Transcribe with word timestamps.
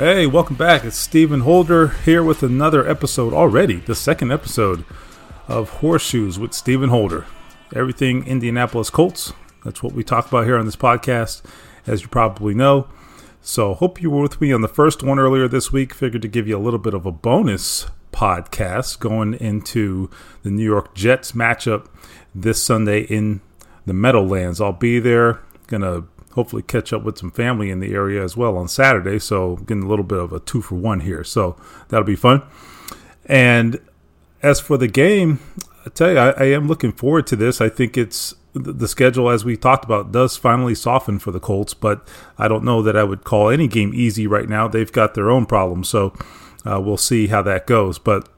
Hey, 0.00 0.26
welcome 0.26 0.56
back. 0.56 0.82
It's 0.86 0.96
Stephen 0.96 1.40
Holder 1.40 1.88
here 1.88 2.22
with 2.22 2.42
another 2.42 2.88
episode 2.88 3.34
already, 3.34 3.76
the 3.76 3.94
second 3.94 4.32
episode 4.32 4.86
of 5.46 5.68
Horseshoes 5.68 6.38
with 6.38 6.54
Stephen 6.54 6.88
Holder. 6.88 7.26
Everything 7.76 8.26
Indianapolis 8.26 8.88
Colts. 8.88 9.34
That's 9.62 9.82
what 9.82 9.92
we 9.92 10.02
talk 10.02 10.26
about 10.26 10.46
here 10.46 10.56
on 10.56 10.64
this 10.64 10.74
podcast, 10.74 11.42
as 11.86 12.00
you 12.00 12.08
probably 12.08 12.54
know. 12.54 12.88
So, 13.42 13.74
hope 13.74 14.00
you 14.00 14.10
were 14.10 14.22
with 14.22 14.40
me 14.40 14.54
on 14.54 14.62
the 14.62 14.68
first 14.68 15.02
one 15.02 15.18
earlier 15.18 15.46
this 15.46 15.70
week. 15.70 15.92
Figured 15.92 16.22
to 16.22 16.28
give 16.28 16.48
you 16.48 16.56
a 16.56 16.64
little 16.64 16.78
bit 16.78 16.94
of 16.94 17.04
a 17.04 17.12
bonus 17.12 17.86
podcast 18.10 19.00
going 19.00 19.34
into 19.34 20.08
the 20.42 20.50
New 20.50 20.64
York 20.64 20.94
Jets 20.94 21.32
matchup 21.32 21.88
this 22.34 22.62
Sunday 22.62 23.02
in 23.02 23.42
the 23.84 23.92
Meadowlands. 23.92 24.62
I'll 24.62 24.72
be 24.72 24.98
there. 24.98 25.40
Gonna 25.66 26.04
hopefully 26.32 26.62
catch 26.62 26.92
up 26.92 27.02
with 27.02 27.18
some 27.18 27.30
family 27.30 27.70
in 27.70 27.80
the 27.80 27.92
area 27.92 28.22
as 28.22 28.36
well 28.36 28.56
on 28.56 28.68
Saturday. 28.68 29.18
So 29.18 29.56
getting 29.56 29.84
a 29.84 29.88
little 29.88 30.04
bit 30.04 30.18
of 30.18 30.32
a 30.32 30.40
two 30.40 30.62
for 30.62 30.76
one 30.76 31.00
here. 31.00 31.24
So 31.24 31.56
that'll 31.88 32.04
be 32.04 32.16
fun. 32.16 32.42
And 33.26 33.80
as 34.42 34.60
for 34.60 34.76
the 34.76 34.88
game, 34.88 35.40
I 35.86 35.90
tell 35.90 36.12
you, 36.12 36.18
I, 36.18 36.30
I 36.30 36.44
am 36.44 36.68
looking 36.68 36.92
forward 36.92 37.26
to 37.28 37.36
this. 37.36 37.60
I 37.60 37.68
think 37.68 37.96
it's 37.96 38.34
the 38.52 38.88
schedule, 38.88 39.30
as 39.30 39.44
we 39.44 39.56
talked 39.56 39.84
about, 39.84 40.10
does 40.10 40.36
finally 40.36 40.74
soften 40.74 41.20
for 41.20 41.30
the 41.30 41.38
Colts, 41.38 41.72
but 41.72 42.06
I 42.36 42.48
don't 42.48 42.64
know 42.64 42.82
that 42.82 42.96
I 42.96 43.04
would 43.04 43.22
call 43.22 43.48
any 43.48 43.68
game 43.68 43.92
easy 43.94 44.26
right 44.26 44.48
now. 44.48 44.66
They've 44.66 44.90
got 44.90 45.14
their 45.14 45.30
own 45.30 45.46
problems, 45.46 45.88
so 45.88 46.12
uh, 46.64 46.80
we'll 46.80 46.96
see 46.96 47.28
how 47.28 47.42
that 47.42 47.68
goes. 47.68 47.98
But 47.98 48.28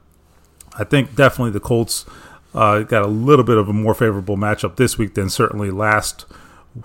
I 0.77 0.83
think 0.83 1.15
definitely 1.15 1.51
the 1.51 1.59
Colts 1.59 2.05
uh, 2.53 2.81
got 2.81 3.03
a 3.03 3.07
little 3.07 3.43
bit 3.43 3.57
of 3.57 3.67
a 3.67 3.73
more 3.73 3.95
favorable 3.95 4.37
matchup 4.37 4.75
this 4.75 4.97
week 4.99 5.15
than 5.15 5.29
certainly 5.29 5.71
last 5.71 6.25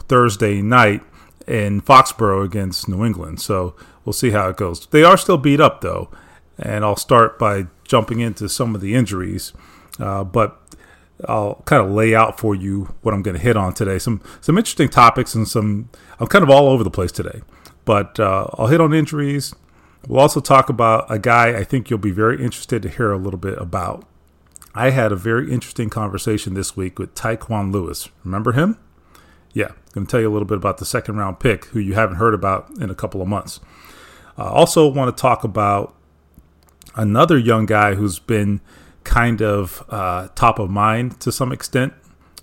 Thursday 0.08 0.62
night 0.62 1.02
in 1.46 1.80
Foxborough 1.80 2.44
against 2.44 2.88
New 2.88 3.04
England. 3.04 3.40
So 3.40 3.74
we'll 4.04 4.12
see 4.12 4.30
how 4.30 4.48
it 4.48 4.56
goes. 4.56 4.86
They 4.86 5.02
are 5.02 5.16
still 5.16 5.38
beat 5.38 5.60
up, 5.60 5.80
though. 5.80 6.10
And 6.58 6.84
I'll 6.84 6.96
start 6.96 7.38
by 7.38 7.66
jumping 7.84 8.20
into 8.20 8.48
some 8.48 8.74
of 8.74 8.80
the 8.80 8.94
injuries. 8.94 9.52
Uh, 9.98 10.24
but 10.24 10.60
I'll 11.26 11.62
kind 11.64 11.84
of 11.84 11.90
lay 11.90 12.14
out 12.14 12.38
for 12.38 12.54
you 12.54 12.94
what 13.02 13.14
I'm 13.14 13.22
going 13.22 13.36
to 13.36 13.42
hit 13.42 13.56
on 13.56 13.74
today. 13.74 13.98
Some 13.98 14.20
some 14.40 14.58
interesting 14.58 14.88
topics 14.88 15.34
and 15.34 15.48
some 15.48 15.88
I'm 16.20 16.26
kind 16.26 16.42
of 16.42 16.50
all 16.50 16.68
over 16.68 16.84
the 16.84 16.90
place 16.90 17.12
today. 17.12 17.40
But 17.84 18.20
uh, 18.20 18.48
I'll 18.54 18.66
hit 18.66 18.80
on 18.80 18.92
injuries. 18.92 19.54
We'll 20.06 20.20
also 20.20 20.40
talk 20.40 20.68
about 20.68 21.06
a 21.10 21.18
guy 21.18 21.56
I 21.58 21.64
think 21.64 21.90
you'll 21.90 21.98
be 21.98 22.10
very 22.10 22.42
interested 22.42 22.82
to 22.82 22.88
hear 22.88 23.10
a 23.10 23.18
little 23.18 23.38
bit 23.38 23.58
about. 23.58 24.04
I 24.74 24.90
had 24.90 25.10
a 25.10 25.16
very 25.16 25.50
interesting 25.50 25.90
conversation 25.90 26.54
this 26.54 26.76
week 26.76 26.98
with 26.98 27.14
Tyquan 27.14 27.72
Lewis. 27.72 28.08
Remember 28.24 28.52
him? 28.52 28.78
Yeah, 29.58 29.72
going 29.92 30.06
to 30.06 30.10
tell 30.10 30.20
you 30.20 30.30
a 30.30 30.32
little 30.32 30.46
bit 30.46 30.56
about 30.56 30.78
the 30.78 30.84
second 30.84 31.16
round 31.16 31.40
pick 31.40 31.64
who 31.66 31.80
you 31.80 31.94
haven't 31.94 32.16
heard 32.16 32.32
about 32.32 32.70
in 32.80 32.90
a 32.90 32.94
couple 32.94 33.20
of 33.20 33.26
months. 33.26 33.58
I 34.36 34.42
uh, 34.42 34.50
also 34.50 34.86
want 34.86 35.14
to 35.14 35.20
talk 35.20 35.42
about 35.42 35.96
another 36.94 37.36
young 37.36 37.66
guy 37.66 37.96
who's 37.96 38.20
been 38.20 38.60
kind 39.02 39.42
of 39.42 39.84
uh, 39.88 40.28
top 40.36 40.60
of 40.60 40.70
mind 40.70 41.18
to 41.22 41.32
some 41.32 41.50
extent. 41.50 41.92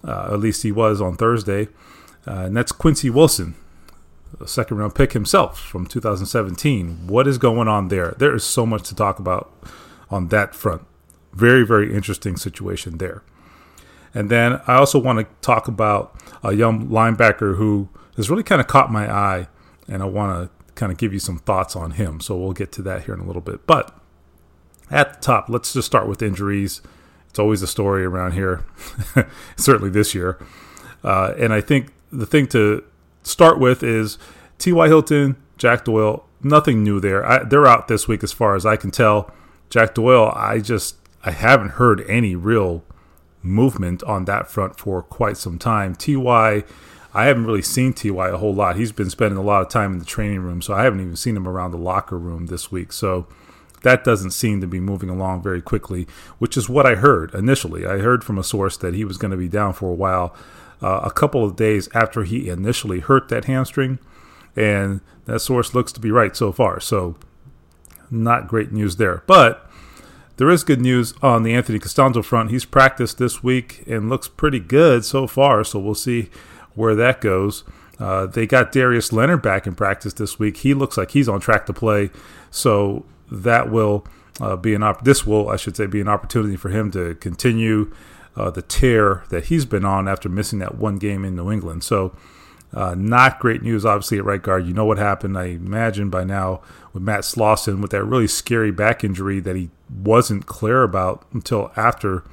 Uh, 0.03 0.31
at 0.33 0.39
least 0.41 0.63
he 0.63 0.73
was 0.73 0.99
on 0.99 1.15
Thursday, 1.15 1.69
uh, 2.27 2.43
and 2.47 2.57
that's 2.57 2.73
Quincy 2.73 3.09
Wilson, 3.09 3.55
a 4.41 4.47
second 4.47 4.75
round 4.75 4.93
pick 4.93 5.13
himself 5.13 5.57
from 5.57 5.87
2017. 5.87 7.07
What 7.07 7.27
is 7.29 7.37
going 7.37 7.69
on 7.69 7.87
there? 7.87 8.13
There 8.17 8.35
is 8.35 8.43
so 8.43 8.65
much 8.65 8.89
to 8.89 8.95
talk 8.95 9.19
about 9.19 9.53
on 10.09 10.27
that 10.27 10.53
front. 10.53 10.85
Very, 11.31 11.65
very 11.65 11.95
interesting 11.95 12.35
situation 12.35 12.97
there. 12.97 13.23
And 14.15 14.31
then 14.31 14.61
I 14.65 14.75
also 14.75 14.97
want 14.97 15.19
to 15.19 15.27
talk 15.41 15.67
about 15.67 16.19
a 16.41 16.53
young 16.53 16.87
linebacker 16.87 17.57
who 17.57 17.89
has 18.15 18.29
really 18.29 18.43
kind 18.43 18.61
of 18.61 18.67
caught 18.67 18.91
my 18.91 19.11
eye, 19.11 19.47
and 19.89 20.01
I 20.01 20.05
want 20.05 20.49
to 20.49 20.73
kind 20.73 20.91
of 20.91 20.97
give 20.97 21.13
you 21.13 21.19
some 21.19 21.37
thoughts 21.37 21.75
on 21.75 21.91
him. 21.91 22.21
So 22.21 22.37
we'll 22.37 22.53
get 22.53 22.71
to 22.73 22.81
that 22.83 23.03
here 23.03 23.13
in 23.13 23.19
a 23.19 23.25
little 23.25 23.41
bit. 23.41 23.67
But 23.67 23.93
at 24.89 25.15
the 25.15 25.19
top, 25.19 25.49
let's 25.49 25.73
just 25.73 25.85
start 25.85 26.07
with 26.07 26.21
injuries. 26.21 26.81
It's 27.29 27.37
always 27.37 27.61
a 27.61 27.67
story 27.67 28.05
around 28.05 28.31
here, 28.31 28.65
certainly 29.57 29.89
this 29.89 30.15
year. 30.15 30.39
Uh, 31.03 31.33
and 31.37 31.53
I 31.53 31.59
think 31.59 31.93
the 32.09 32.25
thing 32.25 32.47
to 32.47 32.83
start 33.23 33.59
with 33.59 33.83
is 33.83 34.17
T.Y. 34.57 34.87
Hilton, 34.87 35.35
Jack 35.57 35.83
Doyle, 35.83 36.25
nothing 36.41 36.83
new 36.83 37.01
there. 37.01 37.25
I, 37.25 37.43
they're 37.43 37.67
out 37.67 37.89
this 37.89 38.07
week 38.07 38.23
as 38.23 38.31
far 38.31 38.55
as 38.55 38.65
I 38.65 38.77
can 38.77 38.91
tell. 38.91 39.29
Jack 39.69 39.93
Doyle, 39.93 40.31
I 40.33 40.59
just 40.59 40.95
I 41.23 41.31
haven't 41.31 41.71
heard 41.71 42.01
any 42.09 42.35
real 42.35 42.83
movement 43.45 44.03
on 44.03 44.25
that 44.25 44.49
front 44.49 44.77
for 44.79 45.01
quite 45.01 45.37
some 45.37 45.57
time. 45.57 45.95
Ty, 45.95 46.63
I 47.13 47.25
haven't 47.25 47.45
really 47.45 47.61
seen 47.61 47.93
Ty 47.93 48.29
a 48.29 48.37
whole 48.37 48.53
lot. 48.53 48.75
He's 48.75 48.91
been 48.91 49.09
spending 49.09 49.37
a 49.37 49.43
lot 49.43 49.61
of 49.61 49.69
time 49.69 49.93
in 49.93 49.99
the 49.99 50.05
training 50.05 50.41
room, 50.41 50.61
so 50.61 50.73
I 50.73 50.83
haven't 50.83 50.99
even 50.99 51.15
seen 51.15 51.37
him 51.37 51.47
around 51.47 51.71
the 51.71 51.77
locker 51.77 52.17
room 52.17 52.47
this 52.47 52.71
week. 52.71 52.91
So 52.91 53.27
that 53.83 54.03
doesn't 54.03 54.31
seem 54.31 54.61
to 54.61 54.67
be 54.67 54.79
moving 54.79 55.09
along 55.09 55.43
very 55.43 55.61
quickly, 55.61 56.07
which 56.39 56.57
is 56.57 56.67
what 56.67 56.85
I 56.85 56.95
heard 56.95 57.33
initially. 57.33 57.85
I 57.85 57.99
heard 57.99 58.23
from 58.23 58.37
a 58.37 58.43
source 58.43 58.77
that 58.77 58.95
he 58.95 59.05
was 59.05 59.17
going 59.17 59.31
to 59.31 59.37
be 59.37 59.47
down 59.47 59.73
for 59.73 59.89
a 59.89 59.93
while, 59.93 60.35
uh, 60.81 61.01
a 61.03 61.11
couple 61.11 61.45
of 61.45 61.55
days 61.55 61.87
after 61.93 62.23
he 62.23 62.49
initially 62.49 62.99
hurt 62.99 63.29
that 63.29 63.45
hamstring, 63.45 63.99
and 64.55 65.01
that 65.25 65.39
source 65.39 65.73
looks 65.73 65.91
to 65.93 65.99
be 65.99 66.11
right 66.11 66.35
so 66.35 66.51
far. 66.51 66.79
So 66.79 67.15
not 68.09 68.47
great 68.47 68.71
news 68.71 68.97
there, 68.97 69.23
but 69.27 69.64
there 70.37 70.49
is 70.49 70.63
good 70.63 70.81
news 70.81 71.13
on 71.21 71.43
the 71.43 71.53
Anthony 71.53 71.79
Castonzo 71.79 72.23
front. 72.23 72.51
He's 72.51 72.65
practiced 72.65 73.17
this 73.17 73.43
week 73.43 73.83
and 73.87 74.09
looks 74.09 74.27
pretty 74.27 74.59
good 74.59 75.05
so 75.05 75.27
far, 75.27 75.63
so 75.63 75.79
we'll 75.79 75.95
see 75.95 76.29
where 76.73 76.95
that 76.95 77.21
goes. 77.21 77.63
Uh, 77.99 78.25
they 78.25 78.45
got 78.45 78.71
Darius 78.71 79.13
Leonard 79.13 79.41
back 79.41 79.65
in 79.65 79.75
practice 79.75 80.13
this 80.13 80.37
week. 80.37 80.57
He 80.57 80.73
looks 80.73 80.97
like 80.97 81.11
he's 81.11 81.29
on 81.29 81.39
track 81.39 81.65
to 81.67 81.73
play, 81.73 82.09
so 82.51 83.05
that 83.31 83.71
will 83.71 84.05
uh, 84.41 84.55
be 84.57 84.73
an 84.73 84.83
op- 84.83 85.05
this 85.05 85.25
will 85.25 85.49
I 85.49 85.55
should 85.55 85.77
say 85.77 85.85
be 85.85 86.01
an 86.01 86.09
opportunity 86.09 86.57
for 86.57 86.69
him 86.69 86.91
to 86.91 87.15
continue 87.15 87.93
uh, 88.35 88.49
the 88.49 88.61
tear 88.61 89.23
that 89.29 89.45
he's 89.45 89.65
been 89.65 89.85
on 89.85 90.07
after 90.09 90.27
missing 90.27 90.59
that 90.59 90.75
one 90.75 90.97
game 90.97 91.23
in 91.23 91.35
New 91.35 91.49
England. 91.49 91.83
So 91.83 92.13
uh, 92.75 92.93
not 92.95 93.39
great 93.39 93.61
news, 93.61 93.85
obviously, 93.85 94.17
at 94.17 94.25
right 94.25 94.41
guard. 94.41 94.67
You 94.67 94.73
know 94.73 94.85
what 94.85 94.97
happened, 94.97 95.37
I 95.37 95.45
imagine, 95.45 96.09
by 96.09 96.25
now 96.25 96.61
with 96.93 97.01
Matt 97.01 97.21
Slauson 97.21 97.81
with 97.81 97.91
that 97.91 98.03
really 98.03 98.27
scary 98.27 98.71
back 98.71 99.03
injury 99.03 99.39
that 99.39 99.55
he 99.55 99.69
wasn't 99.89 100.45
clear 100.45 100.83
about 100.83 101.25
until 101.33 101.71
after 101.75 102.23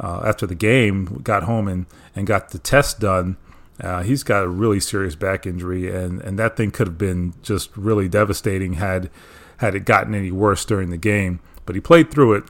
uh, 0.00 0.22
after 0.24 0.46
the 0.46 0.54
game, 0.54 1.20
got 1.24 1.44
home 1.44 1.66
and, 1.66 1.86
and 2.14 2.26
got 2.26 2.50
the 2.50 2.58
test 2.58 3.00
done. 3.00 3.36
Uh, 3.80 4.02
he's 4.02 4.22
got 4.22 4.44
a 4.44 4.48
really 4.48 4.80
serious 4.80 5.14
back 5.14 5.46
injury, 5.46 5.92
and, 5.92 6.20
and 6.22 6.38
that 6.38 6.56
thing 6.56 6.70
could 6.70 6.86
have 6.86 6.98
been 6.98 7.34
just 7.42 7.76
really 7.76 8.08
devastating 8.08 8.74
had 8.74 9.10
had 9.58 9.74
it 9.74 9.84
gotten 9.84 10.14
any 10.14 10.30
worse 10.30 10.64
during 10.64 10.90
the 10.90 10.96
game. 10.96 11.40
But 11.66 11.74
he 11.74 11.80
played 11.80 12.10
through 12.10 12.34
it 12.34 12.44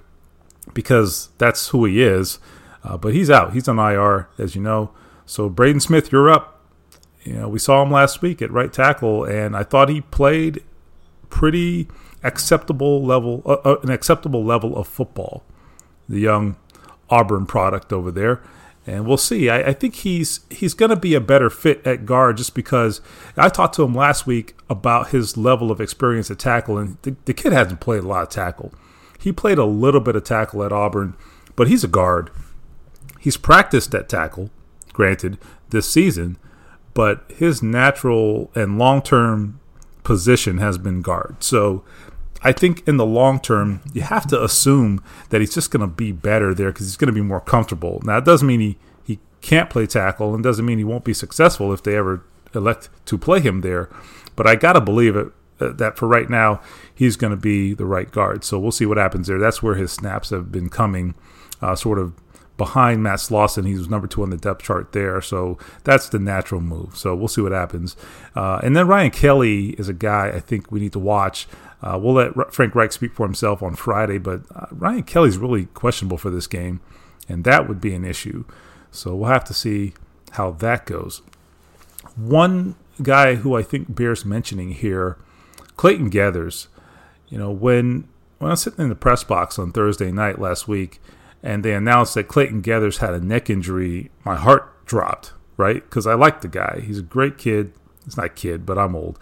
because 0.74 1.30
that's 1.38 1.68
who 1.68 1.84
he 1.84 2.02
is. 2.02 2.38
Uh, 2.84 2.96
but 2.96 3.14
he's 3.14 3.30
out. 3.30 3.54
He's 3.54 3.66
on 3.66 3.78
IR, 3.78 4.28
as 4.38 4.54
you 4.54 4.62
know. 4.62 4.90
So 5.26 5.48
Braden 5.48 5.80
Smith, 5.80 6.12
you're 6.12 6.30
up. 6.30 6.57
You 7.24 7.34
know, 7.34 7.48
we 7.48 7.58
saw 7.58 7.82
him 7.82 7.90
last 7.90 8.22
week 8.22 8.40
at 8.40 8.50
right 8.50 8.72
tackle, 8.72 9.24
and 9.24 9.56
I 9.56 9.62
thought 9.62 9.88
he 9.88 10.00
played 10.00 10.62
pretty 11.30 11.88
acceptable 12.22 13.04
level, 13.04 13.42
uh, 13.44 13.54
uh, 13.64 13.76
an 13.82 13.90
acceptable 13.90 14.44
level 14.44 14.76
of 14.76 14.86
football. 14.86 15.44
The 16.08 16.20
young 16.20 16.56
Auburn 17.10 17.46
product 17.46 17.92
over 17.92 18.10
there. 18.10 18.40
And 18.86 19.06
we'll 19.06 19.18
see. 19.18 19.50
I, 19.50 19.68
I 19.68 19.72
think 19.74 19.96
he's 19.96 20.40
he's 20.48 20.72
going 20.72 20.88
to 20.88 20.96
be 20.96 21.14
a 21.14 21.20
better 21.20 21.50
fit 21.50 21.86
at 21.86 22.06
guard 22.06 22.38
just 22.38 22.54
because 22.54 23.02
I 23.36 23.50
talked 23.50 23.74
to 23.74 23.82
him 23.82 23.94
last 23.94 24.26
week 24.26 24.56
about 24.70 25.08
his 25.08 25.36
level 25.36 25.70
of 25.70 25.78
experience 25.78 26.30
at 26.30 26.38
tackle, 26.38 26.78
and 26.78 26.96
the, 27.02 27.14
the 27.26 27.34
kid 27.34 27.52
hasn't 27.52 27.80
played 27.80 28.02
a 28.02 28.08
lot 28.08 28.22
of 28.22 28.30
tackle. 28.30 28.72
He 29.18 29.30
played 29.30 29.58
a 29.58 29.66
little 29.66 30.00
bit 30.00 30.16
of 30.16 30.24
tackle 30.24 30.64
at 30.64 30.72
Auburn, 30.72 31.14
but 31.54 31.68
he's 31.68 31.84
a 31.84 31.88
guard. 31.88 32.30
He's 33.20 33.36
practiced 33.36 33.94
at 33.94 34.08
tackle, 34.08 34.48
granted, 34.94 35.36
this 35.68 35.90
season, 35.90 36.38
but 36.98 37.22
his 37.30 37.62
natural 37.62 38.50
and 38.56 38.76
long 38.76 39.00
term 39.00 39.60
position 40.02 40.58
has 40.58 40.78
been 40.78 41.00
guard. 41.00 41.36
So 41.38 41.84
I 42.42 42.50
think 42.50 42.82
in 42.88 42.96
the 42.96 43.06
long 43.06 43.38
term, 43.38 43.82
you 43.92 44.02
have 44.02 44.26
to 44.26 44.42
assume 44.42 45.00
that 45.28 45.40
he's 45.40 45.54
just 45.54 45.70
going 45.70 45.82
to 45.82 45.86
be 45.86 46.10
better 46.10 46.52
there 46.52 46.72
because 46.72 46.86
he's 46.86 46.96
going 46.96 47.06
to 47.06 47.12
be 47.12 47.20
more 47.22 47.40
comfortable. 47.40 48.02
Now, 48.02 48.18
it 48.18 48.24
doesn't 48.24 48.48
mean 48.48 48.58
he, 48.58 48.78
he 49.04 49.20
can't 49.42 49.70
play 49.70 49.86
tackle 49.86 50.34
and 50.34 50.42
doesn't 50.42 50.66
mean 50.66 50.78
he 50.78 50.82
won't 50.82 51.04
be 51.04 51.14
successful 51.14 51.72
if 51.72 51.84
they 51.84 51.94
ever 51.94 52.24
elect 52.52 52.88
to 53.04 53.16
play 53.16 53.38
him 53.38 53.60
there. 53.60 53.88
But 54.34 54.48
I 54.48 54.56
got 54.56 54.72
to 54.72 54.80
believe 54.80 55.14
it 55.14 55.28
uh, 55.60 55.74
that 55.74 55.96
for 55.96 56.08
right 56.08 56.28
now, 56.28 56.60
he's 56.92 57.14
going 57.14 57.30
to 57.30 57.36
be 57.36 57.74
the 57.74 57.86
right 57.86 58.10
guard. 58.10 58.42
So 58.42 58.58
we'll 58.58 58.72
see 58.72 58.86
what 58.86 58.98
happens 58.98 59.28
there. 59.28 59.38
That's 59.38 59.62
where 59.62 59.76
his 59.76 59.92
snaps 59.92 60.30
have 60.30 60.50
been 60.50 60.68
coming, 60.68 61.14
uh, 61.62 61.76
sort 61.76 62.00
of 62.00 62.12
behind 62.58 63.02
Matt 63.02 63.20
Slauson. 63.20 63.66
He 63.66 63.74
was 63.74 63.88
number 63.88 64.06
two 64.06 64.22
on 64.22 64.28
the 64.28 64.36
depth 64.36 64.62
chart 64.62 64.92
there. 64.92 65.22
So 65.22 65.56
that's 65.84 66.10
the 66.10 66.18
natural 66.18 66.60
move. 66.60 66.98
So 66.98 67.14
we'll 67.14 67.28
see 67.28 67.40
what 67.40 67.52
happens. 67.52 67.96
Uh, 68.36 68.60
and 68.62 68.76
then 68.76 68.86
Ryan 68.86 69.10
Kelly 69.10 69.70
is 69.78 69.88
a 69.88 69.94
guy 69.94 70.28
I 70.28 70.40
think 70.40 70.70
we 70.70 70.80
need 70.80 70.92
to 70.92 70.98
watch. 70.98 71.48
Uh, 71.80 71.98
we'll 72.02 72.14
let 72.14 72.52
Frank 72.52 72.74
Reich 72.74 72.92
speak 72.92 73.14
for 73.14 73.24
himself 73.24 73.62
on 73.62 73.76
Friday, 73.76 74.18
but 74.18 74.42
uh, 74.54 74.66
Ryan 74.72 75.04
Kelly's 75.04 75.38
really 75.38 75.66
questionable 75.66 76.18
for 76.18 76.28
this 76.28 76.48
game, 76.48 76.80
and 77.28 77.44
that 77.44 77.68
would 77.68 77.80
be 77.80 77.94
an 77.94 78.04
issue. 78.04 78.44
So 78.90 79.14
we'll 79.14 79.30
have 79.30 79.44
to 79.44 79.54
see 79.54 79.94
how 80.32 80.50
that 80.50 80.86
goes. 80.86 81.22
One 82.16 82.74
guy 83.00 83.36
who 83.36 83.56
I 83.56 83.62
think 83.62 83.94
bears 83.94 84.24
mentioning 84.24 84.72
here, 84.72 85.16
Clayton 85.76 86.10
Geathers. 86.10 86.66
You 87.28 87.38
know, 87.38 87.52
when 87.52 88.08
when 88.38 88.50
I 88.50 88.54
was 88.54 88.62
sitting 88.62 88.82
in 88.82 88.88
the 88.88 88.96
press 88.96 89.22
box 89.22 89.56
on 89.56 89.70
Thursday 89.70 90.10
night 90.10 90.40
last 90.40 90.66
week, 90.66 91.00
and 91.42 91.64
they 91.64 91.74
announced 91.74 92.14
that 92.14 92.28
Clayton 92.28 92.62
Geathers 92.62 92.98
had 92.98 93.14
a 93.14 93.20
neck 93.20 93.48
injury, 93.48 94.10
my 94.24 94.36
heart 94.36 94.84
dropped. 94.86 95.32
Right, 95.56 95.82
because 95.82 96.06
I 96.06 96.14
like 96.14 96.40
the 96.40 96.46
guy. 96.46 96.84
He's 96.86 97.00
a 97.00 97.02
great 97.02 97.36
kid. 97.36 97.72
He's 98.04 98.16
not 98.16 98.36
kid, 98.36 98.64
but 98.64 98.78
I'm 98.78 98.94
old, 98.94 99.18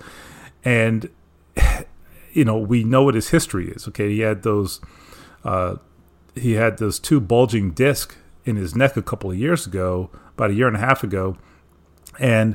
and 0.63 1.09
you 2.33 2.45
know, 2.45 2.59
we 2.59 2.85
know 2.85 3.05
what 3.05 3.15
his 3.15 3.31
history 3.31 3.71
is. 3.71 3.89
Okay, 3.89 4.11
he 4.11 4.21
had 4.21 4.43
those, 4.43 4.83
uh, 5.45 5.77
he 6.35 6.53
had 6.53 6.77
those 6.77 6.99
two 6.99 7.21
bulging 7.21 7.71
discs 7.71 8.17
in 8.45 8.57
his 8.57 8.77
neck 8.77 8.99
a 8.99 9.03
couple 9.03 9.31
of 9.31 9.39
years 9.39 9.67
ago, 9.67 10.11
about 10.35 10.51
a 10.51 10.55
year 10.55 10.69
and 10.69 10.77
a 10.77 10.81
half 10.81 11.03
ago, 11.03 11.39
and 12.21 12.55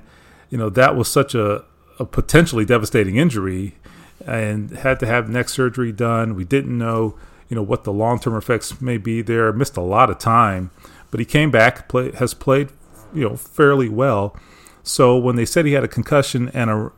you 0.51 0.59
know 0.59 0.69
that 0.69 0.95
was 0.95 1.09
such 1.09 1.33
a, 1.33 1.65
a 1.97 2.05
potentially 2.05 2.65
devastating 2.65 3.17
injury, 3.17 3.77
and 4.25 4.69
had 4.69 4.99
to 4.99 5.07
have 5.07 5.27
neck 5.27 5.49
surgery 5.49 5.91
done. 5.91 6.35
We 6.35 6.45
didn't 6.45 6.77
know, 6.77 7.17
you 7.51 7.56
know, 7.56 7.62
what 7.62 7.83
the 7.83 7.92
long 7.92 8.18
term 8.18 8.36
effects 8.38 8.80
may 8.80 8.98
be 8.98 9.21
there. 9.21 9.51
Missed 9.51 9.75
a 9.75 9.81
lot 9.81 10.09
of 10.09 10.18
time, 10.18 10.71
but 11.12 11.19
he 11.19 11.25
came 11.25 11.51
back, 11.51 11.89
play, 11.89 12.13
has 12.13 12.33
played, 12.33 12.69
you 13.13 13.27
know, 13.27 13.36
fairly 13.36 13.89
well. 13.89 14.36
So 14.83 15.18
when 15.18 15.36
they 15.36 15.45
said 15.45 15.65
he 15.65 15.74
had 15.74 15.83
a 15.83 15.89
concussion 15.89 16.48
and 16.53 16.69
a 16.69 16.92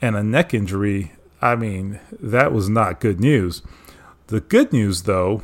and 0.00 0.14
a 0.14 0.22
neck 0.22 0.54
injury, 0.54 1.12
I 1.42 1.56
mean, 1.56 1.98
that 2.12 2.52
was 2.52 2.68
not 2.68 3.00
good 3.00 3.18
news. 3.18 3.60
The 4.28 4.40
good 4.40 4.72
news, 4.72 5.02
though, 5.02 5.42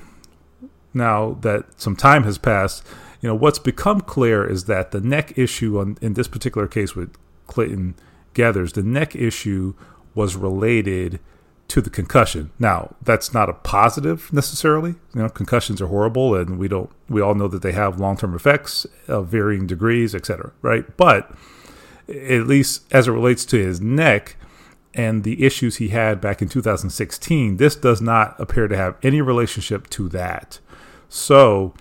now 0.95 1.37
that 1.41 1.81
some 1.81 1.97
time 1.97 2.23
has 2.23 2.39
passed, 2.39 2.87
you 3.21 3.29
know, 3.29 3.35
what's 3.35 3.59
become 3.59 4.03
clear 4.03 4.49
is 4.49 4.67
that 4.67 4.93
the 4.93 5.00
neck 5.00 5.37
issue 5.37 5.81
on, 5.81 5.99
in 6.00 6.15
this 6.15 6.29
particular 6.29 6.69
case 6.69 6.95
with 6.95 7.12
Clayton 7.49 7.97
Geathers, 8.35 8.75
the 8.75 8.85
neck 8.85 9.17
issue 9.17 9.75
was 10.15 10.37
related 10.37 11.19
to 11.69 11.81
the 11.81 11.90
concussion. 11.90 12.50
Now, 12.58 12.94
that's 13.02 13.32
not 13.32 13.49
a 13.49 13.55
positive 13.55 14.32
necessarily. 14.32 14.96
You 15.14 15.22
know, 15.22 15.28
concussions 15.28 15.81
are 15.81 15.87
horrible, 15.87 16.34
and 16.34 16.58
we 16.58 16.69
don't. 16.69 16.90
We 17.08 17.20
all 17.20 17.34
know 17.34 17.49
that 17.49 17.62
they 17.62 17.72
have 17.72 17.99
long-term 17.99 18.34
effects 18.34 18.87
of 19.08 19.28
varying 19.28 19.66
degrees, 19.66 20.14
etc. 20.14 20.52
Right? 20.62 20.96
But 20.96 21.34
at 22.08 22.46
least 22.46 22.84
as 22.93 23.08
it 23.08 23.12
relates 23.12 23.44
to 23.46 23.58
his 23.58 23.81
neck, 23.81 24.37
and 24.94 25.25
the 25.25 25.44
issues 25.44 25.76
he 25.76 25.88
had 25.88 26.20
back 26.20 26.40
in 26.40 26.49
2016, 26.49 27.56
this 27.56 27.75
does 27.75 28.00
not 28.00 28.38
appear 28.38 28.69
to 28.69 28.76
have 28.76 28.96
any 29.02 29.20
relationship 29.20 29.90
to 29.90 30.08
that. 30.11 30.61
So, 31.08 31.75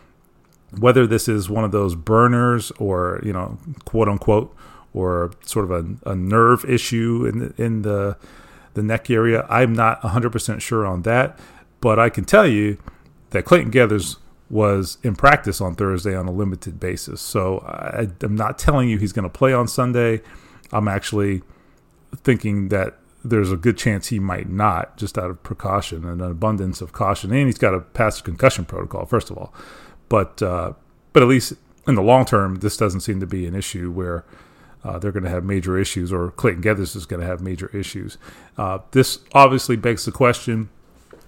whether 0.80 1.06
this 1.06 1.27
is 1.27 1.50
one 1.50 1.63
of 1.63 1.71
those 1.71 1.94
burners 1.95 2.71
or, 2.80 3.21
you 3.24 3.31
know, 3.31 3.59
quote 3.85 4.09
unquote, 4.09 4.56
or 4.94 5.31
sort 5.45 5.69
of 5.69 5.71
a, 5.71 6.12
a 6.12 6.15
nerve 6.15 6.65
issue 6.65 7.25
in 7.25 7.39
the, 7.39 7.63
in 7.63 7.81
the, 7.83 8.18
the 8.74 8.84
neck 8.84 9.10
area, 9.10 9.46
I'm 9.50 9.74
not 9.74 10.02
100% 10.02 10.62
sure 10.62 10.86
on 10.86 11.04
that. 11.04 11.40
But 11.81 12.00
I 12.00 12.10
can 12.10 12.24
tell 12.24 12.48
you 12.48 12.78
that 13.31 13.44
Clayton 13.46 13.72
Geathers 13.72 14.18
was 14.50 14.98
in 15.04 15.16
practice 15.16 15.60
on 15.60 15.75
Thursday 15.75 16.16
on 16.16 16.28
a 16.28 16.31
limited 16.31 16.80
basis. 16.80 17.22
So 17.22 17.60
I, 17.60 18.08
I'm 18.22 18.36
not 18.36 18.58
telling 18.58 18.88
you 18.88 18.98
he's 18.98 19.12
going 19.12 19.24
to 19.24 19.30
play 19.30 19.54
on 19.54 19.68
Sunday. 19.68 20.22
I'm 20.72 20.88
actually 20.88 21.42
thinking 22.16 22.70
that 22.70 23.00
there's 23.24 23.52
a 23.52 23.58
good 23.58 23.78
chance 23.78 24.08
he 24.08 24.20
might 24.20 24.50
not, 24.50 24.98
just 24.98 25.18
out 25.18 25.30
of 25.30 25.42
precaution 25.44 26.06
and 26.06 26.22
an 26.22 26.31
abundance 26.31 26.81
of 26.81 26.92
caution. 26.92 27.31
And 27.31 27.48
he's 27.48 27.58
got 27.58 27.72
to 27.72 27.80
pass 27.80 28.18
the 28.18 28.24
concussion 28.24 28.66
protocol, 28.66 29.06
first 29.06 29.30
of 29.30 29.38
all. 29.38 29.54
But 30.10 30.42
uh, 30.42 30.74
but 31.14 31.24
at 31.24 31.30
least 31.30 31.54
in 31.88 31.96
the 31.96 32.02
long 32.02 32.26
term, 32.26 32.56
this 32.56 32.78
doesn't 32.78 33.02
seem 33.02 33.19
to 33.19 33.28
be 33.28 33.46
an 33.48 33.56
issue 33.56 33.92
where 33.92 34.26
uh, 34.83 35.00
they're 35.00 35.12
going 35.12 35.24
to 35.24 35.30
have 35.30 35.44
major 35.44 35.77
issues, 35.77 36.12
or 36.12 36.31
Clayton 36.31 36.63
Geathers 36.63 36.95
is 36.95 37.06
going 37.06 37.21
to 37.21 37.27
have 37.27 37.41
major 37.41 37.68
issues. 37.75 38.18
Uh, 38.57 38.80
this 38.91 39.19
obviously 39.33 39.75
begs 39.75 40.06
the 40.06 40.12
question: 40.12 40.69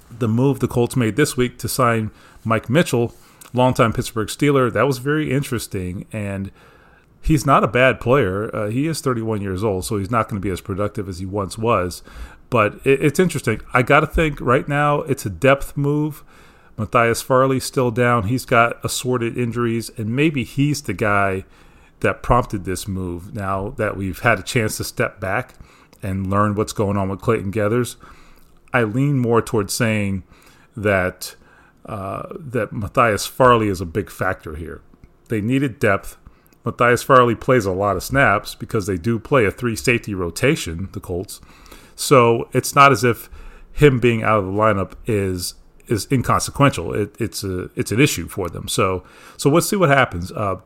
the 0.09 0.27
move 0.27 0.59
the 0.59 0.67
Colts 0.67 0.95
made 0.95 1.15
this 1.15 1.37
week 1.37 1.57
to 1.59 1.67
sign 1.67 2.11
Mike 2.43 2.69
Mitchell, 2.69 3.13
longtime 3.53 3.93
Pittsburgh 3.93 4.27
Steeler, 4.27 4.71
that 4.71 4.87
was 4.87 4.97
very 4.99 5.31
interesting 5.31 6.05
and 6.11 6.51
he's 7.25 7.45
not 7.45 7.63
a 7.63 7.67
bad 7.67 7.99
player. 7.99 8.55
Uh, 8.55 8.69
he 8.69 8.87
is 8.87 9.01
31 9.01 9.41
years 9.41 9.63
old, 9.63 9.83
so 9.83 9.97
he's 9.97 10.11
not 10.11 10.29
going 10.29 10.39
to 10.39 10.45
be 10.45 10.51
as 10.51 10.61
productive 10.61 11.09
as 11.09 11.19
he 11.19 11.25
once 11.25 11.57
was. 11.57 12.03
But 12.49 12.75
it, 12.85 13.03
it's 13.03 13.19
interesting. 13.19 13.61
I 13.73 13.81
got 13.81 14.01
to 14.01 14.07
think 14.07 14.39
right 14.39 14.67
now 14.67 15.01
it's 15.01 15.25
a 15.25 15.29
depth 15.29 15.75
move. 15.75 16.23
Matthias 16.77 17.21
Farley 17.21 17.59
still 17.59 17.89
down. 17.89 18.27
He's 18.27 18.45
got 18.45 18.83
assorted 18.83 19.37
injuries, 19.37 19.89
and 19.97 20.15
maybe 20.15 20.43
he's 20.43 20.83
the 20.83 20.93
guy 20.93 21.45
that 22.01 22.23
prompted 22.23 22.65
this 22.65 22.87
move. 22.87 23.33
Now 23.33 23.69
that 23.77 23.97
we've 23.97 24.19
had 24.19 24.39
a 24.39 24.43
chance 24.43 24.77
to 24.77 24.83
step 24.83 25.19
back 25.19 25.55
and 26.01 26.29
learn 26.29 26.55
what's 26.55 26.73
going 26.73 26.97
on 26.97 27.09
with 27.09 27.21
Clayton 27.21 27.51
Geathers, 27.51 27.95
I 28.73 28.83
lean 28.83 29.17
more 29.19 29.41
towards 29.41 29.73
saying 29.73 30.23
that 30.75 31.35
uh, 31.85 32.27
that 32.37 32.73
Matthias 32.73 33.25
Farley 33.25 33.67
is 33.67 33.79
a 33.79 33.85
big 33.85 34.09
factor 34.09 34.55
here. 34.55 34.81
They 35.29 35.41
needed 35.41 35.79
depth. 35.79 36.17
Matthias 36.65 37.03
Farley 37.03 37.35
plays 37.35 37.65
a 37.65 37.71
lot 37.71 37.95
of 37.95 38.03
snaps 38.03 38.55
because 38.55 38.87
they 38.87 38.97
do 38.97 39.19
play 39.19 39.45
a 39.45 39.51
three 39.51 39.75
safety 39.75 40.13
rotation, 40.13 40.89
the 40.93 40.99
Colts. 40.99 41.39
So 41.95 42.49
it's 42.53 42.75
not 42.75 42.91
as 42.91 43.03
if 43.03 43.29
him 43.71 43.99
being 43.99 44.23
out 44.23 44.39
of 44.39 44.45
the 44.45 44.51
lineup 44.51 44.93
is 45.05 45.55
is 45.87 46.07
inconsequential. 46.11 46.93
It, 46.93 47.15
it's 47.19 47.43
a 47.43 47.69
it's 47.75 47.91
an 47.91 47.99
issue 47.99 48.27
for 48.27 48.49
them. 48.49 48.67
So 48.67 49.03
so 49.37 49.49
let's 49.49 49.69
see 49.69 49.75
what 49.75 49.89
happens. 49.89 50.31
Uh, 50.31 50.57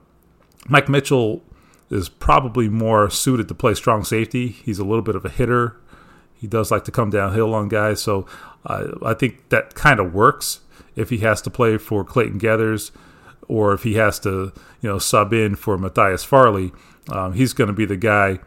Mike 0.68 0.90
Mitchell 0.90 1.44
is 1.90 2.10
probably 2.10 2.70
more 2.70 3.10
suited 3.10 3.48
to 3.48 3.56
play 3.56 3.74
strong 3.74 4.04
safety. 4.04 4.50
He's 4.50 4.80
a 4.80 4.84
little 4.84 5.02
bit 5.02 5.16
of 5.16 5.26
a 5.26 5.30
hitter. 5.30 5.76
He 6.36 6.48
does 6.48 6.72
like 6.72 6.86
to 6.86 6.92
come 6.92 7.10
downhill 7.10 7.54
on 7.54 7.68
guys. 7.68 8.02
So 8.02 8.26
uh, 8.66 8.88
I 9.04 9.14
think 9.14 9.50
that 9.50 9.76
kind 9.76 10.00
of 10.00 10.14
works 10.14 10.62
if 10.96 11.10
he 11.10 11.20
has 11.20 11.42
to 11.44 11.50
play 11.50 11.78
for 11.78 12.04
Clayton 12.04 12.40
Geathers 12.40 12.92
or 13.48 13.74
if 13.74 13.84
he 13.84 13.96
has 13.96 14.20
to, 14.20 14.54
you 14.82 14.90
know, 14.90 15.00
sub 15.00 15.34
in 15.34 15.56
for 15.56 15.78
Matthias 15.78 16.24
Farley, 16.24 16.72
um, 17.10 17.34
he's 17.34 17.54
going 17.54 17.68
to 17.68 17.74
be 17.74 17.86
the 17.86 17.98
guy 17.98 18.40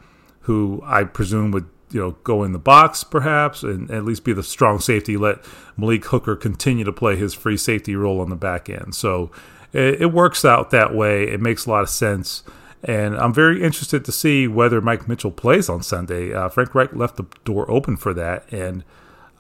who 0.42 0.80
I 0.84 1.04
presume 1.04 1.50
would, 1.50 1.68
you 1.90 2.00
know, 2.00 2.12
go 2.22 2.44
in 2.44 2.52
the 2.52 2.58
box 2.58 3.04
perhaps 3.04 3.62
and 3.62 3.90
at 3.90 4.04
least 4.04 4.24
be 4.24 4.32
the 4.32 4.42
strong 4.42 4.78
safety. 4.78 5.16
Let 5.16 5.44
Malik 5.76 6.04
Hooker 6.06 6.36
continue 6.36 6.84
to 6.84 6.92
play 6.92 7.16
his 7.16 7.34
free 7.34 7.56
safety 7.56 7.96
role 7.96 8.20
on 8.20 8.30
the 8.30 8.36
back 8.36 8.70
end. 8.70 8.94
So 8.94 9.30
it, 9.72 10.02
it 10.02 10.12
works 10.12 10.44
out 10.44 10.70
that 10.70 10.94
way. 10.94 11.24
It 11.24 11.40
makes 11.40 11.66
a 11.66 11.70
lot 11.70 11.82
of 11.82 11.90
sense. 11.90 12.42
And 12.84 13.16
I'm 13.16 13.32
very 13.32 13.62
interested 13.62 14.04
to 14.04 14.12
see 14.12 14.48
whether 14.48 14.80
Mike 14.80 15.08
Mitchell 15.08 15.30
plays 15.30 15.68
on 15.68 15.82
Sunday. 15.82 16.32
Uh, 16.32 16.48
Frank 16.48 16.74
Reich 16.74 16.92
left 16.94 17.16
the 17.16 17.26
door 17.44 17.70
open 17.70 17.96
for 17.96 18.12
that, 18.14 18.50
and 18.52 18.82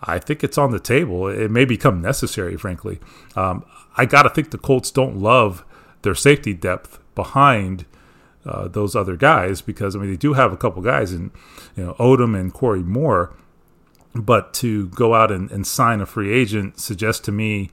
I 0.02 0.18
think 0.18 0.44
it's 0.44 0.58
on 0.58 0.70
the 0.70 0.78
table. 0.78 1.26
It 1.26 1.50
may 1.50 1.64
become 1.64 2.00
necessary, 2.00 2.56
frankly. 2.56 3.00
Um, 3.34 3.64
I 3.96 4.06
got 4.06 4.22
to 4.22 4.30
think 4.30 4.50
the 4.50 4.58
Colts 4.58 4.90
don't 4.90 5.16
love 5.16 5.64
their 6.02 6.14
safety 6.14 6.54
depth 6.54 7.00
behind 7.14 7.84
uh, 8.44 8.68
those 8.68 8.96
other 8.96 9.16
guys 9.16 9.60
because 9.60 9.94
I 9.94 10.00
mean 10.00 10.10
they 10.10 10.16
do 10.16 10.32
have 10.32 10.52
a 10.52 10.56
couple 10.56 10.82
guys 10.82 11.12
in 11.12 11.30
you 11.76 11.84
know 11.84 11.94
Odum 11.94 12.38
and 12.38 12.52
Corey 12.52 12.82
Moore, 12.82 13.34
but 14.14 14.52
to 14.54 14.88
go 14.88 15.14
out 15.14 15.30
and, 15.30 15.50
and 15.50 15.66
sign 15.66 16.00
a 16.00 16.06
free 16.06 16.32
agent 16.32 16.80
suggests 16.80 17.24
to 17.26 17.32
me 17.32 17.70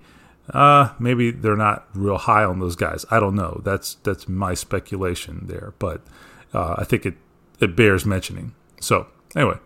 Uh, 0.54 0.94
maybe 1.00 1.32
they're 1.32 1.56
not 1.56 1.88
real 1.94 2.18
high 2.18 2.44
on 2.44 2.60
those 2.60 2.76
guys. 2.76 3.06
I 3.12 3.20
don't 3.20 3.36
know. 3.36 3.62
That's 3.64 3.96
that's 4.04 4.28
my 4.28 4.54
speculation 4.54 5.46
there, 5.48 5.74
but 5.80 6.02
uh, 6.54 6.76
I 6.78 6.84
think 6.84 7.06
it 7.06 7.16
it 7.60 7.76
bears 7.76 8.06
mentioning. 8.06 8.54
So 8.80 9.08
anyway, 9.36 9.58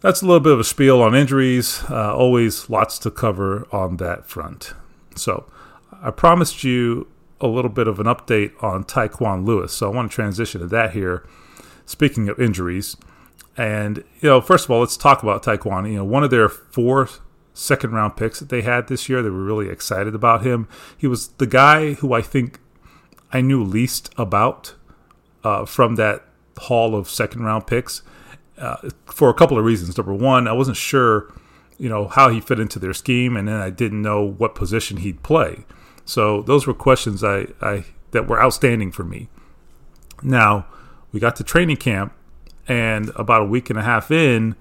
that's 0.00 0.22
a 0.22 0.26
little 0.26 0.40
bit 0.40 0.52
of 0.52 0.60
a 0.60 0.64
spiel 0.64 1.00
on 1.02 1.14
injuries. 1.14 1.82
Uh, 1.88 2.14
always 2.14 2.68
lots 2.68 2.98
to 3.00 3.10
cover 3.10 3.68
on 3.70 3.98
that 3.98 4.26
front. 4.26 4.74
So 5.14 5.50
I 6.02 6.10
promised 6.10 6.64
you 6.64 7.06
a 7.40 7.46
little 7.46 7.70
bit 7.70 7.86
of 7.86 8.00
an 8.00 8.06
update 8.06 8.52
on 8.62 8.84
Tyquan 8.84 9.46
Lewis. 9.46 9.72
So 9.72 9.90
I 9.90 9.94
want 9.94 10.10
to 10.10 10.14
transition 10.14 10.60
to 10.60 10.66
that 10.68 10.92
here. 10.92 11.26
Speaking 11.86 12.28
of 12.28 12.38
injuries, 12.38 12.96
and 13.56 13.98
you 14.20 14.28
know, 14.28 14.40
first 14.40 14.66
of 14.66 14.70
all, 14.70 14.80
let's 14.80 14.96
talk 14.96 15.22
about 15.22 15.42
Tyquan. 15.42 15.90
You 15.90 15.98
know, 15.98 16.04
one 16.04 16.22
of 16.22 16.30
their 16.30 16.48
four 16.48 17.08
second 17.58 17.92
round 17.92 18.16
picks 18.16 18.38
that 18.38 18.48
they 18.48 18.62
had 18.62 18.88
this 18.88 19.08
year, 19.08 19.22
they 19.22 19.30
were 19.30 19.42
really 19.42 19.68
excited 19.68 20.14
about 20.14 20.46
him. 20.46 20.68
He 20.96 21.06
was 21.06 21.28
the 21.38 21.46
guy 21.46 21.94
who 21.94 22.12
I 22.12 22.22
think 22.22 22.60
I 23.32 23.40
knew 23.40 23.62
least 23.62 24.12
about 24.16 24.74
uh, 25.44 25.64
from 25.64 25.96
that 25.96 26.24
haul 26.56 26.94
of 26.94 27.10
second 27.10 27.42
round 27.42 27.66
picks 27.66 28.02
uh, 28.58 28.88
for 29.06 29.28
a 29.28 29.34
couple 29.34 29.58
of 29.58 29.64
reasons. 29.64 29.96
Number 29.96 30.14
one, 30.14 30.46
I 30.48 30.52
wasn't 30.52 30.76
sure, 30.76 31.32
you 31.78 31.88
know, 31.88 32.08
how 32.08 32.28
he 32.28 32.40
fit 32.40 32.60
into 32.60 32.78
their 32.78 32.94
scheme, 32.94 33.36
and 33.36 33.48
then 33.48 33.60
I 33.60 33.70
didn't 33.70 34.02
know 34.02 34.22
what 34.22 34.54
position 34.54 34.98
he'd 34.98 35.22
play. 35.22 35.64
So 36.04 36.42
those 36.42 36.66
were 36.66 36.74
questions 36.74 37.22
I, 37.22 37.48
I 37.60 37.84
that 38.12 38.28
were 38.28 38.42
outstanding 38.42 38.92
for 38.92 39.04
me. 39.04 39.28
Now 40.22 40.66
we 41.12 41.20
got 41.20 41.36
to 41.36 41.44
training 41.44 41.76
camp, 41.76 42.12
and 42.66 43.10
about 43.16 43.42
a 43.42 43.46
week 43.46 43.70
and 43.70 43.78
a 43.78 43.82
half 43.82 44.10
in, 44.10 44.54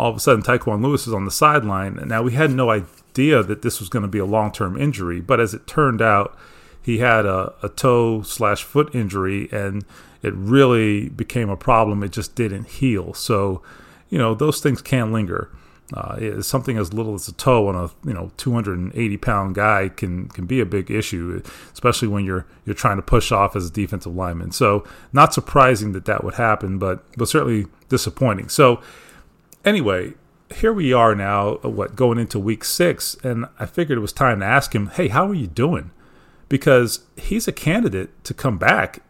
all 0.00 0.10
of 0.10 0.16
a 0.16 0.20
sudden 0.20 0.42
Tyquan 0.42 0.82
Lewis 0.82 1.06
is 1.06 1.12
on 1.12 1.26
the 1.26 1.30
sideline. 1.30 1.98
And 1.98 2.08
now 2.08 2.22
we 2.22 2.32
had 2.32 2.50
no 2.50 2.70
idea 2.70 3.42
that 3.42 3.60
this 3.60 3.80
was 3.80 3.90
going 3.90 4.02
to 4.02 4.08
be 4.08 4.18
a 4.18 4.24
long 4.24 4.50
term 4.50 4.80
injury, 4.80 5.20
but 5.20 5.40
as 5.40 5.52
it 5.52 5.66
turned 5.66 6.00
out, 6.00 6.36
he 6.82 6.98
had 6.98 7.26
a, 7.26 7.52
a 7.62 7.68
toe 7.68 8.22
slash 8.22 8.64
foot 8.64 8.94
injury, 8.94 9.50
and 9.52 9.84
it 10.22 10.32
really 10.34 11.10
became 11.10 11.50
a 11.50 11.56
problem. 11.56 12.02
It 12.02 12.12
just 12.12 12.34
didn't 12.34 12.68
heal. 12.68 13.12
So, 13.12 13.60
you 14.08 14.16
know, 14.16 14.34
those 14.34 14.60
things 14.60 14.80
can 14.80 15.12
linger. 15.12 15.50
Uh, 15.92 16.40
something 16.40 16.78
as 16.78 16.94
little 16.94 17.14
as 17.14 17.26
a 17.26 17.32
toe 17.32 17.66
on 17.66 17.74
a 17.74 17.90
you 18.08 18.14
know 18.14 18.30
280 18.36 19.16
pound 19.16 19.56
guy 19.56 19.88
can 19.88 20.28
can 20.28 20.46
be 20.46 20.60
a 20.60 20.64
big 20.64 20.90
issue, 20.90 21.42
especially 21.72 22.08
when 22.08 22.24
you're 22.24 22.46
you're 22.64 22.76
trying 22.76 22.96
to 22.96 23.02
push 23.02 23.32
off 23.32 23.54
as 23.54 23.66
a 23.66 23.72
defensive 23.72 24.14
lineman. 24.14 24.52
So 24.52 24.86
not 25.12 25.34
surprising 25.34 25.92
that 25.92 26.04
that 26.04 26.22
would 26.22 26.34
happen, 26.34 26.78
but 26.78 27.04
but 27.18 27.28
certainly 27.28 27.66
disappointing. 27.88 28.48
So 28.48 28.80
anyway, 29.64 30.14
here 30.54 30.72
we 30.72 30.92
are 30.92 31.14
now, 31.14 31.58
uh, 31.64 31.68
what 31.68 31.96
going 31.96 32.18
into 32.18 32.38
week 32.38 32.64
six, 32.64 33.14
and 33.22 33.46
I 33.58 33.66
figured 33.66 33.98
it 33.98 34.02
was 34.02 34.12
time 34.12 34.40
to 34.40 34.46
ask 34.46 34.74
him, 34.74 34.88
hey, 34.88 35.08
how 35.08 35.28
are 35.28 35.34
you 35.34 35.46
doing? 35.46 35.90
Because 36.48 37.00
he's 37.16 37.46
a 37.46 37.52
candidate 37.52 38.24
to 38.24 38.34
come 38.34 38.58
back 38.58 39.02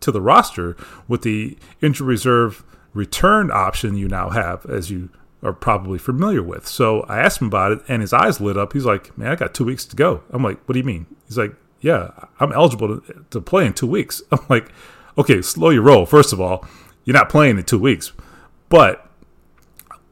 to 0.00 0.12
the 0.12 0.20
roster 0.20 0.76
with 1.08 1.22
the 1.22 1.58
injury 1.82 2.06
reserve 2.06 2.64
return 2.94 3.50
option 3.50 3.96
you 3.96 4.08
now 4.08 4.30
have, 4.30 4.64
as 4.66 4.90
you 4.90 5.10
are 5.42 5.52
probably 5.52 5.98
familiar 5.98 6.42
with. 6.42 6.66
So 6.66 7.02
I 7.02 7.18
asked 7.18 7.40
him 7.40 7.48
about 7.48 7.72
it, 7.72 7.80
and 7.88 8.02
his 8.02 8.12
eyes 8.12 8.40
lit 8.40 8.56
up. 8.56 8.72
He's 8.72 8.84
like, 8.84 9.16
"Man, 9.18 9.30
I 9.30 9.34
got 9.34 9.54
two 9.54 9.64
weeks 9.64 9.84
to 9.86 9.96
go." 9.96 10.22
I'm 10.30 10.42
like, 10.42 10.58
"What 10.66 10.72
do 10.74 10.78
you 10.78 10.84
mean?" 10.84 11.06
He's 11.26 11.38
like, 11.38 11.54
"Yeah, 11.80 12.10
I'm 12.40 12.52
eligible 12.52 13.00
to, 13.00 13.24
to 13.30 13.40
play 13.40 13.66
in 13.66 13.72
two 13.72 13.86
weeks." 13.86 14.22
I'm 14.32 14.44
like, 14.48 14.70
"Okay, 15.18 15.42
slow 15.42 15.70
your 15.70 15.82
roll. 15.82 16.06
First 16.06 16.32
of 16.32 16.40
all, 16.40 16.64
you're 17.04 17.14
not 17.14 17.28
playing 17.28 17.58
in 17.58 17.64
two 17.64 17.78
weeks." 17.78 18.12
But 18.68 19.05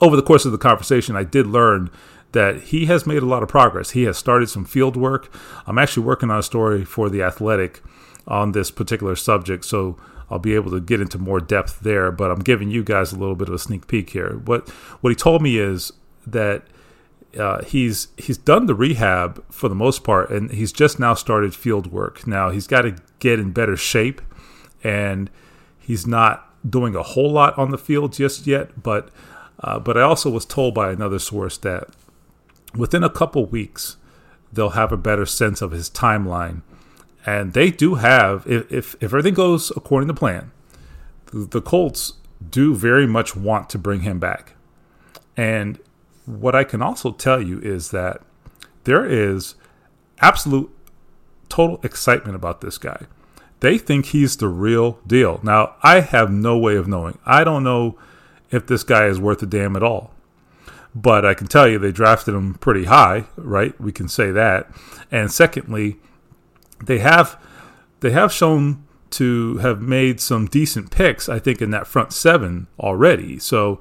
over 0.01 0.17
the 0.17 0.23
course 0.23 0.45
of 0.45 0.53
the 0.53 0.59
conversation, 0.59 1.17
I 1.17 1.25
did 1.25 1.47
learn 1.47 1.91
that 2.33 2.63
he 2.63 2.87
has 2.87 3.07
made 3.07 3.23
a 3.23 3.27
lot 3.27 3.43
of 3.43 3.49
progress. 3.49 3.91
He 3.91 4.03
has 4.05 4.19
started 4.19 4.49
some 4.49 4.65
field 4.65 4.97
work. 4.97 5.33
I'm 5.67 5.79
actually 5.79 6.05
working 6.05 6.31
on 6.31 6.39
a 6.39 6.43
story 6.43 6.85
for 6.85 7.09
the 7.09 7.23
Athletic 7.23 7.81
on 8.27 8.53
this 8.53 8.71
particular 8.71 9.15
subject, 9.15 9.65
so 9.65 9.97
I'll 10.31 10.39
be 10.39 10.55
able 10.55 10.73
to 10.73 10.81
get 10.81 11.01
into 11.01 11.19
more 11.19 11.41
depth 11.41 11.81
there, 11.81 12.11
but 12.11 12.31
I'm 12.31 12.41
giving 12.41 12.71
you 12.71 12.83
guys 12.83 13.13
a 13.13 13.17
little 13.17 13.37
bit 13.37 13.49
of 13.49 13.55
a 13.55 13.59
sneak 13.59 13.87
peek 13.87 14.11
here. 14.11 14.41
What 14.45 14.69
what 15.01 15.11
he 15.11 15.15
told 15.15 15.43
me 15.43 15.59
is 15.59 15.93
that 16.27 16.65
uh, 17.39 17.63
he's 17.65 18.09
he's 18.17 18.39
done 18.39 18.67
the 18.67 18.75
rehab 18.75 19.45
for 19.51 19.69
the 19.69 19.75
most 19.75 20.03
part, 20.05 20.31
and 20.31 20.51
he's 20.51 20.73
just 20.73 20.99
now 20.99 21.15
started 21.15 21.55
field 21.55 21.93
work. 21.93 22.27
Now 22.27 22.51
he's 22.51 22.67
got 22.67 22.83
to 22.83 22.97
get 23.19 23.39
in 23.39 23.53
better 23.53 23.77
shape, 23.77 24.21
and 24.83 25.31
he's 25.79 26.07
not 26.07 26.51
doing 26.69 26.95
a 26.97 27.03
whole 27.03 27.31
lot 27.31 27.57
on 27.59 27.71
the 27.71 27.79
field 27.79 28.13
just 28.13 28.47
yet. 28.47 28.83
But 28.83 29.11
uh, 29.61 29.79
but 29.79 29.97
I 29.97 30.03
also 30.03 30.31
was 30.31 30.45
told 30.45 30.75
by 30.75 30.91
another 30.91 31.19
source 31.19 31.57
that 31.59 31.89
within 32.77 33.05
a 33.05 33.11
couple 33.11 33.47
weeks 33.47 33.97
they'll 34.53 34.71
have 34.71 34.93
a 34.93 34.97
better 34.97 35.27
sense 35.27 35.63
of 35.63 35.73
his 35.73 35.89
timeline 35.91 36.63
and 37.27 37.53
they 37.53 37.71
do 37.71 37.97
have 37.97 38.47
if 38.47 38.71
if, 38.71 38.95
if 38.97 39.05
everything 39.05 39.35
goes 39.35 39.71
according 39.77 40.09
to 40.09 40.15
plan, 40.15 40.51
the, 41.27 41.47
the 41.47 41.61
Colts 41.61 42.15
do 42.51 42.75
very 42.75 43.07
much 43.07 43.35
want 43.35 43.71
to 43.71 43.79
bring 43.79 44.01
him 44.01 44.19
back. 44.19 44.55
And 45.37 45.79
what 46.27 46.55
I 46.55 46.65
can 46.65 46.83
also 46.83 47.13
tell 47.13 47.41
you 47.41 47.59
is 47.61 47.91
that 47.91 48.23
there 48.85 49.05
is 49.05 49.55
absolute 50.21 50.71
total 51.49 51.81
excitement 51.83 52.37
about 52.37 52.61
this 52.61 52.79
guy. 52.79 53.07
They 53.61 53.79
think 53.79 54.07
he's 54.07 54.37
the 54.37 54.49
real 54.49 54.99
deal. 55.07 55.41
Now, 55.43 55.77
I 55.83 56.01
have 56.01 56.31
no 56.31 56.59
way 56.59 56.77
of 56.77 56.87
knowing. 56.87 57.19
I 57.25 57.45
don't 57.45 57.65
know 57.65 57.97
if 58.55 58.67
this 58.67 58.85
guy 58.85 59.07
is 59.07 59.21
worth 59.21 59.43
a 59.43 59.47
damn 59.47 59.77
at 59.77 59.83
all. 59.83 60.13
But 60.95 61.25
I 61.25 61.35
can 61.35 61.49
tell 61.49 61.69
you 61.69 61.79
they 61.79 61.91
drafted 61.91 62.35
him 62.35 62.55
pretty 62.55 62.85
high, 62.85 63.25
right? 63.37 63.79
We 63.81 63.91
can 63.91 64.09
say 64.09 64.31
that. 64.31 64.71
And 65.11 65.33
secondly, 65.33 65.97
they 66.85 66.99
have 66.99 67.41
they 68.01 68.11
have 68.11 68.33
shown 68.33 68.85
to 69.11 69.59
have 69.59 69.81
made 69.81 70.21
some 70.21 70.47
decent 70.47 70.91
picks, 70.91 71.29
I 71.29 71.39
think, 71.39 71.61
in 71.61 71.71
that 71.71 71.87
front 71.87 72.13
seven 72.13 72.69
already. 72.79 73.39
So 73.39 73.81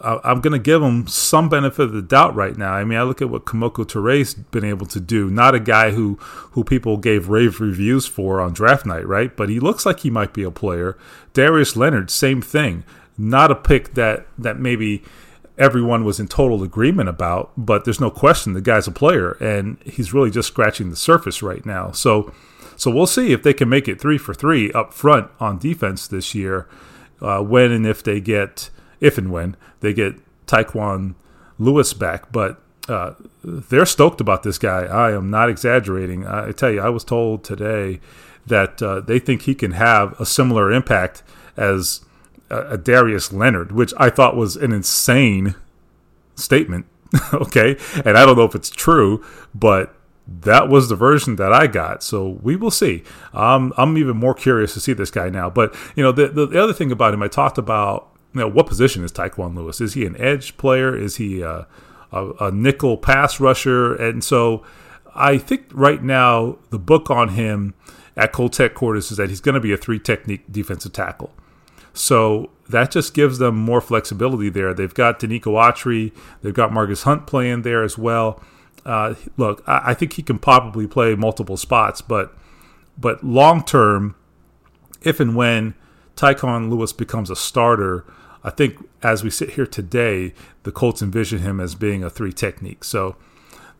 I'm 0.00 0.40
going 0.40 0.54
to 0.54 0.58
give 0.58 0.80
them 0.80 1.06
some 1.06 1.48
benefit 1.48 1.82
of 1.82 1.92
the 1.92 2.02
doubt 2.02 2.34
right 2.34 2.56
now. 2.56 2.72
I 2.72 2.84
mean, 2.84 2.98
I 2.98 3.02
look 3.02 3.20
at 3.20 3.28
what 3.28 3.44
Kemoko 3.44 3.84
Turay 3.84 4.50
been 4.50 4.64
able 4.64 4.86
to 4.86 5.00
do. 5.00 5.28
Not 5.28 5.54
a 5.54 5.60
guy 5.60 5.90
who 5.90 6.16
who 6.52 6.64
people 6.64 6.96
gave 6.96 7.28
rave 7.28 7.60
reviews 7.60 8.06
for 8.06 8.40
on 8.40 8.54
draft 8.54 8.86
night, 8.86 9.06
right? 9.06 9.36
But 9.36 9.50
he 9.50 9.60
looks 9.60 9.84
like 9.84 10.00
he 10.00 10.10
might 10.10 10.32
be 10.32 10.42
a 10.42 10.50
player. 10.50 10.96
Darius 11.34 11.76
Leonard, 11.76 12.10
same 12.10 12.40
thing. 12.40 12.82
Not 13.20 13.50
a 13.50 13.54
pick 13.54 13.94
that 13.94 14.26
that 14.38 14.58
maybe 14.58 15.02
everyone 15.58 16.04
was 16.04 16.18
in 16.18 16.26
total 16.26 16.62
agreement 16.62 17.08
about, 17.08 17.52
but 17.56 17.84
there's 17.84 18.00
no 18.00 18.10
question 18.10 18.54
the 18.54 18.62
guy's 18.62 18.86
a 18.86 18.90
player 18.92 19.32
and 19.32 19.76
he's 19.84 20.14
really 20.14 20.30
just 20.30 20.48
scratching 20.48 20.88
the 20.88 20.96
surface 20.96 21.42
right 21.42 21.66
now. 21.66 21.90
So 21.92 22.32
so 22.76 22.90
we'll 22.90 23.06
see 23.06 23.32
if 23.32 23.42
they 23.42 23.52
can 23.52 23.68
make 23.68 23.88
it 23.88 24.00
three 24.00 24.16
for 24.16 24.32
three 24.32 24.72
up 24.72 24.94
front 24.94 25.30
on 25.38 25.58
defense 25.58 26.08
this 26.08 26.34
year, 26.34 26.66
uh, 27.20 27.40
when 27.40 27.70
and 27.72 27.86
if 27.86 28.02
they 28.02 28.20
get 28.20 28.70
if 29.00 29.18
and 29.18 29.30
when 29.30 29.54
they 29.80 29.92
get 29.92 30.14
Tyquan 30.46 31.14
Lewis 31.58 31.92
back. 31.92 32.32
But 32.32 32.62
uh, 32.88 33.14
they're 33.44 33.84
stoked 33.84 34.22
about 34.22 34.44
this 34.44 34.56
guy. 34.56 34.84
I 34.84 35.12
am 35.12 35.28
not 35.28 35.50
exaggerating. 35.50 36.26
I 36.26 36.52
tell 36.52 36.70
you, 36.70 36.80
I 36.80 36.88
was 36.88 37.04
told 37.04 37.44
today 37.44 38.00
that 38.46 38.82
uh, 38.82 39.00
they 39.00 39.18
think 39.18 39.42
he 39.42 39.54
can 39.54 39.72
have 39.72 40.18
a 40.18 40.24
similar 40.24 40.72
impact 40.72 41.22
as 41.58 42.00
a 42.50 42.78
Darius 42.78 43.32
Leonard, 43.32 43.72
which 43.72 43.94
I 43.96 44.10
thought 44.10 44.36
was 44.36 44.56
an 44.56 44.72
insane 44.72 45.54
statement. 46.34 46.86
okay, 47.34 47.76
and 48.04 48.16
I 48.16 48.24
don't 48.24 48.36
know 48.36 48.44
if 48.44 48.54
it's 48.54 48.70
true, 48.70 49.24
but 49.54 49.94
that 50.26 50.68
was 50.68 50.88
the 50.88 50.96
version 50.96 51.36
that 51.36 51.52
I 51.52 51.66
got. 51.66 52.02
So 52.02 52.38
we 52.42 52.54
will 52.56 52.70
see. 52.70 53.02
Um, 53.32 53.72
I'm 53.76 53.98
even 53.98 54.16
more 54.16 54.34
curious 54.34 54.74
to 54.74 54.80
see 54.80 54.92
this 54.92 55.10
guy 55.10 55.28
now. 55.28 55.50
But 55.50 55.74
you 55.96 56.02
know, 56.02 56.12
the, 56.12 56.28
the, 56.28 56.46
the 56.46 56.62
other 56.62 56.72
thing 56.72 56.92
about 56.92 57.14
him, 57.14 57.22
I 57.22 57.28
talked 57.28 57.58
about. 57.58 58.06
You 58.32 58.42
know, 58.42 58.48
what 58.48 58.68
position 58.68 59.02
is 59.02 59.10
Tyquan 59.10 59.56
Lewis? 59.56 59.80
Is 59.80 59.94
he 59.94 60.06
an 60.06 60.14
edge 60.20 60.56
player? 60.56 60.96
Is 60.96 61.16
he 61.16 61.42
a, 61.42 61.66
a, 62.12 62.30
a 62.38 62.50
nickel 62.52 62.96
pass 62.96 63.40
rusher? 63.40 63.92
And 63.92 64.22
so, 64.22 64.64
I 65.16 65.36
think 65.36 65.66
right 65.72 66.00
now 66.00 66.58
the 66.70 66.78
book 66.78 67.10
on 67.10 67.30
him 67.30 67.74
at 68.16 68.30
Colts 68.30 68.58
headquarters 68.58 69.10
is 69.10 69.16
that 69.16 69.30
he's 69.30 69.40
going 69.40 69.56
to 69.56 69.60
be 69.60 69.72
a 69.72 69.76
three 69.76 69.98
technique 69.98 70.44
defensive 70.48 70.92
tackle. 70.92 71.32
So 71.92 72.50
that 72.68 72.90
just 72.90 73.14
gives 73.14 73.38
them 73.38 73.56
more 73.56 73.80
flexibility 73.80 74.48
there. 74.48 74.72
They've 74.72 74.94
got 74.94 75.18
Denico 75.18 75.52
Autry, 75.54 76.12
they've 76.42 76.54
got 76.54 76.70
Margus 76.70 77.02
Hunt 77.02 77.26
playing 77.26 77.62
there 77.62 77.82
as 77.82 77.98
well. 77.98 78.40
Uh, 78.84 79.14
look, 79.36 79.62
I, 79.66 79.90
I, 79.90 79.94
think 79.94 80.14
he 80.14 80.22
can 80.22 80.38
probably 80.38 80.86
play 80.86 81.14
multiple 81.14 81.58
spots, 81.58 82.00
but 82.00 82.34
but 82.96 83.22
long 83.22 83.62
term, 83.62 84.14
if 85.02 85.20
and 85.20 85.36
when 85.36 85.74
Tyquan 86.16 86.70
Lewis 86.70 86.92
becomes 86.92 87.28
a 87.30 87.36
starter, 87.36 88.04
I 88.42 88.50
think 88.50 88.76
as 89.02 89.22
we 89.22 89.30
sit 89.30 89.50
here 89.50 89.66
today, 89.66 90.32
the 90.62 90.72
Colts 90.72 91.02
envision 91.02 91.40
him 91.40 91.60
as 91.60 91.74
being 91.74 92.02
a 92.02 92.10
three 92.10 92.32
technique. 92.32 92.84
So 92.84 93.16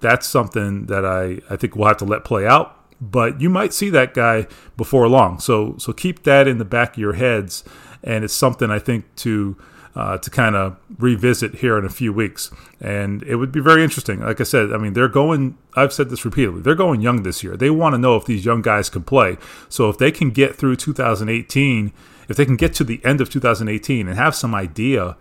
that's 0.01 0.27
something 0.27 0.87
that 0.87 1.05
I, 1.05 1.41
I 1.53 1.57
think 1.57 1.77
we'll 1.77 1.89
have 1.89 1.99
to 1.99 2.05
let 2.05 2.25
play 2.25 2.47
out. 2.47 2.77
But 3.01 3.41
you 3.41 3.49
might 3.49 3.73
see 3.73 3.89
that 3.91 4.13
guy 4.13 4.47
before 4.77 5.09
long. 5.09 5.39
So 5.39 5.77
so 5.79 5.93
keep 5.93 6.25
that 6.25 6.47
in 6.47 6.59
the 6.59 6.67
back 6.67 6.93
of 6.93 6.99
your 6.99 7.15
heads 7.15 7.65
and 8.03 8.25
it's 8.25 8.35
something 8.35 8.71
I 8.71 8.79
think 8.79 9.05
to 9.17 9.57
uh, 9.95 10.19
to 10.19 10.31
kind 10.31 10.55
of 10.55 10.77
revisit 10.99 11.57
here 11.57 11.77
in 11.77 11.85
a 11.85 11.91
few 11.91 12.13
weeks. 12.13 12.51
And 12.81 13.23
it 13.25 13.37
would 13.37 13.53
be 13.53 13.61
very 13.61 13.83
interesting. 13.83 14.21
Like 14.21 14.41
I 14.41 14.45
said, 14.45 14.73
I 14.73 14.79
mean, 14.79 14.93
they're 14.93 15.09
going, 15.09 15.59
I've 15.75 15.93
said 15.93 16.11
this 16.11 16.25
repeatedly, 16.25 16.63
they're 16.63 16.75
going 16.75 17.01
young 17.01 17.23
this 17.23 17.43
year. 17.43 17.57
They 17.57 17.71
want 17.71 17.95
to 17.95 17.99
know 17.99 18.17
if 18.17 18.25
these 18.25 18.45
young 18.45 18.63
guys 18.63 18.89
can 18.89 19.03
play. 19.03 19.37
So 19.69 19.89
if 19.89 19.99
they 19.99 20.13
can 20.13 20.31
get 20.31 20.55
through 20.55 20.77
2018, 20.77 21.93
if 22.29 22.37
they 22.37 22.45
can 22.45 22.57
get 22.57 22.75
to 22.75 22.85
the 22.85 23.05
end 23.05 23.21
of 23.21 23.31
2018 23.31 24.07
and 24.07 24.17
have 24.17 24.35
some 24.35 24.55
idea 24.55 25.17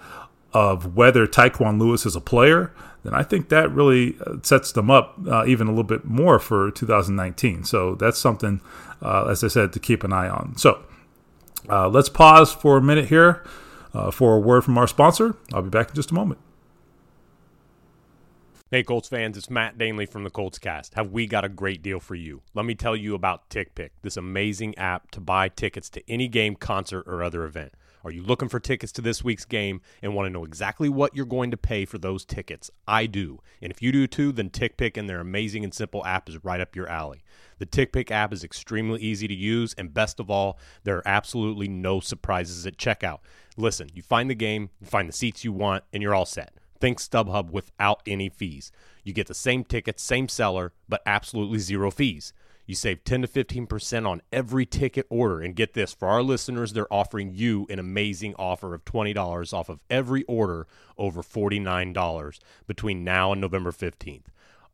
of 0.54 0.96
whether 0.96 1.28
Tyquan 1.28 1.80
Lewis 1.80 2.06
is 2.06 2.16
a 2.16 2.22
player, 2.22 2.74
then 3.04 3.14
I 3.14 3.24
think 3.24 3.50
that 3.50 3.72
really 3.72 4.18
uh, 4.26 4.36
sets 4.44 4.72
them 4.72 4.92
up 4.92 5.16
uh, 5.28 5.46
even 5.46 5.68
a 5.68 5.72
little 5.72 5.84
bit 5.84 6.06
more 6.06 6.38
for 6.38 6.70
2019. 6.72 7.64
So 7.64 7.96
that's 7.96 8.20
something, 8.20 8.62
uh, 9.02 9.26
as 9.26 9.44
I 9.44 9.48
said, 9.48 9.74
to 9.74 9.80
keep 9.80 10.04
an 10.04 10.14
eye 10.14 10.30
on. 10.30 10.56
So 10.58 10.84
uh, 11.70 11.90
let's 11.90 12.10
pause 12.10 12.54
for 12.54 12.78
a 12.78 12.82
minute 12.82 13.08
here 13.08 13.44
uh, 13.94 14.12
for 14.12 14.36
a 14.36 14.40
word 14.40 14.64
from 14.64 14.78
our 14.78 14.88
sponsor. 14.88 15.36
I'll 15.54 15.62
be 15.62 15.70
back 15.70 15.90
in 15.90 15.96
just 15.96 16.12
a 16.12 16.14
moment. 16.14 16.40
Hey, 18.72 18.84
Colts 18.84 19.10
fans, 19.10 19.36
it's 19.36 19.50
Matt 19.50 19.80
Danley 19.80 20.06
from 20.06 20.24
the 20.24 20.30
Colts 20.30 20.60
Cast. 20.60 20.94
Have 20.94 21.12
we 21.12 21.26
got 21.26 21.44
a 21.44 21.50
great 21.50 21.82
deal 21.82 22.00
for 22.00 22.14
you? 22.14 22.44
Let 22.54 22.66
me 22.66 22.76
tell 22.76 22.96
you 22.96 23.16
about 23.16 23.50
TickPick, 23.50 23.90
this 24.04 24.16
amazing 24.16 24.78
app 24.78 25.10
to 25.10 25.20
buy 25.20 25.50
tickets 25.50 25.90
to 25.90 26.04
any 26.08 26.28
game, 26.28 26.56
concert, 26.56 27.06
or 27.08 27.24
other 27.24 27.46
event. 27.46 27.74
Are 28.04 28.12
you 28.12 28.22
looking 28.22 28.48
for 28.48 28.60
tickets 28.60 28.92
to 28.94 29.02
this 29.02 29.24
week's 29.24 29.44
game 29.44 29.82
and 30.04 30.14
want 30.14 30.28
to 30.28 30.30
know 30.30 30.46
exactly 30.46 30.88
what 30.88 31.16
you're 31.16 31.26
going 31.26 31.50
to 31.50 31.58
pay 31.58 31.84
for 31.84 31.98
those 31.98 32.24
tickets? 32.24 32.70
I 32.88 33.08
do. 33.08 33.40
And 33.60 33.72
if 33.72 33.82
you 33.82 33.92
do 33.92 34.06
too, 34.06 34.32
then 34.32 34.52
TickPick 34.52 34.98
and 34.98 35.10
their 35.10 35.20
amazing 35.20 35.64
and 35.64 35.74
simple 35.74 36.06
app 36.06 36.30
is 36.30 36.44
right 36.44 36.62
up 36.62 36.76
your 36.76 36.88
alley. 36.88 37.24
The 37.60 37.66
TickPick 37.66 38.10
app 38.10 38.34
is 38.34 38.44
extremely 38.44 39.02
easy 39.02 39.28
to 39.28 39.34
use, 39.34 39.74
and 39.78 39.94
best 39.94 40.20
of 40.20 40.32
all, 40.32 40.58
there 40.84 40.98
are 40.98 41.08
absolutely 41.08 41.68
no 41.68 42.00
surprises 42.00 42.66
at 42.66 42.78
checkout. 42.78 43.20
Listen, 43.58 43.90
you 43.94 44.02
find 44.02 44.30
the 44.30 44.36
game, 44.36 44.70
you 44.80 44.88
find 44.88 45.08
the 45.08 45.14
seats 45.14 45.44
you 45.44 45.52
want, 45.52 45.84
and 45.94 46.02
you're 46.02 46.16
all 46.16 46.26
set. 46.26 46.54
Think 46.80 47.00
StubHub 47.00 47.52
without 47.52 48.02
any 48.08 48.30
fees. 48.30 48.72
You 49.04 49.14
get 49.14 49.28
the 49.28 49.34
same 49.34 49.66
tickets, 49.66 50.02
same 50.02 50.30
seller, 50.30 50.72
but 50.88 51.02
absolutely 51.06 51.60
zero 51.60 51.92
fees. 51.92 52.32
You 52.66 52.76
save 52.76 53.04
10 53.04 53.24
to 53.24 53.28
15% 53.28 54.08
on 54.08 54.22
every 54.32 54.66
ticket 54.66 55.08
order. 55.10 55.42
And 55.42 55.56
get 55.56 55.74
this 55.74 55.92
for 55.92 56.08
our 56.08 56.22
listeners, 56.22 56.72
they're 56.72 56.94
offering 56.94 57.32
you 57.34 57.66
an 57.68 57.80
amazing 57.80 58.36
offer 58.38 58.76
of 58.76 58.86
$20 58.86 59.54
off 59.54 59.70
of 59.70 59.80
every 59.90 60.24
order 60.26 60.68
over 60.96 61.24
$49 61.24 62.40
between 62.68 63.04
now 63.04 63.32
and 63.32 63.42
November 63.42 63.72
15th. 63.72 64.26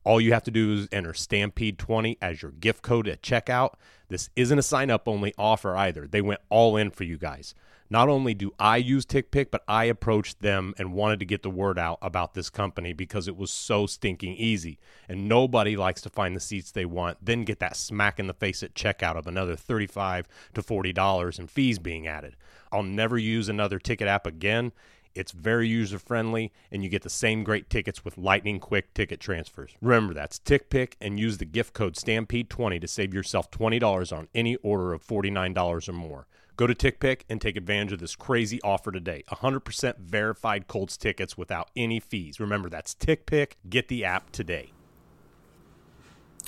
All 0.05 0.21
you 0.21 0.33
have 0.33 0.43
to 0.43 0.51
do 0.51 0.73
is 0.73 0.87
enter 0.91 1.13
Stampede20 1.13 2.17
as 2.21 2.41
your 2.41 2.51
gift 2.51 2.83
code 2.83 3.07
at 3.07 3.23
checkout. 3.23 3.73
This 4.07 4.29
isn't 4.35 4.59
a 4.59 4.63
sign 4.63 4.91
up 4.91 5.07
only 5.07 5.33
offer 5.37 5.75
either. 5.75 6.07
They 6.07 6.21
went 6.21 6.41
all 6.49 6.77
in 6.77 6.91
for 6.91 7.03
you 7.03 7.17
guys. 7.17 7.55
Not 7.89 8.09
only 8.09 8.33
do 8.33 8.51
I 8.59 8.77
use 8.77 9.05
TickPick, 9.05 9.51
but 9.51 9.63
I 9.67 9.85
approached 9.85 10.41
them 10.41 10.73
and 10.77 10.93
wanted 10.93 11.19
to 11.19 11.25
get 11.25 11.43
the 11.43 11.51
word 11.51 11.77
out 11.77 11.99
about 12.01 12.33
this 12.33 12.49
company 12.49 12.93
because 12.93 13.27
it 13.27 13.37
was 13.37 13.51
so 13.51 13.85
stinking 13.85 14.35
easy. 14.35 14.79
And 15.07 15.27
nobody 15.27 15.75
likes 15.75 16.01
to 16.01 16.09
find 16.09 16.35
the 16.35 16.39
seats 16.39 16.71
they 16.71 16.85
want, 16.85 17.17
then 17.21 17.43
get 17.43 17.59
that 17.59 17.75
smack 17.75 18.19
in 18.19 18.25
the 18.25 18.33
face 18.33 18.63
at 18.63 18.73
checkout 18.73 19.15
of 19.15 19.27
another 19.27 19.55
35 19.55 20.27
to 20.55 20.63
$40 20.63 21.39
in 21.39 21.47
fees 21.47 21.77
being 21.77 22.07
added. 22.07 22.35
I'll 22.71 22.83
never 22.83 23.17
use 23.19 23.49
another 23.49 23.77
ticket 23.77 24.07
app 24.07 24.25
again. 24.25 24.71
It's 25.15 25.31
very 25.31 25.67
user 25.67 25.97
friendly, 25.97 26.51
and 26.69 26.83
you 26.83 26.89
get 26.89 27.03
the 27.03 27.09
same 27.09 27.45
great 27.45 27.69
tickets 27.69 28.03
with 28.03 28.17
lightning 28.17 28.59
quick 28.59 28.93
ticket 28.93 29.21
transfers. 29.21 29.71
Remember, 29.81 30.13
that's 30.13 30.39
TickPick 30.39 30.95
and 30.99 31.17
use 31.17 31.37
the 31.37 31.45
gift 31.45 31.73
code 31.73 31.95
STAMPEDE20 31.95 32.81
to 32.81 32.87
save 32.87 33.13
yourself 33.13 33.49
$20 33.49 34.15
on 34.15 34.27
any 34.35 34.57
order 34.57 34.91
of 34.91 35.07
$49 35.07 35.87
or 35.87 35.93
more. 35.93 36.27
Go 36.57 36.67
to 36.67 36.75
TickPick 36.75 37.21
and 37.29 37.41
take 37.41 37.55
advantage 37.55 37.93
of 37.93 37.99
this 37.99 38.15
crazy 38.15 38.61
offer 38.61 38.91
today. 38.91 39.23
100% 39.31 39.97
verified 39.99 40.67
Colts 40.67 40.97
tickets 40.97 41.37
without 41.37 41.69
any 41.75 41.99
fees. 41.99 42.39
Remember, 42.39 42.69
that's 42.69 42.93
TickPick. 42.93 43.53
Get 43.69 43.87
the 43.87 44.03
app 44.03 44.31
today. 44.31 44.71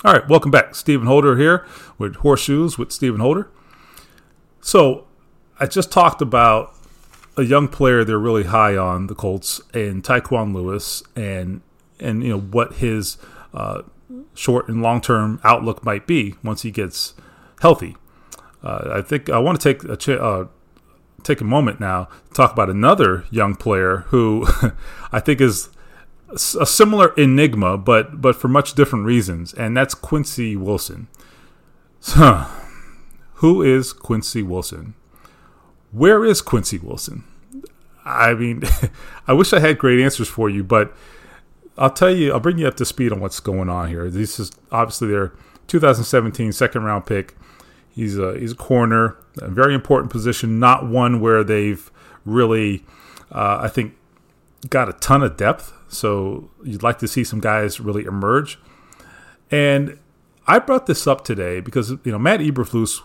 All 0.04 0.12
right, 0.12 0.28
welcome 0.28 0.50
back. 0.50 0.74
Stephen 0.74 1.06
Holder 1.06 1.36
here 1.36 1.66
with 1.98 2.16
Horseshoes 2.16 2.78
with 2.78 2.92
Stephen 2.92 3.20
Holder. 3.20 3.50
So, 4.60 5.06
I 5.58 5.66
just 5.66 5.90
talked 5.90 6.22
about 6.22 6.77
a 7.38 7.44
young 7.44 7.68
player 7.68 8.04
they're 8.04 8.18
really 8.18 8.44
high 8.44 8.76
on 8.76 9.06
the 9.06 9.14
Colts 9.14 9.60
and 9.72 10.02
Tyquan 10.02 10.52
Lewis 10.54 11.02
and 11.16 11.62
and 12.00 12.22
you 12.22 12.30
know 12.30 12.40
what 12.40 12.74
his 12.74 13.16
uh, 13.54 13.82
short 14.34 14.68
and 14.68 14.82
long 14.82 15.00
term 15.00 15.40
outlook 15.44 15.84
might 15.84 16.06
be 16.06 16.34
once 16.42 16.62
he 16.62 16.70
gets 16.70 17.14
healthy. 17.60 17.96
Uh, 18.62 18.90
I 18.92 19.02
think 19.02 19.30
I 19.30 19.38
want 19.38 19.60
to 19.60 19.74
take 19.74 19.84
a 19.84 20.22
uh, 20.22 20.48
take 21.22 21.40
a 21.40 21.44
moment 21.44 21.80
now 21.80 22.04
to 22.28 22.34
talk 22.34 22.52
about 22.52 22.70
another 22.70 23.24
young 23.30 23.54
player 23.54 23.98
who 24.08 24.46
I 25.12 25.20
think 25.20 25.40
is 25.40 25.68
a 26.30 26.66
similar 26.66 27.14
enigma, 27.14 27.78
but 27.78 28.20
but 28.20 28.36
for 28.36 28.48
much 28.48 28.74
different 28.74 29.04
reasons, 29.06 29.54
and 29.54 29.76
that's 29.76 29.94
Quincy 29.94 30.56
Wilson. 30.56 31.08
So, 32.00 32.46
who 33.34 33.62
is 33.62 33.92
Quincy 33.92 34.42
Wilson? 34.42 34.94
Where 35.92 36.24
is 36.24 36.42
Quincy 36.42 36.78
Wilson? 36.78 37.24
I 38.04 38.34
mean, 38.34 38.62
I 39.26 39.32
wish 39.32 39.52
I 39.52 39.60
had 39.60 39.78
great 39.78 40.00
answers 40.00 40.28
for 40.28 40.48
you, 40.48 40.64
but 40.64 40.94
I'll 41.76 41.90
tell 41.90 42.14
you, 42.14 42.32
I'll 42.32 42.40
bring 42.40 42.58
you 42.58 42.66
up 42.66 42.76
to 42.76 42.84
speed 42.84 43.12
on 43.12 43.20
what's 43.20 43.40
going 43.40 43.68
on 43.68 43.88
here. 43.88 44.10
This 44.10 44.38
is 44.40 44.50
obviously 44.72 45.08
their 45.08 45.32
2017 45.68 46.52
second 46.52 46.84
round 46.84 47.06
pick 47.06 47.34
He's 47.98 48.16
a 48.16 48.38
he's 48.38 48.52
a 48.52 48.54
corner, 48.54 49.16
a 49.38 49.48
very 49.48 49.74
important 49.74 50.12
position, 50.12 50.60
not 50.60 50.86
one 50.86 51.20
where 51.20 51.42
they've 51.42 51.90
really, 52.24 52.84
uh, 53.32 53.58
I 53.60 53.66
think, 53.66 53.96
got 54.70 54.88
a 54.88 54.92
ton 54.92 55.24
of 55.24 55.36
depth. 55.36 55.72
So 55.88 56.48
you'd 56.62 56.84
like 56.84 57.00
to 57.00 57.08
see 57.08 57.24
some 57.24 57.40
guys 57.40 57.80
really 57.80 58.04
emerge. 58.04 58.56
And 59.50 59.98
I 60.46 60.60
brought 60.60 60.86
this 60.86 61.08
up 61.08 61.24
today 61.24 61.58
because 61.58 61.90
you 61.90 62.12
know 62.12 62.20
Matt 62.20 62.38
Eberflus 62.38 63.00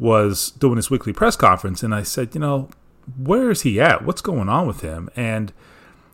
was 0.00 0.50
doing 0.52 0.76
his 0.76 0.90
weekly 0.90 1.12
press 1.12 1.36
conference, 1.36 1.82
and 1.82 1.94
I 1.94 2.02
said, 2.02 2.34
you 2.34 2.40
know, 2.40 2.70
where 3.16 3.50
is 3.50 3.62
he 3.62 3.80
at? 3.80 4.04
What's 4.04 4.22
going 4.22 4.48
on 4.48 4.66
with 4.66 4.80
him? 4.80 5.10
And 5.14 5.52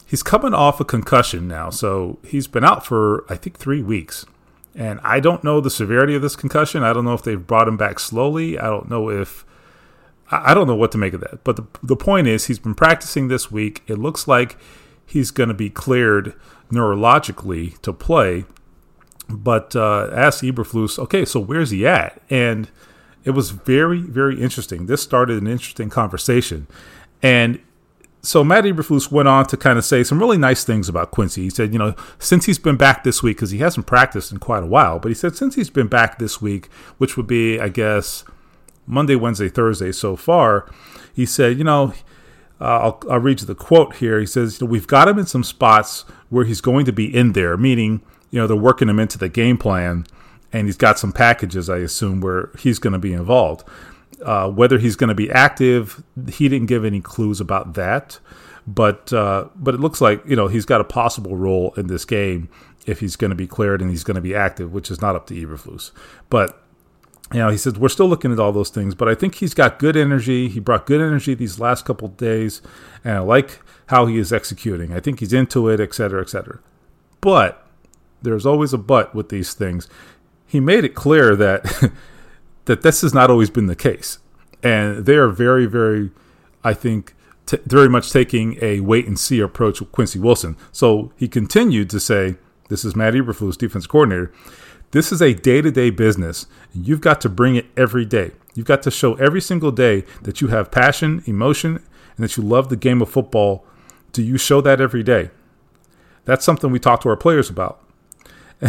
he's 0.05 0.23
coming 0.23 0.53
off 0.53 0.81
a 0.81 0.85
concussion 0.85 1.47
now, 1.47 1.71
so 1.71 2.19
he's 2.27 2.49
been 2.49 2.65
out 2.65 2.85
for 2.85 3.25
I 3.33 3.37
think 3.37 3.57
three 3.57 3.83
weeks. 3.83 4.27
And 4.75 5.01
I 5.03 5.21
don't 5.21 5.43
know 5.43 5.61
the 5.61 5.71
severity 5.71 6.15
of 6.15 6.21
this 6.21 6.37
concussion. 6.37 6.83
I 6.83 6.93
don't 6.93 7.07
know 7.07 7.15
if 7.15 7.23
they've 7.23 7.47
brought 7.47 7.69
him 7.69 7.79
back 7.79 7.99
slowly. 7.99 8.59
I 8.59 8.67
don't 8.67 8.91
know 8.91 9.09
if 9.09 9.47
I 10.31 10.53
don't 10.53 10.67
know 10.67 10.75
what 10.75 10.93
to 10.93 10.99
make 10.99 11.15
of 11.15 11.21
that. 11.21 11.45
But 11.45 11.57
the 11.57 11.67
the 11.83 11.97
point 11.97 12.27
is, 12.27 12.47
he's 12.47 12.59
been 12.59 12.75
practicing 12.75 13.29
this 13.29 13.51
week. 13.51 13.83
It 13.87 13.99
looks 13.99 14.27
like 14.27 14.59
he's 15.07 15.31
going 15.31 15.49
to 15.49 15.55
be 15.55 15.71
cleared 15.71 16.35
neurologically 16.71 17.81
to 17.83 17.93
play. 17.93 18.45
But 19.29 19.75
uh, 19.75 20.11
asked 20.13 20.43
Eberflus, 20.43 20.99
okay, 20.99 21.25
so 21.25 21.41
where's 21.41 21.71
he 21.71 21.87
at? 21.87 22.21
And 22.31 22.69
it 23.27 23.33
was 23.33 23.51
very, 23.51 24.01
very 24.01 24.41
interesting. 24.41 24.87
This 24.87 25.03
started 25.03 25.43
an 25.43 25.49
interesting 25.49 25.91
conversation. 25.91 26.69
And 27.23 27.61
so 28.23 28.45
Matt 28.45 28.65
Eberflus 28.65 29.11
went 29.11 29.27
on 29.27 29.47
to 29.47 29.57
kind 29.57 29.79
of 29.79 29.85
say 29.85 30.05
some 30.05 30.21
really 30.21 30.39
nice 30.39 30.63
things 30.63 30.89
about 30.89 31.11
Quincy. 31.11 31.43
He 31.43 31.51
said, 31.51 31.73
you 31.73 31.79
know, 31.79 31.97
since 32.21 32.47
he's 32.47 32.61
been 32.61 32.77
back 32.77 33.03
this 33.03 33.25
week, 33.25 33.37
because 33.37 33.51
he 33.51 33.59
hasn't 33.59 33.87
practiced 33.87 34.31
in 34.31 34.39
quite 34.39 34.63
a 34.63 34.67
while, 34.67 35.01
but 35.01 35.09
he 35.09 35.15
said 35.15 35.37
since 35.37 35.57
he's 35.57 35.71
been 35.71 35.89
back 35.89 36.21
this 36.21 36.41
week, 36.41 36.69
which 36.99 37.17
would 37.17 37.27
be, 37.27 37.59
I 37.59 37.69
guess, 37.69 38.23
Monday, 38.87 39.17
Wednesday, 39.17 39.49
Thursday 39.49 39.91
so 39.91 40.15
far, 40.15 40.71
he 41.13 41.27
said, 41.27 41.59
you 41.59 41.65
know, 41.65 41.95
uh, 42.61 42.65
I'll, 42.65 43.03
I'll, 43.11 43.19
read 43.19 43.41
you 43.41 43.47
the 43.47 43.57
quote 43.57 43.97
here. 43.97 44.21
He 44.21 44.27
says, 44.27 44.61
you 44.61 44.67
know, 44.67 44.71
we've 44.71 44.87
got 44.87 45.09
him 45.09 45.19
in 45.19 45.27
some 45.27 45.43
spots 45.43 46.05
where 46.31 46.45
he's 46.45 46.61
going 46.61 46.87
to 46.87 46.93
be 46.93 47.15
in 47.15 47.33
there, 47.33 47.57
meaning, 47.57 48.03
you 48.31 48.41
know, 48.41 48.47
they're 48.47 48.57
working 48.57 48.89
him 48.89 49.01
into 49.01 49.19
the 49.19 49.29
game 49.29 49.59
plan, 49.59 50.07
and 50.57 50.67
he's 50.67 50.77
got 50.77 50.99
some 50.99 51.13
packages, 51.13 51.69
I 51.69 51.79
assume, 51.79 52.23
where 52.23 52.51
he's 52.59 52.79
going 52.79 52.95
to 52.95 52.99
be 52.99 53.13
involved. 53.13 53.69
Uh, 54.25 54.49
whether 54.49 54.79
he's 54.79 54.97
going 54.97 55.09
to 55.09 55.15
be 55.15 55.31
active, 55.31 56.03
he 56.31 56.49
didn't 56.49 56.67
give 56.67 56.83
any 56.83 57.03
clues 57.03 57.41
about 57.41 57.75
that. 57.75 58.19
But 58.67 59.13
uh, 59.13 59.49
but 59.55 59.75
it 59.75 59.81
looks 59.81 60.01
like 60.01 60.25
you 60.27 60.35
know 60.35 60.49
he's 60.49 60.65
got 60.65 60.81
a 60.81 60.85
possible 60.85 61.37
role 61.37 61.75
in 61.77 61.89
this 61.89 62.05
game 62.05 62.49
if 62.87 63.01
he's 63.01 63.17
going 63.17 63.31
to 63.31 63.37
be 63.37 63.47
cleared 63.47 63.83
and 63.83 63.91
he's 63.91 64.03
going 64.03 64.15
to 64.15 64.21
be 64.23 64.35
active, 64.35 64.73
which 64.73 64.91
is 64.91 65.03
not 65.03 65.15
up 65.15 65.27
to 65.27 65.35
Eberflus. 65.35 65.93
But 66.31 66.61
you 67.33 67.41
know, 67.41 67.51
he 67.51 67.59
says 67.59 67.79
we're 67.79 67.91
still 67.91 68.09
looking 68.09 68.33
at 68.33 68.41
all 68.41 68.53
those 68.53 68.71
things, 68.71 68.95
but 68.95 69.09
I 69.09 69.15
think 69.15 69.37
he's 69.37 69.55
got 69.55 69.79
good 69.79 69.97
energy. 69.97 70.49
He 70.49 70.59
brought 70.59 70.87
good 70.87 71.03
energy 71.03 71.35
these 71.35 71.61
last 71.61 71.85
couple 71.85 72.09
days, 72.09 72.63
and 73.05 73.15
I 73.15 73.19
like 73.21 73.61
how 73.89 74.07
he 74.07 74.19
is 74.19 74.33
executing. 74.33 74.93
I 74.93 75.01
think 75.01 75.21
he's 75.21 75.35
into 75.35 75.69
it, 75.69 75.81
et 75.81 75.95
cetera, 75.95 76.23
et 76.23 76.31
cetera. 76.31 76.61
But 77.21 77.65
there's 78.23 78.47
always 78.47 78.73
a 78.73 78.79
but 78.79 79.15
with 79.15 79.29
these 79.29 79.55
things. 79.55 79.89
He 80.47 80.61
made 80.61 80.85
it 80.85 80.95
clear 80.95 81.35
that 81.37 81.93
that 82.67 82.83
this 82.83 83.01
has 83.01 83.15
not 83.15 83.31
always 83.31 83.51
been 83.51 83.67
the 83.67 83.77
case. 83.77 84.19
And 84.63 85.07
they 85.07 85.17
are 85.17 85.29
very, 85.29 85.67
very, 85.67 86.11
I 86.65 86.75
think, 86.75 87.15
t- 87.47 87.59
very 87.67 87.89
much 87.89 88.11
taking 88.11 88.59
a 88.61 88.81
wait 88.81 89.07
and 89.07 89.19
see 89.19 89.41
approach 89.41 89.81
with 89.81 89.93
Quincy 89.93 90.19
Wilson. 90.19 90.57
So 90.73 91.13
he 91.17 91.29
continued 91.29 91.91
to 91.91 92.01
say, 92.01 92.37
This 92.69 92.85
is 92.85 92.97
Matt 92.97 93.15
Eberflus, 93.15 93.57
defense 93.57 93.87
coordinator. 93.87 94.33
This 94.93 95.13
is 95.13 95.21
a 95.21 95.35
day 95.35 95.63
to 95.63 95.71
day 95.71 95.91
business. 95.91 96.47
You've 96.73 97.01
got 97.01 97.21
to 97.23 97.29
bring 97.29 97.57
it 97.57 97.67
every 97.77 98.05
day. 98.05 98.33
You've 98.55 98.67
got 98.67 98.83
to 98.85 98.91
show 98.91 99.15
every 99.15 99.41
single 99.41 99.71
day 99.71 100.05
that 100.23 100.41
you 100.41 100.49
have 100.49 100.71
passion, 100.71 101.23
emotion, 101.27 101.83
and 102.17 102.25
that 102.25 102.37
you 102.37 102.43
love 102.43 102.69
the 102.69 102.77
game 102.77 103.03
of 103.03 103.11
football, 103.11 103.65
do 104.13 104.23
you 104.23 104.39
show 104.39 104.61
that 104.63 104.81
every 104.81 105.03
day? 105.03 105.31
That's 106.25 106.45
something 106.45 106.71
we 106.71 106.79
talk 106.79 107.03
to 107.03 107.09
our 107.11 107.17
players 107.17 107.51
about. 107.51 107.83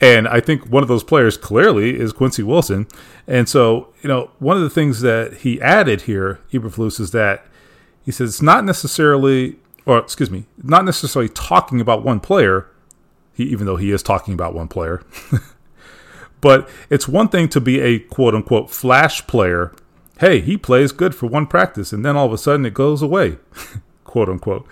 and 0.00 0.26
I 0.26 0.40
think 0.40 0.66
one 0.66 0.82
of 0.82 0.88
those 0.88 1.04
players 1.04 1.36
clearly 1.36 1.98
is 1.98 2.12
Quincy 2.12 2.42
Wilson. 2.42 2.86
And 3.26 3.48
so, 3.48 3.92
you 4.02 4.08
know, 4.08 4.30
one 4.38 4.56
of 4.56 4.62
the 4.62 4.70
things 4.70 5.02
that 5.02 5.38
he 5.38 5.60
added 5.60 6.02
here, 6.02 6.40
Eberflus, 6.52 6.98
is 6.98 7.10
that 7.10 7.46
he 8.02 8.10
says 8.10 8.30
it's 8.30 8.42
not 8.42 8.64
necessarily, 8.64 9.56
or 9.84 9.98
excuse 9.98 10.30
me, 10.30 10.46
not 10.62 10.86
necessarily 10.86 11.28
talking 11.28 11.82
about 11.82 12.02
one 12.02 12.18
player, 12.18 12.66
he, 13.34 13.44
even 13.44 13.66
though 13.66 13.76
he 13.76 13.90
is 13.90 14.02
talking 14.02 14.32
about 14.32 14.54
one 14.54 14.68
player. 14.68 15.02
but 16.40 16.68
it's 16.88 17.06
one 17.06 17.28
thing 17.28 17.48
to 17.50 17.60
be 17.60 17.80
a 17.80 17.98
quote 17.98 18.34
unquote 18.34 18.70
flash 18.70 19.26
player. 19.26 19.74
Hey, 20.18 20.40
he 20.40 20.56
plays 20.56 20.92
good 20.92 21.14
for 21.14 21.26
one 21.26 21.46
practice, 21.46 21.92
and 21.92 22.04
then 22.04 22.16
all 22.16 22.26
of 22.26 22.32
a 22.32 22.38
sudden 22.38 22.64
it 22.64 22.74
goes 22.74 23.02
away, 23.02 23.36
quote 24.04 24.30
unquote. 24.30 24.66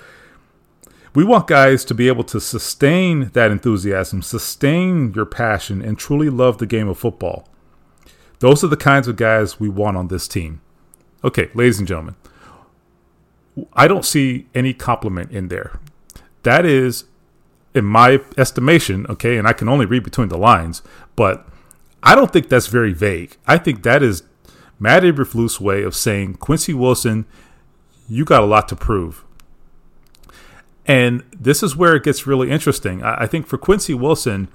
We 1.18 1.24
want 1.24 1.48
guys 1.48 1.85
to 1.87 1.94
be 1.94 2.07
able 2.07 2.22
to 2.22 2.40
sustain 2.40 3.31
that 3.31 3.50
enthusiasm, 3.50 4.22
sustain 4.22 5.12
your 5.14 5.26
passion, 5.26 5.83
and 5.83 5.98
truly 5.98 6.31
love 6.31 6.59
the 6.59 6.64
game 6.64 6.87
of 6.87 6.96
football. 6.96 7.48
Those 8.38 8.62
are 8.62 8.68
the 8.68 8.76
kinds 8.76 9.09
of 9.09 9.16
guys 9.16 9.59
we 9.59 9.68
want 9.68 9.96
on 9.96 10.07
this 10.07 10.28
team. 10.28 10.61
Okay, 11.24 11.50
ladies 11.54 11.81
and 11.81 11.88
gentlemen, 11.88 12.14
I 13.72 13.88
don't 13.88 14.04
see 14.04 14.46
any 14.54 14.72
compliment 14.72 15.33
in 15.33 15.48
there. 15.48 15.81
That 16.44 16.64
is, 16.64 17.07
in 17.74 17.85
my 17.85 18.20
estimation, 18.37 19.04
okay, 19.09 19.38
and 19.38 19.48
I 19.48 19.54
can 19.54 19.68
only 19.68 19.87
read 19.87 20.04
between 20.04 20.28
the 20.28 20.38
lines, 20.38 20.83
but 21.16 21.48
I 22.00 22.14
don't 22.14 22.33
think 22.33 22.48
that's 22.48 22.68
very 22.68 22.92
vague. 22.92 23.37
I 23.44 23.59
think 23.59 23.83
that 23.83 24.04
is 24.04 24.22
Matt 24.78 25.02
Eberflus' 25.02 25.59
way 25.59 25.83
of 25.83 25.96
saying, 25.96 26.35
Quincy 26.35 26.74
Wilson, 26.74 27.26
you 28.09 28.24
got 28.24 28.44
a 28.44 28.46
lot 28.46 28.68
to 28.68 28.76
prove. 28.76 29.24
And 30.88 31.22
this 31.38 31.62
is 31.62 31.77
where 31.77 31.94
it 31.94 32.03
gets 32.03 32.27
really 32.27 32.51
interesting. 32.51 33.03
I, 33.03 33.24
I 33.24 33.27
think 33.27 33.46
for 33.46 33.59
Quincy 33.59 33.94
Wilson, 33.94 34.48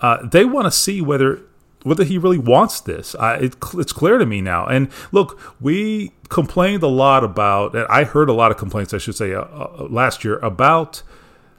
uh, 0.00 0.26
they 0.26 0.44
want 0.44 0.64
to 0.64 0.70
see 0.72 1.00
whether 1.00 1.42
whether 1.84 2.02
he 2.02 2.18
really 2.18 2.38
wants 2.38 2.80
this. 2.80 3.14
it, 3.20 3.54
it's 3.74 3.92
clear 3.92 4.18
to 4.18 4.26
me 4.26 4.40
now. 4.40 4.66
And 4.66 4.88
look, 5.12 5.40
we 5.60 6.12
complained 6.28 6.82
a 6.82 6.88
lot 6.88 7.22
about, 7.22 7.74
and 7.76 7.86
I 7.88 8.02
heard 8.02 8.28
a 8.28 8.32
lot 8.32 8.50
of 8.50 8.56
complaints, 8.56 8.92
I 8.92 8.98
should 8.98 9.14
say, 9.14 9.32
uh, 9.32 9.42
uh, 9.42 9.86
last 9.88 10.24
year 10.24 10.38
about 10.40 11.02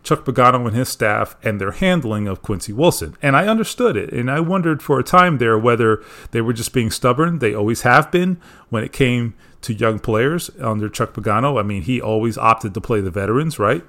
Chuck 0.03 0.25
Pagano 0.25 0.67
and 0.67 0.75
his 0.75 0.89
staff 0.89 1.37
and 1.41 1.59
their 1.59 1.71
handling 1.71 2.27
of 2.27 2.41
Quincy 2.41 2.73
Wilson. 2.73 3.15
And 3.21 3.35
I 3.35 3.47
understood 3.47 3.95
it. 3.95 4.11
And 4.11 4.29
I 4.29 4.41
wondered 4.41 4.81
for 4.83 4.99
a 4.99 5.03
time 5.03 5.37
there 5.37 5.57
whether 5.57 6.03
they 6.31 6.41
were 6.41 6.53
just 6.53 6.73
being 6.73 6.91
stubborn. 6.91 7.39
They 7.39 7.53
always 7.53 7.81
have 7.81 8.11
been 8.11 8.39
when 8.69 8.83
it 8.83 8.91
came 8.91 9.35
to 9.61 9.73
young 9.73 9.99
players 9.99 10.49
under 10.59 10.89
Chuck 10.89 11.13
Pagano. 11.13 11.59
I 11.59 11.63
mean, 11.63 11.81
he 11.81 12.01
always 12.01 12.37
opted 12.37 12.73
to 12.73 12.81
play 12.81 13.01
the 13.01 13.11
veterans, 13.11 13.59
right? 13.59 13.83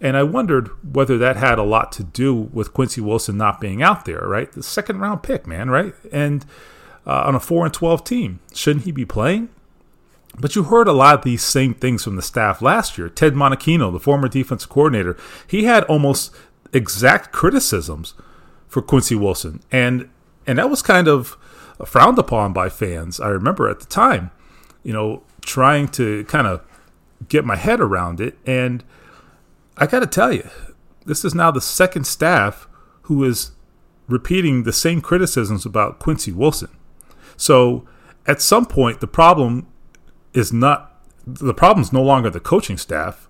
And 0.00 0.16
I 0.16 0.22
wondered 0.24 0.68
whether 0.94 1.16
that 1.18 1.36
had 1.36 1.58
a 1.58 1.62
lot 1.62 1.90
to 1.92 2.04
do 2.04 2.34
with 2.34 2.74
Quincy 2.74 3.00
Wilson 3.00 3.36
not 3.36 3.60
being 3.60 3.82
out 3.82 4.04
there, 4.04 4.26
right? 4.26 4.50
The 4.52 4.62
second 4.62 4.98
round 4.98 5.22
pick, 5.22 5.46
man, 5.46 5.70
right? 5.70 5.94
And 6.12 6.44
uh, 7.06 7.22
on 7.26 7.34
a 7.34 7.40
4 7.40 7.66
and 7.66 7.74
12 7.74 8.04
team, 8.04 8.40
shouldn't 8.52 8.84
he 8.84 8.92
be 8.92 9.06
playing? 9.06 9.48
But 10.38 10.54
you 10.54 10.64
heard 10.64 10.86
a 10.86 10.92
lot 10.92 11.14
of 11.14 11.24
these 11.24 11.42
same 11.42 11.72
things 11.72 12.04
from 12.04 12.16
the 12.16 12.22
staff 12.22 12.60
last 12.60 12.98
year. 12.98 13.08
Ted 13.08 13.32
Monachino, 13.32 13.90
the 13.90 14.00
former 14.00 14.28
defensive 14.28 14.68
coordinator, 14.68 15.16
he 15.46 15.64
had 15.64 15.84
almost 15.84 16.34
exact 16.74 17.32
criticisms 17.32 18.12
for 18.68 18.82
Quincy 18.82 19.14
Wilson. 19.14 19.62
And 19.72 20.10
and 20.46 20.58
that 20.58 20.70
was 20.70 20.82
kind 20.82 21.08
of 21.08 21.36
frowned 21.84 22.18
upon 22.18 22.52
by 22.52 22.68
fans. 22.68 23.18
I 23.18 23.28
remember 23.28 23.68
at 23.68 23.80
the 23.80 23.86
time, 23.86 24.30
you 24.86 24.92
know, 24.92 25.20
trying 25.40 25.88
to 25.88 26.24
kind 26.26 26.46
of 26.46 26.62
get 27.28 27.44
my 27.44 27.56
head 27.56 27.80
around 27.80 28.20
it. 28.20 28.38
And 28.46 28.84
I 29.76 29.88
got 29.88 29.98
to 29.98 30.06
tell 30.06 30.32
you, 30.32 30.48
this 31.04 31.24
is 31.24 31.34
now 31.34 31.50
the 31.50 31.60
second 31.60 32.06
staff 32.06 32.68
who 33.02 33.24
is 33.24 33.50
repeating 34.06 34.62
the 34.62 34.72
same 34.72 35.00
criticisms 35.00 35.66
about 35.66 35.98
Quincy 35.98 36.30
Wilson. 36.30 36.70
So 37.36 37.84
at 38.28 38.40
some 38.40 38.64
point, 38.64 39.00
the 39.00 39.08
problem 39.08 39.66
is 40.32 40.52
not 40.52 40.92
the 41.26 41.52
problem 41.54 41.82
is 41.82 41.92
no 41.92 42.04
longer 42.04 42.30
the 42.30 42.38
coaching 42.38 42.78
staff, 42.78 43.28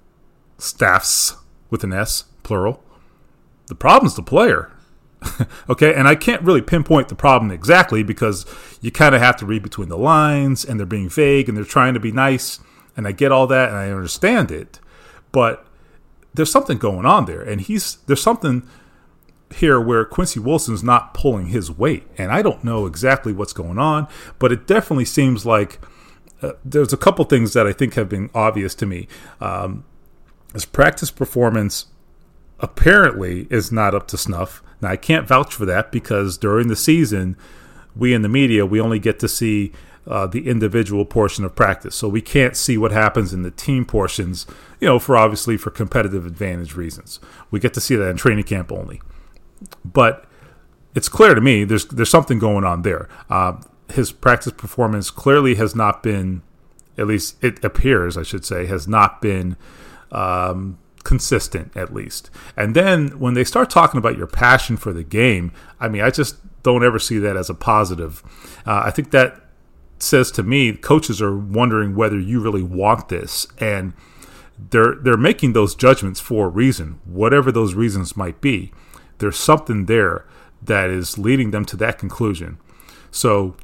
staffs 0.58 1.36
with 1.70 1.82
an 1.82 1.94
S, 1.94 2.24
plural. 2.42 2.84
The 3.68 3.74
problem 3.74 4.08
is 4.08 4.14
the 4.14 4.22
player. 4.22 4.70
okay, 5.70 5.94
and 5.94 6.06
I 6.06 6.14
can't 6.14 6.42
really 6.42 6.62
pinpoint 6.62 7.08
the 7.08 7.14
problem 7.14 7.50
exactly 7.50 8.02
because 8.02 8.46
you 8.80 8.90
kind 8.90 9.14
of 9.14 9.20
have 9.20 9.36
to 9.36 9.46
read 9.46 9.62
between 9.62 9.88
the 9.88 9.98
lines 9.98 10.64
and 10.64 10.78
they're 10.78 10.86
being 10.86 11.08
vague 11.08 11.48
and 11.48 11.56
they're 11.56 11.64
trying 11.64 11.94
to 11.94 12.00
be 12.00 12.12
nice. 12.12 12.60
And 12.96 13.06
I 13.06 13.12
get 13.12 13.32
all 13.32 13.46
that 13.48 13.68
and 13.68 13.78
I 13.78 13.90
understand 13.90 14.50
it. 14.50 14.80
But 15.32 15.66
there's 16.34 16.50
something 16.50 16.78
going 16.78 17.06
on 17.06 17.24
there. 17.26 17.42
And 17.42 17.60
he's 17.60 17.96
there's 18.06 18.22
something 18.22 18.68
here 19.54 19.80
where 19.80 20.04
Quincy 20.04 20.40
Wilson's 20.40 20.82
not 20.82 21.14
pulling 21.14 21.46
his 21.46 21.70
weight. 21.70 22.06
And 22.18 22.30
I 22.32 22.42
don't 22.42 22.64
know 22.64 22.86
exactly 22.86 23.32
what's 23.32 23.52
going 23.52 23.78
on, 23.78 24.08
but 24.38 24.52
it 24.52 24.66
definitely 24.66 25.04
seems 25.04 25.46
like 25.46 25.80
uh, 26.42 26.52
there's 26.64 26.92
a 26.92 26.96
couple 26.96 27.24
things 27.24 27.52
that 27.54 27.66
I 27.66 27.72
think 27.72 27.94
have 27.94 28.08
been 28.08 28.30
obvious 28.34 28.74
to 28.76 28.86
me. 28.86 29.08
Um, 29.40 29.84
his 30.52 30.64
practice 30.64 31.10
performance 31.10 31.86
apparently 32.60 33.46
is 33.50 33.70
not 33.70 33.94
up 33.94 34.06
to 34.08 34.16
snuff. 34.16 34.62
Now 34.80 34.90
I 34.90 34.96
can't 34.96 35.28
vouch 35.28 35.54
for 35.54 35.66
that 35.66 35.92
because 35.92 36.38
during 36.38 36.68
the 36.68 36.76
season, 36.76 37.36
we 37.94 38.14
in 38.14 38.22
the 38.22 38.28
media 38.28 38.66
we 38.66 38.80
only 38.80 38.98
get 38.98 39.18
to 39.20 39.28
see 39.28 39.72
uh, 40.06 40.26
the 40.26 40.48
individual 40.48 41.04
portion 41.04 41.44
of 41.44 41.56
practice, 41.56 41.94
so 41.94 42.08
we 42.08 42.20
can't 42.22 42.56
see 42.56 42.78
what 42.78 42.92
happens 42.92 43.34
in 43.34 43.42
the 43.42 43.50
team 43.50 43.84
portions. 43.84 44.46
You 44.80 44.86
know, 44.86 44.98
for 44.98 45.16
obviously 45.16 45.56
for 45.56 45.70
competitive 45.70 46.24
advantage 46.24 46.76
reasons, 46.76 47.18
we 47.50 47.58
get 47.58 47.74
to 47.74 47.80
see 47.80 47.96
that 47.96 48.08
in 48.08 48.16
training 48.16 48.44
camp 48.44 48.70
only. 48.70 49.00
But 49.84 50.24
it's 50.94 51.08
clear 51.08 51.34
to 51.34 51.40
me 51.40 51.64
there's 51.64 51.86
there's 51.86 52.10
something 52.10 52.38
going 52.38 52.64
on 52.64 52.82
there. 52.82 53.08
Uh, 53.28 53.54
his 53.90 54.12
practice 54.12 54.52
performance 54.52 55.10
clearly 55.10 55.56
has 55.56 55.74
not 55.74 56.02
been, 56.02 56.42
at 56.98 57.06
least 57.06 57.42
it 57.42 57.64
appears, 57.64 58.16
I 58.16 58.22
should 58.22 58.44
say, 58.44 58.66
has 58.66 58.88
not 58.88 59.20
been 59.20 59.56
um, 60.10 60.78
consistent, 61.06 61.70
at 61.76 61.94
least. 61.94 62.30
And 62.56 62.74
then 62.74 63.20
when 63.20 63.34
they 63.34 63.44
start 63.44 63.70
talking 63.70 63.96
about 63.96 64.18
your 64.18 64.26
passion 64.26 64.76
for 64.76 64.92
the 64.92 65.04
game, 65.04 65.52
I 65.78 65.86
mean, 65.86 66.02
I 66.02 66.10
just 66.10 66.34
don't 66.64 66.84
ever 66.84 66.98
see 66.98 67.18
that 67.20 67.36
as 67.36 67.48
a 67.48 67.54
positive. 67.54 68.24
Uh, 68.66 68.82
I 68.84 68.90
think 68.90 69.12
that 69.12 69.40
says 70.00 70.32
to 70.32 70.42
me, 70.42 70.72
coaches 70.72 71.22
are 71.22 71.38
wondering 71.38 71.94
whether 71.94 72.18
you 72.18 72.40
really 72.40 72.64
want 72.64 73.08
this, 73.08 73.46
and 73.58 73.92
they're 74.70 74.96
they're 74.96 75.16
making 75.16 75.52
those 75.52 75.76
judgments 75.76 76.18
for 76.18 76.46
a 76.46 76.48
reason, 76.50 76.98
whatever 77.04 77.52
those 77.52 77.74
reasons 77.74 78.16
might 78.16 78.40
be. 78.40 78.72
There's 79.18 79.38
something 79.38 79.86
there 79.86 80.26
that 80.60 80.90
is 80.90 81.18
leading 81.18 81.52
them 81.52 81.64
to 81.66 81.76
that 81.76 81.98
conclusion. 81.98 82.58
So 83.12 83.54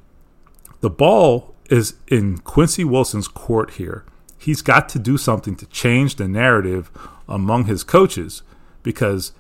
the 0.81 0.91
ball 0.91 1.57
is 1.71 1.95
in 2.07 2.39
Quincy 2.39 2.85
Wilson's 2.85 3.27
court 3.27 3.73
here. 3.73 4.05
He's 4.39 4.63
got 4.63 4.89
to 4.91 5.01
do 5.01 5.19
something 5.19 5.57
to 5.57 5.67
change 5.67 6.17
the 6.17 6.29
narrative 6.29 6.91
among 7.33 7.65
his 7.65 7.83
coaches 7.83 8.43
because 8.83 9.33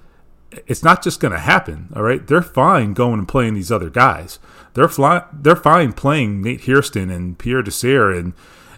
it's 0.66 0.82
not 0.82 1.02
just 1.02 1.20
going 1.20 1.32
to 1.32 1.38
happen. 1.38 1.88
All 1.94 2.02
right, 2.02 2.26
they're 2.26 2.42
fine 2.42 2.94
going 2.94 3.18
and 3.18 3.28
playing 3.28 3.54
these 3.54 3.72
other 3.72 3.90
guys. 3.90 4.38
They're 4.74 4.88
fly, 4.88 5.24
They're 5.32 5.56
fine 5.56 5.92
playing 5.92 6.42
Nate 6.42 6.62
Hairston 6.62 7.10
and 7.10 7.38
Pierre 7.38 7.62
Desir 7.62 8.10
and 8.10 8.32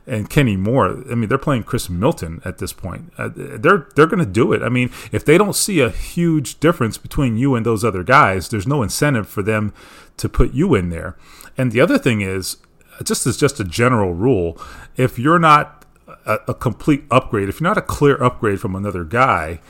and 0.07 0.29
Kenny 0.29 0.55
Moore. 0.55 1.03
I 1.11 1.15
mean, 1.15 1.31
they're 1.31 1.39
playing 1.39 1.63
Chris 1.63 1.89
Milton 1.89 2.43
at 2.45 2.59
this 2.59 2.75
point. 2.75 3.11
Uh, 3.17 3.31
they're 3.35 3.89
they're 3.97 4.07
going 4.07 4.25
to 4.25 4.31
do 4.31 4.53
it. 4.53 4.63
I 4.63 4.69
mean, 4.69 4.91
if 5.13 5.25
they 5.25 5.39
don't 5.39 5.57
see 5.57 5.81
a 5.81 5.91
huge 5.91 6.61
difference 6.61 6.99
between 6.99 7.39
you 7.39 7.55
and 7.55 7.65
those 7.65 7.85
other 7.85 8.03
guys, 8.03 8.49
there's 8.49 8.67
no 8.67 8.83
incentive 8.83 9.29
for 9.29 9.43
them 9.43 9.73
to 10.19 10.29
put 10.29 10.53
you 10.53 10.75
in 10.75 10.91
there. 10.91 11.17
And 11.57 11.73
the 11.73 11.81
other 11.81 11.99
thing 11.99 12.21
is, 12.21 12.59
just 13.03 13.27
as 13.27 13.37
just 13.37 13.61
a 13.61 13.65
general 13.65 14.13
rule, 14.13 14.61
if 14.97 15.19
you're 15.19 15.39
not 15.39 15.84
a, 16.27 16.39
a 16.49 16.55
complete 16.55 17.05
upgrade, 17.11 17.49
if 17.49 17.61
you're 17.61 17.69
not 17.69 17.79
a 17.79 17.83
clear 17.83 18.23
upgrade 18.23 18.61
from 18.61 18.75
another 18.75 19.05
guy, 19.05 19.61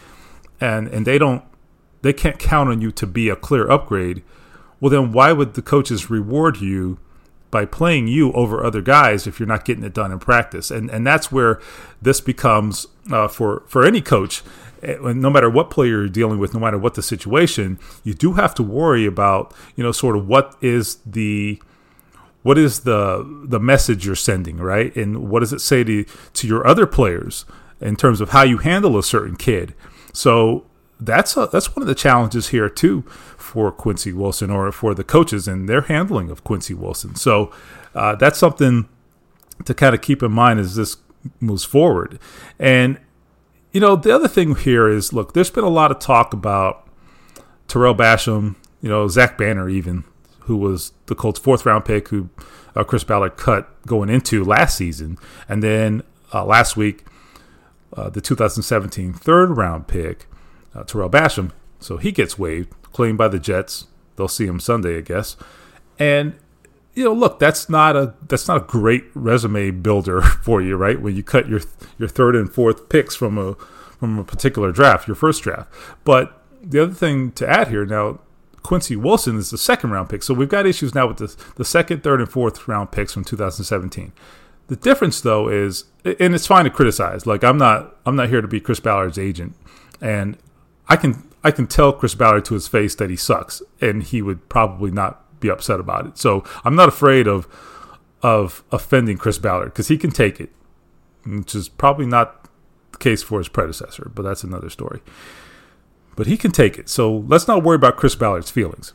and 0.60 0.88
and 0.88 1.06
they 1.06 1.18
don't, 1.18 1.42
they 2.02 2.12
can't 2.12 2.38
count 2.38 2.70
on 2.70 2.80
you 2.80 2.90
to 2.92 3.06
be 3.06 3.28
a 3.28 3.36
clear 3.36 3.70
upgrade, 3.70 4.22
well 4.80 4.90
then 4.90 5.12
why 5.12 5.32
would 5.32 5.54
the 5.54 5.62
coaches 5.62 6.10
reward 6.10 6.60
you? 6.60 6.98
by 7.54 7.64
playing 7.64 8.08
you 8.08 8.32
over 8.32 8.64
other 8.64 8.82
guys 8.82 9.28
if 9.28 9.38
you're 9.38 9.46
not 9.46 9.64
getting 9.64 9.84
it 9.84 9.94
done 9.94 10.10
in 10.10 10.18
practice. 10.18 10.72
And 10.72 10.90
and 10.90 11.06
that's 11.06 11.30
where 11.30 11.60
this 12.02 12.20
becomes 12.20 12.88
uh, 13.12 13.28
for 13.28 13.62
for 13.68 13.86
any 13.86 14.00
coach. 14.00 14.42
Eh, 14.82 14.96
no 15.00 15.30
matter 15.30 15.48
what 15.48 15.70
player 15.70 16.00
you're 16.00 16.08
dealing 16.08 16.40
with, 16.40 16.52
no 16.52 16.58
matter 16.58 16.76
what 16.76 16.94
the 16.94 17.02
situation, 17.02 17.78
you 18.02 18.12
do 18.12 18.32
have 18.32 18.56
to 18.56 18.64
worry 18.64 19.06
about 19.06 19.54
you 19.76 19.84
know 19.84 19.92
sort 19.92 20.16
of 20.16 20.26
what 20.26 20.56
is 20.60 20.96
the 21.06 21.62
what 22.44 22.58
is 22.58 22.80
the 22.80 23.26
the 23.46 23.58
message 23.58 24.04
you're 24.04 24.14
sending, 24.14 24.58
right? 24.58 24.94
And 24.94 25.30
what 25.30 25.40
does 25.40 25.52
it 25.52 25.60
say 25.60 25.82
to 25.82 26.04
to 26.04 26.46
your 26.46 26.64
other 26.66 26.86
players 26.86 27.46
in 27.80 27.96
terms 27.96 28.20
of 28.20 28.30
how 28.30 28.42
you 28.42 28.58
handle 28.58 28.98
a 28.98 29.02
certain 29.02 29.34
kid? 29.34 29.74
So 30.12 30.66
that's 31.00 31.36
a, 31.38 31.48
that's 31.50 31.74
one 31.74 31.82
of 31.82 31.88
the 31.88 31.94
challenges 31.94 32.48
here 32.48 32.68
too 32.68 33.00
for 33.38 33.72
Quincy 33.72 34.12
Wilson 34.12 34.50
or 34.50 34.70
for 34.72 34.94
the 34.94 35.02
coaches 35.02 35.48
and 35.48 35.68
their 35.68 35.80
handling 35.80 36.30
of 36.30 36.44
Quincy 36.44 36.74
Wilson. 36.74 37.14
So 37.14 37.50
uh, 37.94 38.14
that's 38.16 38.38
something 38.38 38.90
to 39.64 39.72
kind 39.72 39.94
of 39.94 40.02
keep 40.02 40.22
in 40.22 40.30
mind 40.30 40.60
as 40.60 40.76
this 40.76 40.98
moves 41.40 41.64
forward. 41.64 42.18
And 42.58 43.00
you 43.72 43.80
know, 43.80 43.96
the 43.96 44.14
other 44.14 44.28
thing 44.28 44.54
here 44.54 44.86
is, 44.86 45.14
look, 45.14 45.32
there's 45.32 45.50
been 45.50 45.64
a 45.64 45.70
lot 45.70 45.90
of 45.90 45.98
talk 45.98 46.34
about 46.34 46.86
Tarell 47.68 47.94
Basham, 47.94 48.56
you 48.82 48.90
know, 48.90 49.08
Zach 49.08 49.38
Banner, 49.38 49.68
even 49.70 50.04
who 50.44 50.56
was 50.56 50.92
the 51.06 51.14
Colts' 51.14 51.38
fourth 51.38 51.66
round 51.66 51.84
pick, 51.84 52.08
who 52.08 52.28
uh, 52.76 52.84
Chris 52.84 53.04
Ballard 53.04 53.36
cut 53.36 53.68
going 53.86 54.08
into 54.08 54.44
last 54.44 54.76
season, 54.76 55.18
and 55.48 55.62
then 55.62 56.02
uh, 56.32 56.44
last 56.44 56.76
week 56.76 57.04
uh, 57.96 58.10
the 58.10 58.20
2017 58.20 59.12
third 59.12 59.56
round 59.56 59.86
pick, 59.86 60.26
uh, 60.74 60.84
Tarell 60.84 61.10
Basham. 61.10 61.52
So 61.80 61.96
he 61.96 62.12
gets 62.12 62.38
waived, 62.38 62.70
claimed 62.92 63.18
by 63.18 63.28
the 63.28 63.38
Jets. 63.38 63.86
They'll 64.16 64.28
see 64.28 64.46
him 64.46 64.60
Sunday, 64.60 64.98
I 64.98 65.00
guess. 65.00 65.36
And 65.98 66.34
you 66.94 67.04
know, 67.04 67.12
look, 67.12 67.38
that's 67.38 67.68
not 67.68 67.96
a 67.96 68.14
that's 68.28 68.48
not 68.48 68.56
a 68.56 68.64
great 68.64 69.04
resume 69.14 69.70
builder 69.70 70.20
for 70.42 70.62
you, 70.62 70.76
right? 70.76 71.00
When 71.00 71.16
you 71.16 71.22
cut 71.22 71.48
your 71.48 71.60
your 71.98 72.08
third 72.08 72.36
and 72.36 72.52
fourth 72.52 72.88
picks 72.88 73.14
from 73.14 73.38
a 73.38 73.54
from 73.98 74.18
a 74.18 74.24
particular 74.24 74.72
draft, 74.72 75.08
your 75.08 75.14
first 75.14 75.42
draft. 75.42 75.72
But 76.04 76.40
the 76.62 76.82
other 76.82 76.94
thing 76.94 77.32
to 77.32 77.48
add 77.48 77.68
here 77.68 77.84
now, 77.84 78.20
Quincy 78.64 78.96
Wilson 78.96 79.36
is 79.36 79.50
the 79.50 79.58
second 79.58 79.90
round 79.90 80.08
pick. 80.08 80.22
So 80.22 80.34
we've 80.34 80.48
got 80.48 80.66
issues 80.66 80.94
now 80.94 81.06
with 81.06 81.18
the, 81.18 81.36
the 81.56 81.64
second, 81.66 82.02
third, 82.02 82.20
and 82.20 82.28
fourth 82.28 82.66
round 82.66 82.90
picks 82.90 83.12
from 83.12 83.22
2017. 83.22 84.12
The 84.68 84.76
difference, 84.76 85.20
though, 85.20 85.48
is, 85.48 85.84
and 86.04 86.34
it's 86.34 86.46
fine 86.46 86.64
to 86.64 86.70
criticize. 86.70 87.26
Like 87.26 87.44
I'm 87.44 87.58
not, 87.58 87.94
I'm 88.06 88.16
not 88.16 88.30
here 88.30 88.40
to 88.40 88.48
be 88.48 88.60
Chris 88.60 88.80
Ballard's 88.80 89.18
agent, 89.18 89.54
and 90.00 90.38
I 90.88 90.96
can, 90.96 91.28
I 91.44 91.50
can 91.50 91.66
tell 91.66 91.92
Chris 91.92 92.14
Ballard 92.14 92.46
to 92.46 92.54
his 92.54 92.66
face 92.66 92.94
that 92.94 93.10
he 93.10 93.16
sucks, 93.16 93.62
and 93.82 94.02
he 94.02 94.22
would 94.22 94.48
probably 94.48 94.90
not 94.90 95.40
be 95.40 95.50
upset 95.50 95.78
about 95.78 96.06
it. 96.06 96.16
So 96.16 96.42
I'm 96.64 96.74
not 96.74 96.88
afraid 96.88 97.28
of, 97.28 97.46
of 98.22 98.64
offending 98.72 99.18
Chris 99.18 99.36
Ballard 99.36 99.66
because 99.66 99.88
he 99.88 99.98
can 99.98 100.10
take 100.10 100.40
it, 100.40 100.48
which 101.26 101.54
is 101.54 101.68
probably 101.68 102.06
not 102.06 102.48
the 102.92 102.98
case 102.98 103.22
for 103.22 103.36
his 103.36 103.48
predecessor, 103.48 104.10
but 104.14 104.22
that's 104.22 104.42
another 104.42 104.70
story 104.70 105.02
but 106.16 106.26
he 106.26 106.36
can 106.36 106.50
take 106.50 106.78
it. 106.78 106.88
So 106.88 107.24
let's 107.28 107.48
not 107.48 107.62
worry 107.62 107.76
about 107.76 107.96
Chris 107.96 108.14
Ballard's 108.14 108.50
feelings. 108.50 108.92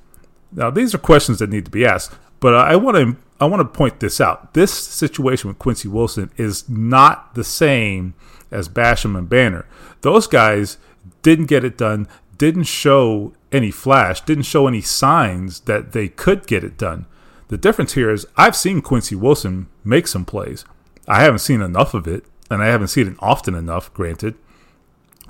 Now, 0.51 0.69
these 0.69 0.95
are 0.95 0.99
questions 0.99 1.39
that 1.39 1.49
need 1.49 1.65
to 1.65 1.71
be 1.71 1.86
asked, 1.86 2.13
but 2.39 2.55
I 2.55 2.75
want 2.75 2.97
to 2.97 3.17
I 3.41 3.45
want 3.45 3.62
to 3.62 3.77
point 3.77 3.99
this 3.99 4.19
out. 4.19 4.53
This 4.53 4.73
situation 4.73 5.47
with 5.47 5.60
Quincy 5.60 5.88
Wilson 5.88 6.29
is 6.36 6.67
not 6.67 7.36
the 7.36 7.43
same 7.43 8.13
as 8.51 8.67
Basham 8.67 9.17
and 9.17 9.29
Banner. 9.29 9.65
Those 10.01 10.27
guys 10.27 10.77
didn't 11.21 11.45
get 11.45 11.63
it 11.63 11.77
done, 11.77 12.08
didn't 12.38 12.65
show 12.65 13.34
any 13.51 13.71
flash, 13.71 14.21
didn't 14.21 14.43
show 14.43 14.67
any 14.67 14.82
signs 14.82 15.62
that 15.62 15.93
they 15.93 16.10
could 16.10 16.47
get 16.47 16.63
it 16.63 16.77
done. 16.77 17.05
The 17.47 17.58
difference 17.58 17.93
here 17.93 18.12
is 18.12 18.27
I've 18.36 18.55
seen 18.55 18.82
Quincy 18.82 19.15
Wilson 19.15 19.67
make 19.84 20.08
some 20.08 20.25
plays. 20.25 20.65
I 21.08 21.21
haven't 21.23 21.39
seen 21.39 21.62
enough 21.62 21.93
of 21.93 22.08
it, 22.08 22.25
and 22.51 22.62
I 22.62 22.67
haven't 22.67 22.89
seen 22.89 23.08
it 23.08 23.17
often 23.19 23.55
enough, 23.55 23.93
granted. 23.93 24.36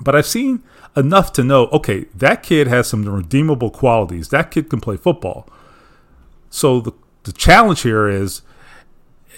But 0.00 0.14
I've 0.14 0.26
seen 0.26 0.62
enough 0.96 1.32
to 1.34 1.44
know 1.44 1.66
okay, 1.66 2.06
that 2.14 2.42
kid 2.42 2.66
has 2.66 2.88
some 2.88 3.08
redeemable 3.08 3.70
qualities. 3.70 4.28
That 4.28 4.50
kid 4.50 4.70
can 4.70 4.80
play 4.80 4.96
football. 4.96 5.48
So 6.50 6.80
the, 6.80 6.92
the 7.22 7.32
challenge 7.32 7.82
here 7.82 8.08
is, 8.08 8.42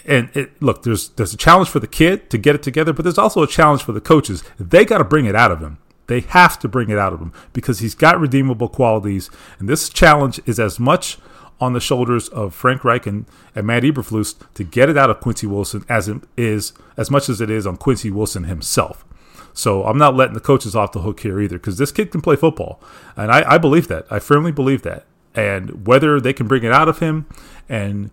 and 0.05 0.29
it, 0.35 0.61
look, 0.61 0.83
there's 0.83 1.09
there's 1.09 1.33
a 1.33 1.37
challenge 1.37 1.69
for 1.69 1.79
the 1.79 1.87
kid 1.87 2.29
to 2.31 2.37
get 2.37 2.55
it 2.55 2.63
together, 2.63 2.93
but 2.93 3.03
there's 3.03 3.17
also 3.17 3.43
a 3.43 3.47
challenge 3.47 3.83
for 3.83 3.91
the 3.91 4.01
coaches. 4.01 4.43
They 4.59 4.85
got 4.85 4.97
to 4.97 5.03
bring 5.03 5.25
it 5.25 5.35
out 5.35 5.51
of 5.51 5.59
him. 5.59 5.77
They 6.07 6.21
have 6.21 6.59
to 6.59 6.67
bring 6.67 6.89
it 6.89 6.97
out 6.97 7.13
of 7.13 7.21
him 7.21 7.31
because 7.53 7.79
he's 7.79 7.95
got 7.95 8.19
redeemable 8.19 8.67
qualities, 8.67 9.29
and 9.59 9.69
this 9.69 9.89
challenge 9.89 10.41
is 10.45 10.59
as 10.59 10.79
much 10.79 11.17
on 11.61 11.71
the 11.71 11.79
shoulders 11.79 12.27
of 12.29 12.53
Frank 12.53 12.83
Reich 12.83 13.07
and, 13.07 13.25
and 13.55 13.65
Matt 13.65 13.83
Eberflus 13.83 14.35
to 14.55 14.63
get 14.65 14.89
it 14.89 14.97
out 14.97 15.09
of 15.09 15.21
Quincy 15.21 15.47
Wilson 15.47 15.85
as 15.87 16.09
it 16.09 16.21
is 16.35 16.73
as 16.97 17.09
much 17.09 17.29
as 17.29 17.39
it 17.39 17.49
is 17.49 17.65
on 17.65 17.77
Quincy 17.77 18.11
Wilson 18.11 18.45
himself. 18.45 19.05
So 19.53 19.83
I'm 19.85 19.97
not 19.97 20.15
letting 20.15 20.33
the 20.33 20.39
coaches 20.39 20.75
off 20.75 20.91
the 20.91 21.01
hook 21.01 21.19
here 21.19 21.39
either 21.39 21.57
because 21.57 21.77
this 21.77 21.91
kid 21.91 22.11
can 22.11 22.21
play 22.21 22.35
football. 22.35 22.81
And 23.15 23.31
I, 23.31 23.53
I 23.53 23.57
believe 23.57 23.87
that. 23.87 24.05
I 24.09 24.19
firmly 24.19 24.51
believe 24.51 24.81
that. 24.81 25.05
And 25.35 25.87
whether 25.87 26.19
they 26.19 26.33
can 26.33 26.47
bring 26.47 26.63
it 26.63 26.71
out 26.71 26.89
of 26.89 26.99
him 26.99 27.27
and 27.69 28.11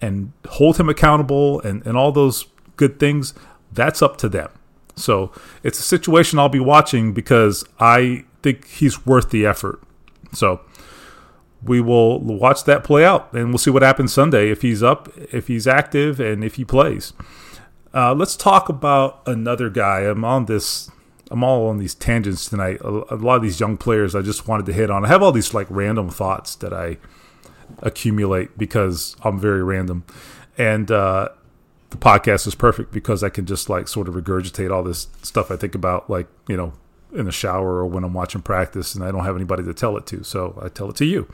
and 0.00 0.32
hold 0.48 0.76
him 0.76 0.88
accountable 0.88 1.60
and, 1.62 1.84
and 1.84 1.96
all 1.96 2.12
those 2.12 2.46
good 2.76 3.00
things, 3.00 3.34
that's 3.72 4.00
up 4.00 4.16
to 4.18 4.28
them. 4.28 4.50
So 4.94 5.32
it's 5.62 5.78
a 5.78 5.82
situation 5.82 6.38
I'll 6.38 6.48
be 6.48 6.60
watching 6.60 7.12
because 7.12 7.64
I 7.80 8.24
think 8.42 8.66
he's 8.66 9.04
worth 9.04 9.30
the 9.30 9.44
effort. 9.44 9.82
So 10.32 10.60
we 11.62 11.80
will 11.80 12.20
watch 12.20 12.64
that 12.64 12.84
play 12.84 13.04
out 13.04 13.32
and 13.32 13.48
we'll 13.48 13.58
see 13.58 13.70
what 13.70 13.82
happens 13.82 14.12
Sunday 14.12 14.50
if 14.50 14.62
he's 14.62 14.82
up, 14.82 15.08
if 15.32 15.48
he's 15.48 15.66
active, 15.66 16.20
and 16.20 16.44
if 16.44 16.54
he 16.56 16.64
plays. 16.64 17.12
Uh, 17.94 18.14
let's 18.14 18.36
talk 18.36 18.68
about 18.68 19.22
another 19.26 19.70
guy. 19.70 20.00
I'm 20.00 20.24
on 20.24 20.46
this. 20.46 20.90
I'm 21.30 21.42
all 21.42 21.68
on 21.68 21.78
these 21.78 21.94
tangents 21.94 22.48
tonight. 22.48 22.80
A, 22.82 23.14
a, 23.14 23.16
lot 23.16 23.36
of 23.36 23.42
these 23.42 23.60
young 23.60 23.76
players 23.76 24.14
I 24.14 24.22
just 24.22 24.48
wanted 24.48 24.66
to 24.66 24.72
hit 24.72 24.90
on. 24.90 25.04
I 25.04 25.08
have 25.08 25.22
all 25.22 25.32
these 25.32 25.54
like 25.54 25.66
random 25.70 26.10
thoughts 26.10 26.54
that 26.56 26.72
I 26.72 26.98
accumulate 27.80 28.56
because 28.56 29.16
I'm 29.22 29.38
very 29.38 29.62
random, 29.62 30.04
and 30.56 30.90
uh, 30.90 31.28
the 31.90 31.96
podcast 31.96 32.46
is 32.46 32.54
perfect 32.54 32.92
because 32.92 33.22
I 33.22 33.28
can 33.28 33.46
just 33.46 33.68
like 33.68 33.88
sort 33.88 34.08
of 34.08 34.14
regurgitate 34.14 34.70
all 34.70 34.82
this 34.82 35.08
stuff 35.22 35.50
I 35.50 35.56
think 35.56 35.74
about, 35.74 36.08
like 36.10 36.28
you 36.46 36.56
know, 36.56 36.72
in 37.12 37.24
the 37.24 37.32
shower 37.32 37.76
or 37.76 37.86
when 37.86 38.04
I'm 38.04 38.14
watching 38.14 38.42
practice, 38.42 38.94
and 38.94 39.04
I 39.04 39.10
don't 39.10 39.24
have 39.24 39.36
anybody 39.36 39.64
to 39.64 39.74
tell 39.74 39.96
it 39.96 40.06
to, 40.06 40.22
so 40.22 40.58
I 40.62 40.68
tell 40.68 40.90
it 40.90 40.96
to 40.96 41.04
you. 41.04 41.30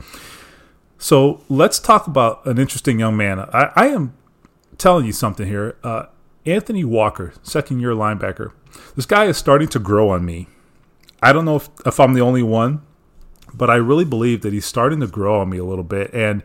So 0.97 1.41
let's 1.49 1.79
talk 1.79 2.07
about 2.07 2.45
an 2.45 2.57
interesting 2.57 2.99
young 2.99 3.17
man. 3.17 3.39
I, 3.39 3.71
I 3.75 3.87
am 3.87 4.13
telling 4.77 5.05
you 5.05 5.11
something 5.11 5.47
here. 5.47 5.75
Uh, 5.83 6.05
Anthony 6.45 6.83
Walker, 6.83 7.33
second 7.41 7.79
year 7.79 7.91
linebacker. 7.91 8.51
This 8.95 9.05
guy 9.05 9.25
is 9.25 9.37
starting 9.37 9.67
to 9.69 9.79
grow 9.79 10.09
on 10.09 10.25
me. 10.25 10.47
I 11.21 11.33
don't 11.33 11.45
know 11.45 11.55
if, 11.55 11.69
if 11.85 11.99
I'm 11.99 12.13
the 12.13 12.21
only 12.21 12.43
one, 12.43 12.81
but 13.53 13.69
I 13.69 13.75
really 13.75 14.05
believe 14.05 14.41
that 14.41 14.53
he's 14.53 14.65
starting 14.65 14.99
to 14.99 15.07
grow 15.07 15.41
on 15.41 15.49
me 15.49 15.57
a 15.57 15.65
little 15.65 15.83
bit. 15.83 16.13
And 16.13 16.43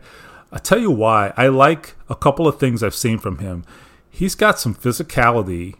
I'll 0.51 0.59
tell 0.59 0.79
you 0.79 0.91
why. 0.91 1.33
I 1.37 1.47
like 1.47 1.95
a 2.09 2.15
couple 2.15 2.47
of 2.47 2.59
things 2.59 2.81
I've 2.81 2.95
seen 2.95 3.19
from 3.19 3.37
him. 3.39 3.63
He's 4.09 4.35
got 4.35 4.59
some 4.59 4.73
physicality 4.73 5.75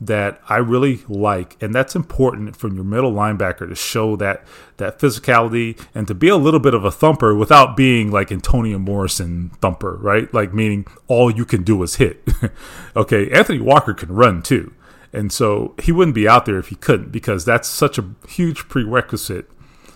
that 0.00 0.40
I 0.48 0.58
really 0.58 1.02
like, 1.08 1.56
and 1.62 1.74
that's 1.74 1.96
important 1.96 2.54
from 2.56 2.74
your 2.74 2.84
middle 2.84 3.12
linebacker 3.12 3.68
to 3.68 3.74
show 3.74 4.14
that 4.16 4.44
that 4.76 4.98
physicality 4.98 5.80
and 5.94 6.06
to 6.06 6.14
be 6.14 6.28
a 6.28 6.36
little 6.36 6.60
bit 6.60 6.74
of 6.74 6.84
a 6.84 6.90
thumper 6.90 7.34
without 7.34 7.76
being 7.76 8.10
like 8.10 8.30
Antonio 8.30 8.78
Morrison 8.78 9.50
thumper, 9.62 9.96
right? 9.96 10.32
Like 10.34 10.52
meaning 10.52 10.86
all 11.08 11.30
you 11.30 11.46
can 11.46 11.62
do 11.62 11.82
is 11.82 11.96
hit. 11.96 12.28
okay, 12.96 13.30
Anthony 13.30 13.60
Walker 13.60 13.94
can 13.94 14.12
run 14.12 14.42
too, 14.42 14.74
and 15.12 15.32
so 15.32 15.74
he 15.82 15.92
wouldn't 15.92 16.14
be 16.14 16.28
out 16.28 16.44
there 16.44 16.58
if 16.58 16.68
he 16.68 16.76
couldn't 16.76 17.10
because 17.10 17.44
that's 17.44 17.68
such 17.68 17.96
a 17.98 18.10
huge 18.28 18.68
prerequisite 18.68 19.50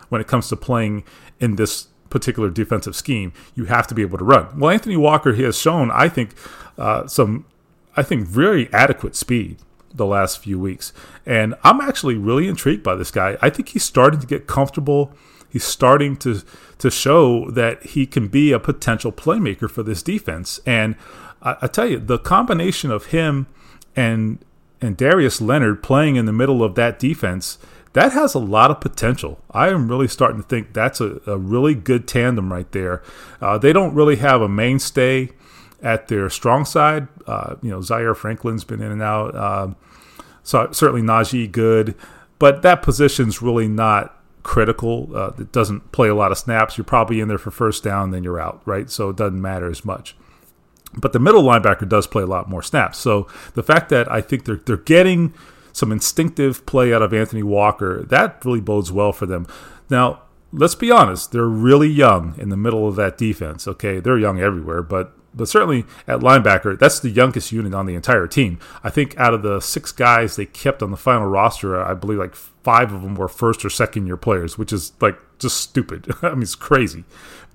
when 0.09 0.21
it 0.21 0.27
comes 0.27 0.49
to 0.49 0.57
playing 0.57 1.05
in 1.41 1.57
this 1.57 1.89
particular 2.09 2.49
defensive 2.49 2.97
scheme. 2.97 3.35
You 3.55 3.67
have 3.67 3.87
to 3.89 3.95
be 3.95 4.03
able 4.03 4.19
to 4.19 4.25
run. 4.25 4.59
Well, 4.59 4.71
Anthony 4.71 4.97
Walker 4.97 5.35
he 5.35 5.43
has 5.43 5.59
shown, 5.59 5.91
I 5.91 6.09
think, 6.09 6.35
uh, 6.79 7.07
some 7.07 7.45
I 7.99 8.03
think 8.03 8.27
very 8.27 8.73
adequate 8.73 9.15
speed 9.15 9.59
the 9.93 10.07
last 10.07 10.39
few 10.39 10.59
weeks. 10.59 10.93
And 11.27 11.55
I'm 11.65 11.81
actually 11.81 12.17
really 12.17 12.49
intrigued 12.49 12.83
by 12.83 12.95
this 12.95 13.11
guy. 13.11 13.37
I 13.43 13.51
think 13.51 13.71
he's 13.71 13.85
starting 13.85 14.21
to 14.21 14.27
get 14.27 14.47
comfortable. 14.47 15.13
He's 15.49 15.65
starting 15.65 16.17
to 16.19 16.43
to 16.79 16.91
show 16.91 17.51
that 17.51 17.83
he 17.85 18.07
can 18.07 18.29
be 18.29 18.53
a 18.53 18.59
potential 18.59 19.13
playmaker 19.13 19.71
for 19.71 19.83
this 19.83 20.03
defense. 20.03 20.61
And 20.65 20.97
I, 21.43 21.57
I 21.63 21.67
tell 21.67 21.87
you, 21.87 21.99
the 21.99 22.19
combination 22.19 22.91
of 22.91 23.07
him 23.07 23.47
and 23.97 24.39
and 24.81 24.97
Darius 24.97 25.41
Leonard 25.41 25.83
playing 25.83 26.17
in 26.17 26.25
the 26.25 26.33
middle 26.33 26.63
of 26.63 26.75
that 26.77 26.99
defense, 26.99 27.59
that 27.93 28.13
has 28.13 28.35
a 28.35 28.39
lot 28.39 28.71
of 28.71 28.81
potential. 28.81 29.41
I 29.51 29.69
am 29.69 29.89
really 29.89 30.09
starting 30.09 30.41
to 30.41 30.49
think 30.49 30.73
that's 30.73 31.01
a, 31.01 31.21
a 31.27 31.37
really 31.37 31.75
good 31.75 32.09
tandem 32.09 32.53
right 32.53 32.71
there. 32.73 33.03
Uh, 33.41 33.59
they 33.59 33.73
don't 33.73 33.95
really 33.95 34.17
have 34.17 34.41
a 34.41 34.49
mainstay 34.49 35.31
at 35.83 36.09
their 36.09 36.29
strong 36.31 36.65
side. 36.65 37.09
Uh, 37.27 37.57
you 37.63 37.71
know, 37.71 37.81
Zaire 37.81 38.15
Franklin's 38.15 38.65
been 38.65 38.83
in 38.83 38.93
and 38.93 39.03
out. 39.03 39.35
Uh, 39.35 39.69
so 40.43 40.69
certainly 40.73 41.03
Najee 41.03 41.51
Goode, 41.51 41.95
but 42.39 42.63
that 42.63 42.83
position's 42.83 43.43
really 43.43 43.69
not 43.69 44.17
critical. 44.43 45.11
Uh, 45.15 45.33
it 45.39 45.53
doesn't 45.53 45.93
play 45.93 46.09
a 46.09 46.15
lot 46.15 46.33
of 46.33 46.39
snaps. 46.39 46.79
You're 46.79 46.85
probably 46.85 47.21
in 47.21 47.29
there 47.29 47.39
for 47.39 47.51
first 47.51 47.85
down, 47.85 48.11
then 48.11 48.25
you're 48.25 48.41
out, 48.41 48.63
right? 48.65 48.91
So 48.91 49.11
it 49.11 49.17
doesn't 49.17 49.41
matter 49.41 49.71
as 49.71 49.85
much. 49.85 50.17
But 50.95 51.13
the 51.13 51.19
middle 51.19 51.43
linebacker 51.43 51.89
does 51.89 52.07
play 52.07 52.23
a 52.23 52.27
lot 52.27 52.49
more 52.49 52.63
snaps. 52.63 52.99
So 52.99 53.29
the 53.55 53.63
fact 53.63 53.91
that 53.91 54.11
I 54.11 54.21
think 54.21 54.45
they're 54.45 54.57
they're 54.57 54.77
getting 54.77 55.35
some 55.73 55.93
instinctive 55.93 56.67
play 56.67 56.93
out 56.93 57.03
of 57.03 57.15
Anthony 57.15 57.45
Walker, 57.45 58.03
that 58.03 58.45
really 58.45 58.61
bodes 58.61 58.91
well 58.91 59.13
for 59.13 59.27
them. 59.27 59.47
Now, 59.89 60.23
let's 60.53 60.75
be 60.75 60.91
honest, 60.91 61.31
they're 61.31 61.45
really 61.47 61.89
young 61.89 62.35
in 62.39 62.49
the 62.49 62.57
middle 62.57 62.89
of 62.89 62.97
that 62.97 63.17
defense. 63.17 63.69
Okay, 63.69 64.01
they're 64.01 64.19
young 64.19 64.41
everywhere, 64.41 64.83
but 64.83 65.13
but 65.35 65.49
certainly 65.49 65.85
at 66.07 66.21
linebacker, 66.21 66.79
that's 66.79 67.01
the 67.01 67.11
youngest 67.11 67.53
unit 67.53 67.75
on 67.75 67.87
the 67.87 67.95
entire 67.95 68.27
team. 68.27 68.59
I 68.83 68.91
think 68.91 69.17
out 69.19 69.35
of 69.35 69.43
the 69.43 69.61
six 69.61 69.93
guys 69.93 70.37
they 70.37 70.47
kept 70.47 70.83
on 70.83 70.91
the 70.91 70.97
final 70.97 71.27
roster, 71.27 71.81
I 71.81 71.95
believe 71.95 72.19
like 72.19 72.35
five 72.35 72.93
of 72.93 73.03
them 73.03 73.15
were 73.15 73.29
first 73.29 73.65
or 73.65 73.71
second 73.71 74.07
year 74.07 74.17
players, 74.17 74.59
which 74.59 74.73
is 74.73 74.93
like 75.01 75.19
just 75.39 75.59
stupid. 75.59 76.11
I 76.23 76.31
mean, 76.31 76.43
it's 76.43 76.55
crazy, 76.55 77.05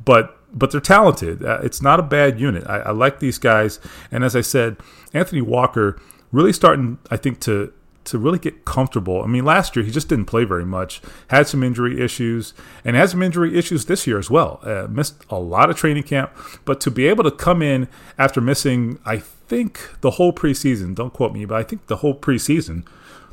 but 0.03 0.38
but 0.53 0.71
they're 0.71 0.79
talented. 0.79 1.43
Uh, 1.43 1.59
it's 1.63 1.81
not 1.81 1.99
a 1.99 2.03
bad 2.03 2.39
unit. 2.39 2.65
I, 2.67 2.77
I 2.77 2.91
like 2.91 3.19
these 3.19 3.38
guys, 3.38 3.79
and 4.11 4.23
as 4.23 4.35
I 4.35 4.41
said, 4.41 4.77
Anthony 5.13 5.41
Walker 5.41 5.99
really 6.31 6.53
starting, 6.53 6.97
I 7.11 7.17
think, 7.17 7.39
to 7.41 7.73
to 8.06 8.18
really 8.18 8.39
get 8.39 8.65
comfortable. 8.65 9.22
I 9.22 9.28
mean, 9.28 9.46
last 9.46 9.76
year 9.76 9.84
he 9.84 9.91
just 9.91 10.08
didn't 10.08 10.26
play 10.26 10.46
very 10.46 10.65
much, 10.65 11.02
had 11.28 11.48
some 11.48 11.63
injury 11.63 12.02
issues, 12.02 12.54
and 12.84 12.96
had 12.96 13.10
some 13.10 13.22
injury 13.22 13.58
issues 13.58 13.86
this 13.86 14.08
year 14.08 14.18
as 14.18 14.30
well. 14.30 14.60
Uh, 14.63 14.88
missed 14.89 15.24
a 15.30 15.39
lot 15.39 15.70
of 15.70 15.76
training 15.76 16.04
camp, 16.04 16.32
but 16.63 16.80
to 16.82 16.91
be 16.91 17.08
able 17.08 17.24
to 17.24 17.32
come 17.32 17.62
in 17.62 17.88
after 18.18 18.39
missing, 18.39 19.00
I 19.06 19.18
think, 19.18 19.80
the 20.02 20.12
whole 20.12 20.34
preseason, 20.34 20.96
don't 20.96 21.13
quote 21.13 21.34
me, 21.34 21.46
but 21.46 21.56
I 21.56 21.63
think 21.63 21.88
the 21.88 21.98
whole 21.98 22.18
preseason, 22.18 22.86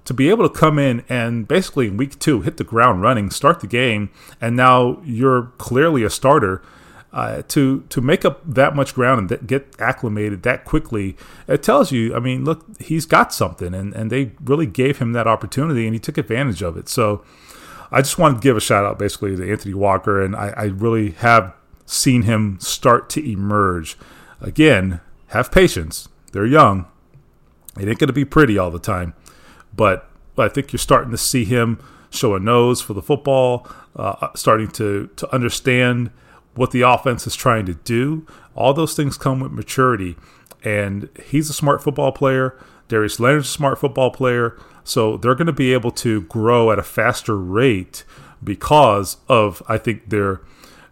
to 0.04 0.14
be 0.14 0.28
able 0.30 0.48
to 0.48 0.54
come 0.54 0.78
in 0.78 1.04
and 1.08 1.46
basically 1.46 1.86
in 1.86 1.96
week 1.96 2.18
two 2.18 2.40
hit 2.40 2.56
the 2.56 2.64
ground 2.64 3.02
running, 3.02 3.30
start 3.30 3.60
the 3.60 3.66
game, 3.66 4.10
and 4.40 4.56
now 4.56 5.00
you're 5.04 5.52
clearly 5.58 6.02
a 6.02 6.10
starter 6.10 6.62
uh, 7.12 7.42
to 7.48 7.82
to 7.90 8.00
make 8.00 8.24
up 8.24 8.40
that 8.44 8.74
much 8.74 8.94
ground 8.94 9.18
and 9.20 9.28
th- 9.28 9.46
get 9.46 9.74
acclimated 9.78 10.42
that 10.44 10.64
quickly, 10.64 11.16
it 11.46 11.62
tells 11.62 11.92
you. 11.92 12.14
I 12.14 12.20
mean, 12.20 12.44
look, 12.44 12.64
he's 12.80 13.04
got 13.04 13.34
something, 13.34 13.74
and 13.74 13.94
and 13.94 14.10
they 14.10 14.32
really 14.42 14.66
gave 14.66 14.98
him 14.98 15.12
that 15.12 15.26
opportunity, 15.26 15.86
and 15.86 15.94
he 15.94 16.00
took 16.00 16.16
advantage 16.16 16.62
of 16.62 16.76
it. 16.76 16.88
So, 16.88 17.22
I 17.90 18.00
just 18.00 18.18
wanted 18.18 18.36
to 18.36 18.40
give 18.40 18.56
a 18.56 18.60
shout 18.60 18.86
out 18.86 18.98
basically 18.98 19.36
to 19.36 19.50
Anthony 19.50 19.74
Walker, 19.74 20.22
and 20.22 20.34
I, 20.34 20.54
I 20.56 20.64
really 20.64 21.10
have 21.12 21.54
seen 21.84 22.22
him 22.22 22.58
start 22.60 23.10
to 23.10 23.30
emerge. 23.30 23.98
Again, 24.40 25.00
have 25.28 25.52
patience. 25.52 26.08
They're 26.32 26.46
young. 26.46 26.86
It 27.78 27.88
ain't 27.88 27.98
going 27.98 28.08
to 28.08 28.14
be 28.14 28.24
pretty 28.24 28.56
all 28.56 28.70
the 28.70 28.78
time, 28.78 29.14
but 29.74 30.08
I 30.38 30.48
think 30.48 30.72
you're 30.72 30.78
starting 30.78 31.10
to 31.10 31.18
see 31.18 31.44
him 31.44 31.78
show 32.10 32.34
a 32.34 32.40
nose 32.40 32.80
for 32.80 32.94
the 32.94 33.02
football, 33.02 33.66
uh, 33.96 34.28
starting 34.34 34.68
to 34.68 35.10
to 35.16 35.34
understand 35.34 36.10
what 36.54 36.70
the 36.70 36.82
offense 36.82 37.26
is 37.26 37.34
trying 37.34 37.66
to 37.66 37.74
do. 37.74 38.26
All 38.54 38.74
those 38.74 38.94
things 38.94 39.16
come 39.16 39.40
with 39.40 39.52
maturity. 39.52 40.16
And 40.64 41.08
he's 41.24 41.50
a 41.50 41.54
smart 41.54 41.82
football 41.82 42.12
player. 42.12 42.56
Darius 42.88 43.18
Leonard's 43.18 43.48
a 43.48 43.52
smart 43.52 43.78
football 43.78 44.10
player. 44.10 44.58
So 44.84 45.16
they're 45.16 45.34
going 45.34 45.46
to 45.46 45.52
be 45.52 45.72
able 45.72 45.92
to 45.92 46.22
grow 46.22 46.70
at 46.70 46.78
a 46.78 46.82
faster 46.82 47.36
rate 47.36 48.04
because 48.42 49.16
of, 49.28 49.62
I 49.68 49.78
think, 49.78 50.10
their 50.10 50.40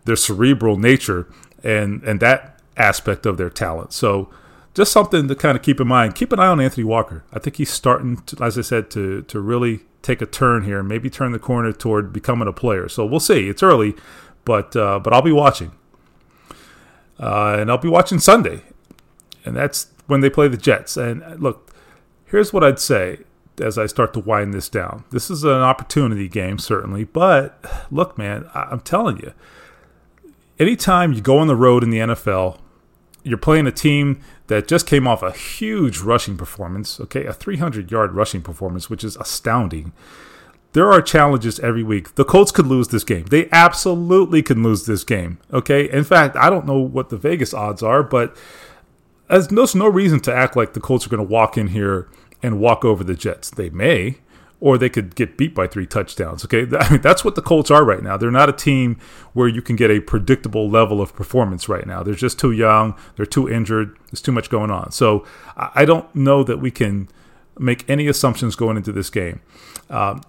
their 0.04 0.16
cerebral 0.16 0.76
nature 0.76 1.26
and 1.62 2.02
and 2.04 2.20
that 2.20 2.60
aspect 2.76 3.26
of 3.26 3.36
their 3.36 3.50
talent. 3.50 3.92
So 3.92 4.30
just 4.74 4.92
something 4.92 5.28
to 5.28 5.34
kind 5.34 5.56
of 5.56 5.62
keep 5.62 5.80
in 5.80 5.88
mind. 5.88 6.14
Keep 6.14 6.32
an 6.32 6.40
eye 6.40 6.46
on 6.46 6.60
Anthony 6.60 6.84
Walker. 6.84 7.24
I 7.32 7.38
think 7.38 7.56
he's 7.56 7.70
starting, 7.70 8.18
to, 8.22 8.42
as 8.42 8.56
I 8.56 8.62
said, 8.62 8.90
to 8.92 9.22
to 9.22 9.40
really 9.40 9.80
take 10.02 10.22
a 10.22 10.26
turn 10.26 10.64
here, 10.64 10.82
maybe 10.82 11.10
turn 11.10 11.32
the 11.32 11.38
corner 11.38 11.72
toward 11.72 12.12
becoming 12.12 12.48
a 12.48 12.52
player. 12.52 12.88
So 12.88 13.04
we'll 13.04 13.20
see. 13.20 13.48
It's 13.48 13.62
early, 13.62 13.94
but 14.44 14.74
uh, 14.76 14.98
but 14.98 15.12
I'll 15.12 15.22
be 15.22 15.32
watching, 15.32 15.72
uh, 17.18 17.56
and 17.58 17.70
I'll 17.70 17.78
be 17.78 17.88
watching 17.88 18.18
Sunday, 18.18 18.62
and 19.44 19.56
that's 19.56 19.88
when 20.06 20.20
they 20.20 20.30
play 20.30 20.48
the 20.48 20.56
Jets. 20.56 20.96
And 20.96 21.22
uh, 21.22 21.34
look, 21.38 21.70
here's 22.26 22.52
what 22.52 22.64
I'd 22.64 22.78
say 22.78 23.20
as 23.60 23.76
I 23.76 23.86
start 23.86 24.14
to 24.14 24.20
wind 24.20 24.54
this 24.54 24.68
down. 24.68 25.04
This 25.10 25.30
is 25.30 25.44
an 25.44 25.50
opportunity 25.50 26.28
game, 26.28 26.58
certainly, 26.58 27.04
but 27.04 27.62
look, 27.90 28.16
man, 28.16 28.48
I- 28.54 28.68
I'm 28.70 28.80
telling 28.80 29.18
you, 29.18 29.32
anytime 30.58 31.12
you 31.12 31.20
go 31.20 31.38
on 31.38 31.46
the 31.46 31.56
road 31.56 31.82
in 31.82 31.90
the 31.90 31.98
NFL, 31.98 32.58
you're 33.22 33.36
playing 33.36 33.66
a 33.66 33.72
team 33.72 34.20
that 34.46 34.66
just 34.66 34.86
came 34.86 35.06
off 35.06 35.22
a 35.22 35.30
huge 35.32 35.98
rushing 35.98 36.38
performance, 36.38 36.98
okay, 37.00 37.26
a 37.26 37.34
300 37.34 37.90
yard 37.90 38.12
rushing 38.14 38.40
performance, 38.40 38.88
which 38.88 39.04
is 39.04 39.16
astounding 39.16 39.92
there 40.72 40.92
are 40.92 41.02
challenges 41.02 41.58
every 41.60 41.82
week. 41.82 42.14
The 42.14 42.24
Colts 42.24 42.52
could 42.52 42.66
lose 42.66 42.88
this 42.88 43.04
game. 43.04 43.24
They 43.26 43.48
absolutely 43.50 44.42
could 44.42 44.58
lose 44.58 44.86
this 44.86 45.02
game. 45.02 45.38
Okay. 45.52 45.90
In 45.90 46.04
fact, 46.04 46.36
I 46.36 46.48
don't 46.48 46.66
know 46.66 46.78
what 46.78 47.08
the 47.08 47.16
Vegas 47.16 47.52
odds 47.52 47.82
are, 47.82 48.02
but 48.02 48.36
there's 49.28 49.74
no 49.74 49.88
reason 49.88 50.20
to 50.20 50.34
act 50.34 50.56
like 50.56 50.74
the 50.74 50.80
Colts 50.80 51.06
are 51.06 51.10
going 51.10 51.26
to 51.26 51.32
walk 51.32 51.58
in 51.58 51.68
here 51.68 52.08
and 52.42 52.60
walk 52.60 52.84
over 52.84 53.02
the 53.02 53.14
Jets. 53.14 53.50
They 53.50 53.68
may, 53.70 54.18
or 54.60 54.78
they 54.78 54.88
could 54.88 55.16
get 55.16 55.36
beat 55.36 55.54
by 55.54 55.66
three 55.66 55.86
touchdowns. 55.86 56.44
Okay. 56.44 56.66
I 56.78 56.92
mean, 56.92 57.00
that's 57.00 57.24
what 57.24 57.34
the 57.34 57.42
Colts 57.42 57.70
are 57.70 57.84
right 57.84 58.02
now. 58.02 58.16
They're 58.16 58.30
not 58.30 58.48
a 58.48 58.52
team 58.52 58.98
where 59.32 59.48
you 59.48 59.62
can 59.62 59.74
get 59.74 59.90
a 59.90 60.00
predictable 60.00 60.70
level 60.70 61.00
of 61.00 61.14
performance 61.14 61.68
right 61.68 61.86
now. 61.86 62.04
They're 62.04 62.14
just 62.14 62.38
too 62.38 62.52
young. 62.52 62.94
They're 63.16 63.26
too 63.26 63.48
injured. 63.48 63.96
There's 64.10 64.22
too 64.22 64.32
much 64.32 64.50
going 64.50 64.70
on. 64.70 64.92
So 64.92 65.26
I 65.56 65.84
don't 65.84 66.14
know 66.14 66.44
that 66.44 66.58
we 66.58 66.70
can 66.70 67.08
make 67.58 67.88
any 67.90 68.06
assumptions 68.06 68.54
going 68.54 68.76
into 68.76 68.92
this 68.92 69.10
game. 69.10 69.40
Um, 69.90 70.22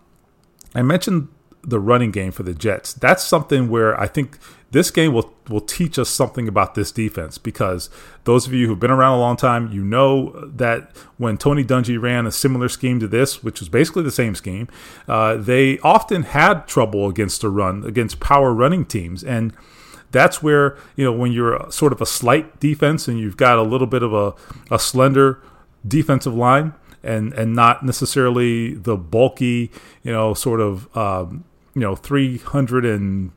I 0.74 0.82
mentioned 0.82 1.28
the 1.64 1.80
running 1.80 2.12
game 2.12 2.32
for 2.32 2.44
the 2.44 2.54
Jets. 2.54 2.94
That's 2.94 3.24
something 3.24 3.70
where 3.70 4.00
I 4.00 4.08
think 4.08 4.38
this 4.72 4.90
game 4.90 5.14
will 5.14 5.34
will 5.50 5.62
teach 5.62 6.00
us 6.00 6.10
something 6.10 6.48
about 6.48 6.76
this 6.76 6.92
defense 6.92 7.38
because 7.38 7.90
those 8.24 8.48
of 8.48 8.54
you 8.54 8.68
who've 8.68 8.80
been 8.80 8.92
around 8.92 9.18
a 9.18 9.20
long 9.20 9.36
time, 9.36 9.72
you 9.72 9.84
know 9.84 10.32
that 10.46 10.96
when 11.18 11.38
Tony 11.38 11.64
Dungy 11.64 12.02
ran 12.02 12.26
a 12.26 12.32
similar 12.32 12.70
scheme 12.70 13.00
to 13.00 13.08
this, 13.08 13.44
which 13.44 13.60
was 13.60 13.70
basically 13.70 14.04
the 14.04 14.12
same 14.12 14.34
scheme, 14.34 14.70
uh, 15.08 15.36
they 15.36 15.78
often 15.80 16.24
had 16.24 16.68
trouble 16.68 17.08
against 17.10 17.42
the 17.42 17.50
run, 17.50 17.84
against 17.84 18.20
power 18.20 18.54
running 18.54 18.86
teams, 18.86 19.24
and 19.24 19.54
that's 20.12 20.42
where 20.42 20.78
you 20.96 21.04
know 21.04 21.14
when 21.14 21.32
you're 21.32 21.70
sort 21.70 21.92
of 21.92 22.02
a 22.02 22.06
slight 22.06 22.60
defense 22.60 23.08
and 23.08 23.20
you've 23.20 23.38
got 23.38 23.58
a 23.58 23.64
little 23.64 23.88
bit 23.88 24.04
of 24.04 24.14
a, 24.14 24.34
a 24.74 24.80
slender 24.80 25.42
defensive 25.86 26.34
line 26.34 26.74
and 27.04 27.34
and 27.34 27.56
not 27.56 27.84
necessarily 27.84 28.74
the 28.74 28.98
bulky, 28.98 29.72
you 30.04 30.12
know, 30.12 30.34
sort 30.34 30.60
of 30.60 30.96
um, 30.96 31.44
you 31.74 31.82
know, 31.82 31.96
300 31.96 32.86
and 32.86 33.32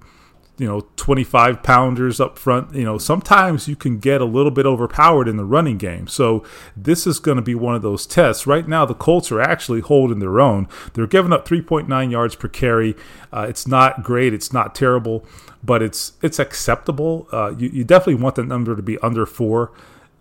you 0.57 0.69
know 0.69 0.87
25 0.97 1.63
pounders 1.63 2.21
up 2.21 2.39
front. 2.39 2.75
You 2.75 2.85
know 2.85 2.99
sometimes 2.99 3.67
you 3.67 3.77
can 3.77 3.99
get 3.99 4.21
a 4.21 4.25
little 4.25 4.51
bit 4.51 4.67
overpowered 4.67 5.29
in 5.29 5.37
the 5.37 5.45
running 5.45 5.79
game. 5.79 6.07
So 6.07 6.45
this 6.77 7.07
is 7.07 7.19
going 7.19 7.37
to 7.37 7.43
be 7.43 7.55
one 7.55 7.75
of 7.75 7.83
those 7.83 8.07
tests. 8.07 8.47
Right 8.47 8.69
now 8.69 8.85
the 8.85 8.95
colts 8.95 9.33
are 9.33 9.41
actually 9.41 9.81
holding 9.81 10.21
their 10.21 10.41
own. 10.41 10.69
They're 10.93 11.07
giving 11.07 11.33
up 11.33 11.47
3.9 11.47 12.11
yards 12.11 12.37
per 12.37 12.49
carry. 12.49 12.95
Uh, 13.33 13.47
it's 13.49 13.67
not 13.67 14.05
great. 14.05 14.33
It's 14.33 14.53
not 14.53 14.75
terrible 14.75 15.27
but 15.65 15.83
it's 15.83 16.13
it's 16.23 16.39
acceptable. 16.39 17.27
Uh, 17.33 17.55
you, 17.57 17.69
you, 17.71 17.85
definitely 17.85 18.23
want 18.23 18.35
the 18.35 18.45
number 18.45 18.77
to 18.77 18.83
be 18.83 18.99
under 18.99 19.25
four. 19.25 19.73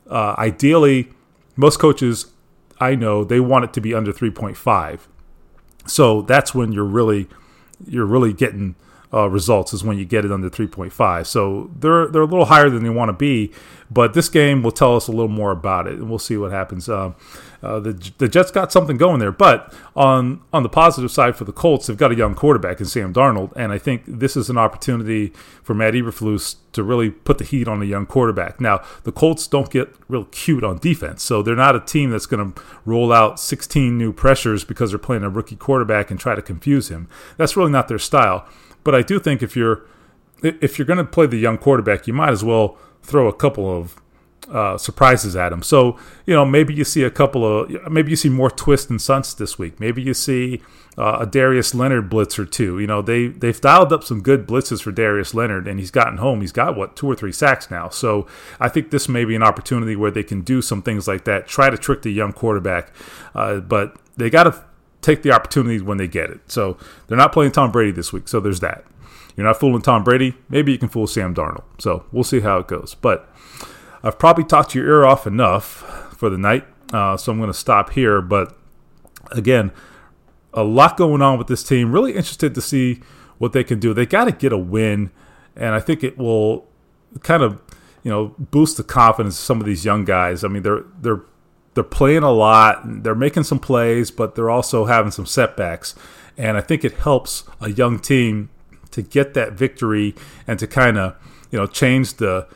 Uh, 0.09 0.35
ideally 0.37 1.09
most 1.55 1.79
coaches 1.79 2.27
I 2.79 2.95
know 2.95 3.23
they 3.23 3.39
want 3.39 3.65
it 3.65 3.73
to 3.73 3.81
be 3.81 3.93
under 3.93 4.11
3.5. 4.11 4.99
So 5.85 6.21
that's 6.21 6.55
when 6.55 6.71
you're 6.71 6.83
really 6.83 7.27
you're 7.85 8.05
really 8.05 8.33
getting 8.33 8.75
uh, 9.13 9.29
results 9.29 9.73
is 9.73 9.83
when 9.83 9.97
you 9.97 10.05
get 10.05 10.25
it 10.25 10.31
under 10.31 10.49
3.5. 10.49 11.25
So 11.27 11.69
they're 11.77 12.07
they're 12.07 12.23
a 12.23 12.27
little 12.27 12.45
higher 12.45 12.69
than 12.69 12.83
they 12.83 12.89
want 12.89 13.09
to 13.09 13.13
be, 13.13 13.51
but 13.91 14.13
this 14.13 14.29
game 14.29 14.63
will 14.63 14.71
tell 14.71 14.95
us 14.95 15.07
a 15.07 15.11
little 15.11 15.27
more 15.27 15.51
about 15.51 15.87
it, 15.87 15.93
and 15.93 16.09
we'll 16.09 16.19
see 16.19 16.37
what 16.37 16.51
happens. 16.51 16.89
Uh, 16.89 17.13
uh, 17.63 17.79
the 17.79 18.11
the 18.17 18.27
Jets 18.27 18.51
got 18.51 18.71
something 18.71 18.97
going 18.97 19.19
there, 19.19 19.31
but 19.31 19.73
on 19.95 20.41
on 20.51 20.63
the 20.63 20.69
positive 20.69 21.09
side 21.09 21.35
for 21.37 21.45
the 21.45 21.53
Colts, 21.53 21.87
they've 21.87 21.97
got 21.97 22.11
a 22.11 22.15
young 22.15 22.35
quarterback 22.35 22.79
in 22.79 22.85
Sam 22.85 23.13
Darnold, 23.13 23.53
and 23.55 23.71
I 23.71 23.77
think 23.77 24.03
this 24.05 24.35
is 24.35 24.49
an 24.49 24.57
opportunity 24.57 25.29
for 25.63 25.73
Matt 25.73 25.93
Eberflus 25.93 26.57
to 26.73 26.83
really 26.83 27.09
put 27.09 27.37
the 27.37 27.45
heat 27.45 27.67
on 27.67 27.81
a 27.81 27.85
young 27.85 28.05
quarterback. 28.05 28.59
Now 28.59 28.83
the 29.03 29.13
Colts 29.13 29.47
don't 29.47 29.69
get 29.69 29.95
real 30.09 30.25
cute 30.25 30.63
on 30.63 30.77
defense, 30.79 31.23
so 31.23 31.41
they're 31.41 31.55
not 31.55 31.75
a 31.75 31.79
team 31.79 32.09
that's 32.09 32.25
going 32.25 32.53
to 32.53 32.61
roll 32.85 33.13
out 33.13 33.39
16 33.39 33.97
new 33.97 34.11
pressures 34.11 34.65
because 34.65 34.91
they're 34.91 34.99
playing 34.99 35.23
a 35.23 35.29
rookie 35.29 35.55
quarterback 35.55 36.11
and 36.11 36.19
try 36.19 36.35
to 36.35 36.41
confuse 36.41 36.89
him. 36.89 37.07
That's 37.37 37.55
really 37.55 37.71
not 37.71 37.87
their 37.87 37.99
style. 37.99 38.45
But 38.83 38.93
I 38.93 39.01
do 39.01 39.19
think 39.19 39.41
if 39.41 39.55
you're 39.55 39.85
if 40.41 40.77
you're 40.77 40.85
going 40.85 40.97
to 40.97 41.05
play 41.05 41.27
the 41.27 41.37
young 41.37 41.57
quarterback, 41.57 42.07
you 42.07 42.13
might 42.13 42.31
as 42.31 42.43
well 42.43 42.77
throw 43.01 43.27
a 43.27 43.33
couple 43.33 43.69
of 43.69 44.01
uh, 44.49 44.77
surprises 44.77 45.35
at 45.35 45.51
him. 45.51 45.61
So 45.61 45.97
you 46.25 46.33
know 46.33 46.45
maybe 46.45 46.73
you 46.73 46.83
see 46.83 47.03
a 47.03 47.11
couple 47.11 47.45
of 47.45 47.91
maybe 47.91 48.09
you 48.09 48.15
see 48.15 48.29
more 48.29 48.49
twists 48.49 48.89
and 48.89 49.01
stunts 49.01 49.33
this 49.33 49.57
week. 49.57 49.79
Maybe 49.79 50.01
you 50.01 50.13
see 50.13 50.61
uh, 50.97 51.17
a 51.21 51.25
Darius 51.25 51.73
Leonard 51.73 52.09
blitz 52.09 52.37
or 52.37 52.45
two. 52.45 52.79
You 52.79 52.87
know 52.87 53.01
they 53.01 53.27
they've 53.27 53.59
dialed 53.59 53.93
up 53.93 54.03
some 54.03 54.21
good 54.21 54.47
blitzes 54.47 54.81
for 54.81 54.91
Darius 54.91 55.33
Leonard, 55.33 55.67
and 55.67 55.79
he's 55.79 55.91
gotten 55.91 56.17
home. 56.17 56.41
He's 56.41 56.51
got 56.51 56.75
what 56.75 56.95
two 56.95 57.07
or 57.07 57.15
three 57.15 57.31
sacks 57.31 57.71
now. 57.71 57.89
So 57.89 58.27
I 58.59 58.69
think 58.69 58.91
this 58.91 59.07
may 59.07 59.25
be 59.25 59.35
an 59.35 59.43
opportunity 59.43 59.95
where 59.95 60.11
they 60.11 60.23
can 60.23 60.41
do 60.41 60.61
some 60.61 60.81
things 60.81 61.07
like 61.07 61.25
that. 61.25 61.47
Try 61.47 61.69
to 61.69 61.77
trick 61.77 62.01
the 62.01 62.11
young 62.11 62.33
quarterback, 62.33 62.91
uh, 63.33 63.59
but 63.59 63.97
they 64.17 64.29
got 64.29 64.43
to 64.43 64.63
take 65.01 65.21
the 65.21 65.31
opportunities 65.31 65.83
when 65.83 65.97
they 65.97 66.07
get 66.07 66.29
it. 66.29 66.39
So 66.51 66.77
they're 67.07 67.17
not 67.17 67.33
playing 67.33 67.51
Tom 67.51 67.71
Brady 67.71 67.91
this 67.91 68.13
week, 68.13 68.27
so 68.27 68.39
there's 68.39 68.61
that. 68.61 68.85
You're 69.35 69.47
not 69.47 69.59
fooling 69.59 69.81
Tom 69.81 70.03
Brady. 70.03 70.35
Maybe 70.49 70.71
you 70.71 70.77
can 70.77 70.89
fool 70.89 71.07
Sam 71.07 71.33
Darnold. 71.33 71.63
So 71.79 72.05
we'll 72.11 72.23
see 72.23 72.41
how 72.41 72.59
it 72.59 72.67
goes. 72.67 72.95
But 72.95 73.27
I've 74.03 74.19
probably 74.19 74.43
talked 74.43 74.75
your 74.75 74.85
ear 74.85 75.05
off 75.05 75.25
enough 75.25 76.15
for 76.17 76.29
the 76.29 76.37
night, 76.37 76.65
uh, 76.91 77.15
so 77.17 77.31
I'm 77.31 77.37
going 77.37 77.51
to 77.51 77.57
stop 77.57 77.91
here. 77.91 78.21
But 78.21 78.57
again, 79.31 79.71
a 80.53 80.63
lot 80.63 80.97
going 80.97 81.21
on 81.21 81.37
with 81.37 81.47
this 81.47 81.63
team. 81.63 81.91
Really 81.91 82.11
interested 82.11 82.53
to 82.55 82.61
see 82.61 83.01
what 83.37 83.53
they 83.53 83.63
can 83.63 83.79
do. 83.79 83.93
They 83.93 84.05
got 84.05 84.25
to 84.25 84.31
get 84.31 84.51
a 84.51 84.57
win, 84.57 85.11
and 85.55 85.73
I 85.73 85.79
think 85.79 86.03
it 86.03 86.17
will 86.17 86.67
kind 87.21 87.43
of 87.43 87.61
you 88.03 88.11
know 88.11 88.35
boost 88.37 88.77
the 88.77 88.83
confidence 88.83 89.35
of 89.35 89.45
some 89.45 89.59
of 89.59 89.65
these 89.65 89.85
young 89.85 90.03
guys. 90.05 90.43
I 90.43 90.47
mean, 90.49 90.63
they're 90.63 90.83
they're 90.99 91.21
they're 91.73 91.83
playing 91.83 92.23
a 92.23 92.31
lot, 92.31 92.81
they're 93.03 93.15
making 93.15 93.43
some 93.43 93.59
plays, 93.59 94.11
but 94.11 94.35
they're 94.35 94.49
also 94.49 94.85
having 94.85 95.11
some 95.11 95.25
setbacks. 95.25 95.95
And 96.37 96.57
I 96.57 96.61
think 96.61 96.83
it 96.83 96.93
helps 96.93 97.43
a 97.61 97.69
young 97.69 97.99
team 97.99 98.49
to 98.91 99.01
get 99.01 99.33
that 99.33 99.53
victory 99.53 100.13
and 100.47 100.59
to 100.59 100.67
kind 100.67 100.97
of, 100.97 101.15
you 101.51 101.57
know, 101.57 101.65
change 101.65 102.15
the 102.15 102.47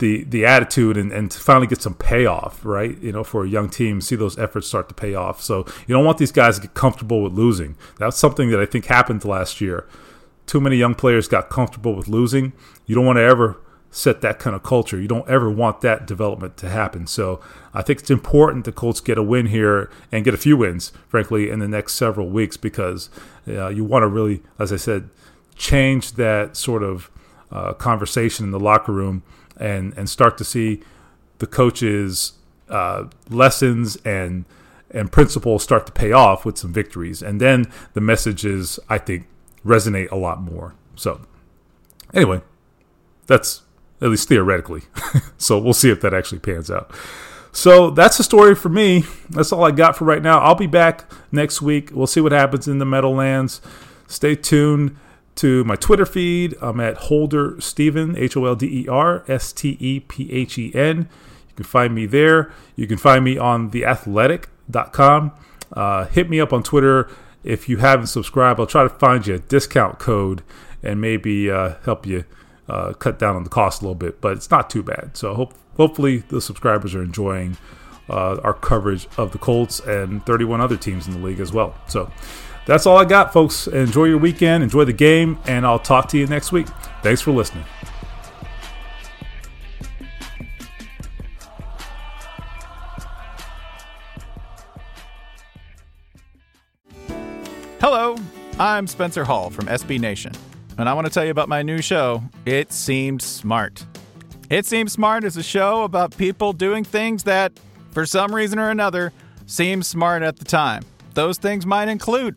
the 0.00 0.24
the 0.24 0.44
attitude 0.44 0.96
and, 0.96 1.12
and 1.12 1.30
to 1.30 1.38
finally 1.38 1.66
get 1.66 1.80
some 1.80 1.94
payoff, 1.94 2.64
right? 2.64 3.00
You 3.00 3.12
know, 3.12 3.22
for 3.22 3.44
a 3.44 3.48
young 3.48 3.70
team, 3.70 4.00
see 4.00 4.16
those 4.16 4.38
efforts 4.38 4.66
start 4.66 4.88
to 4.88 4.94
pay 4.94 5.14
off. 5.14 5.40
So 5.40 5.64
you 5.86 5.94
don't 5.94 6.04
want 6.04 6.18
these 6.18 6.32
guys 6.32 6.56
to 6.56 6.62
get 6.62 6.74
comfortable 6.74 7.22
with 7.22 7.32
losing. 7.32 7.76
That's 7.98 8.16
something 8.16 8.50
that 8.50 8.60
I 8.60 8.66
think 8.66 8.86
happened 8.86 9.24
last 9.24 9.60
year. 9.60 9.86
Too 10.46 10.60
many 10.60 10.76
young 10.76 10.96
players 10.96 11.28
got 11.28 11.48
comfortable 11.48 11.94
with 11.94 12.08
losing. 12.08 12.52
You 12.86 12.96
don't 12.96 13.06
want 13.06 13.18
to 13.18 13.22
ever 13.22 13.60
set 13.92 14.20
that 14.20 14.38
kind 14.38 14.54
of 14.54 14.62
culture. 14.62 15.00
You 15.00 15.08
don't 15.08 15.28
ever 15.28 15.50
want 15.50 15.80
that 15.80 16.06
development 16.06 16.56
to 16.58 16.68
happen. 16.68 17.06
So 17.06 17.40
I 17.74 17.82
think 17.82 18.00
it's 18.00 18.10
important 18.10 18.64
the 18.64 18.72
Colts 18.72 19.00
get 19.00 19.18
a 19.18 19.22
win 19.22 19.46
here 19.46 19.90
and 20.12 20.24
get 20.24 20.34
a 20.34 20.38
few 20.38 20.56
wins, 20.56 20.92
frankly, 21.08 21.50
in 21.50 21.58
the 21.58 21.68
next 21.68 21.94
several 21.94 22.28
weeks 22.28 22.56
because 22.56 23.10
uh, 23.48 23.68
you 23.68 23.84
want 23.84 24.04
to 24.04 24.08
really, 24.08 24.42
as 24.58 24.72
I 24.72 24.76
said, 24.76 25.10
change 25.56 26.12
that 26.12 26.56
sort 26.56 26.82
of 26.82 27.10
uh, 27.50 27.72
conversation 27.74 28.46
in 28.46 28.52
the 28.52 28.60
locker 28.60 28.92
room 28.92 29.22
and 29.60 29.96
and 29.96 30.08
start 30.08 30.36
to 30.38 30.44
see 30.44 30.82
the 31.38 31.46
coaches' 31.46 32.32
uh, 32.68 33.04
lessons 33.28 33.96
and 34.04 34.44
and 34.90 35.12
principles 35.12 35.62
start 35.62 35.86
to 35.86 35.92
pay 35.92 36.10
off 36.10 36.44
with 36.44 36.58
some 36.58 36.72
victories, 36.72 37.22
and 37.22 37.40
then 37.40 37.70
the 37.92 38.00
messages 38.00 38.80
I 38.88 38.98
think 38.98 39.28
resonate 39.64 40.10
a 40.10 40.16
lot 40.16 40.40
more. 40.40 40.74
So 40.96 41.20
anyway, 42.12 42.40
that's 43.26 43.62
at 44.02 44.08
least 44.08 44.28
theoretically. 44.28 44.82
so 45.38 45.58
we'll 45.58 45.74
see 45.74 45.90
if 45.90 46.00
that 46.00 46.14
actually 46.14 46.40
pans 46.40 46.70
out. 46.70 46.92
So 47.52 47.90
that's 47.90 48.16
the 48.16 48.24
story 48.24 48.54
for 48.54 48.68
me. 48.68 49.04
That's 49.28 49.52
all 49.52 49.64
I 49.64 49.72
got 49.72 49.96
for 49.96 50.04
right 50.04 50.22
now. 50.22 50.38
I'll 50.38 50.54
be 50.54 50.68
back 50.68 51.10
next 51.32 51.60
week. 51.60 51.90
We'll 51.92 52.06
see 52.06 52.20
what 52.20 52.32
happens 52.32 52.68
in 52.68 52.78
the 52.78 52.84
Meadowlands. 52.84 53.60
Stay 54.06 54.34
tuned 54.34 54.96
to 55.40 55.64
my 55.64 55.74
Twitter 55.74 56.04
feed. 56.04 56.54
I'm 56.60 56.80
at 56.80 56.96
Holder 56.96 57.58
Stephen, 57.62 58.14
H 58.14 58.36
O 58.36 58.44
L 58.44 58.54
D 58.54 58.82
E 58.82 58.88
R 58.88 59.24
S 59.26 59.52
T 59.52 59.76
E 59.80 60.00
P 60.00 60.30
H 60.30 60.58
E 60.58 60.70
N. 60.74 61.08
You 61.48 61.54
can 61.56 61.64
find 61.64 61.94
me 61.94 62.04
there. 62.04 62.52
You 62.76 62.86
can 62.86 62.98
find 62.98 63.24
me 63.24 63.38
on 63.38 63.70
theathletic.com. 63.70 65.32
Uh, 65.72 66.04
hit 66.06 66.28
me 66.28 66.40
up 66.40 66.52
on 66.52 66.62
Twitter 66.62 67.08
if 67.42 67.70
you 67.70 67.78
haven't 67.78 68.08
subscribed. 68.08 68.60
I'll 68.60 68.66
try 68.66 68.82
to 68.82 68.90
find 68.90 69.26
you 69.26 69.36
a 69.36 69.38
discount 69.38 69.98
code 69.98 70.42
and 70.82 71.00
maybe 71.00 71.50
uh, 71.50 71.76
help 71.84 72.04
you 72.04 72.24
uh, 72.68 72.92
cut 72.92 73.18
down 73.18 73.34
on 73.34 73.44
the 73.44 73.50
cost 73.50 73.80
a 73.80 73.84
little 73.84 73.94
bit, 73.94 74.20
but 74.20 74.32
it's 74.32 74.50
not 74.50 74.68
too 74.68 74.82
bad. 74.82 75.16
So 75.16 75.32
hope, 75.34 75.54
hopefully 75.76 76.18
the 76.18 76.42
subscribers 76.42 76.94
are 76.94 77.02
enjoying 77.02 77.56
uh, 78.10 78.40
our 78.44 78.54
coverage 78.54 79.08
of 79.16 79.32
the 79.32 79.38
Colts 79.38 79.80
and 79.80 80.24
31 80.26 80.60
other 80.60 80.76
teams 80.76 81.06
in 81.06 81.14
the 81.14 81.26
league 81.26 81.40
as 81.40 81.52
well. 81.52 81.74
So 81.88 82.10
that's 82.66 82.86
all 82.86 82.96
I 82.96 83.04
got, 83.04 83.32
folks. 83.32 83.66
Enjoy 83.66 84.04
your 84.04 84.18
weekend, 84.18 84.62
enjoy 84.62 84.84
the 84.84 84.92
game, 84.92 85.38
and 85.46 85.66
I'll 85.66 85.78
talk 85.78 86.08
to 86.08 86.18
you 86.18 86.26
next 86.26 86.52
week. 86.52 86.68
Thanks 87.02 87.20
for 87.20 87.32
listening. 87.32 87.64
Hello, 97.80 98.16
I'm 98.58 98.86
Spencer 98.86 99.24
Hall 99.24 99.48
from 99.48 99.66
SB 99.66 99.98
Nation, 99.98 100.32
and 100.76 100.86
I 100.86 100.92
want 100.92 101.06
to 101.06 101.12
tell 101.12 101.24
you 101.24 101.30
about 101.30 101.48
my 101.48 101.62
new 101.62 101.80
show, 101.80 102.22
It 102.44 102.72
Seemed 102.72 103.22
Smart. 103.22 103.86
It 104.50 104.66
Seems 104.66 104.92
Smart 104.92 105.24
is 105.24 105.38
a 105.38 105.42
show 105.42 105.84
about 105.84 106.14
people 106.16 106.52
doing 106.52 106.84
things 106.84 107.22
that, 107.22 107.58
for 107.92 108.04
some 108.04 108.34
reason 108.34 108.58
or 108.58 108.68
another, 108.68 109.14
seem 109.46 109.82
smart 109.82 110.22
at 110.22 110.36
the 110.36 110.44
time. 110.44 110.82
Those 111.14 111.38
things 111.38 111.64
might 111.64 111.88
include 111.88 112.36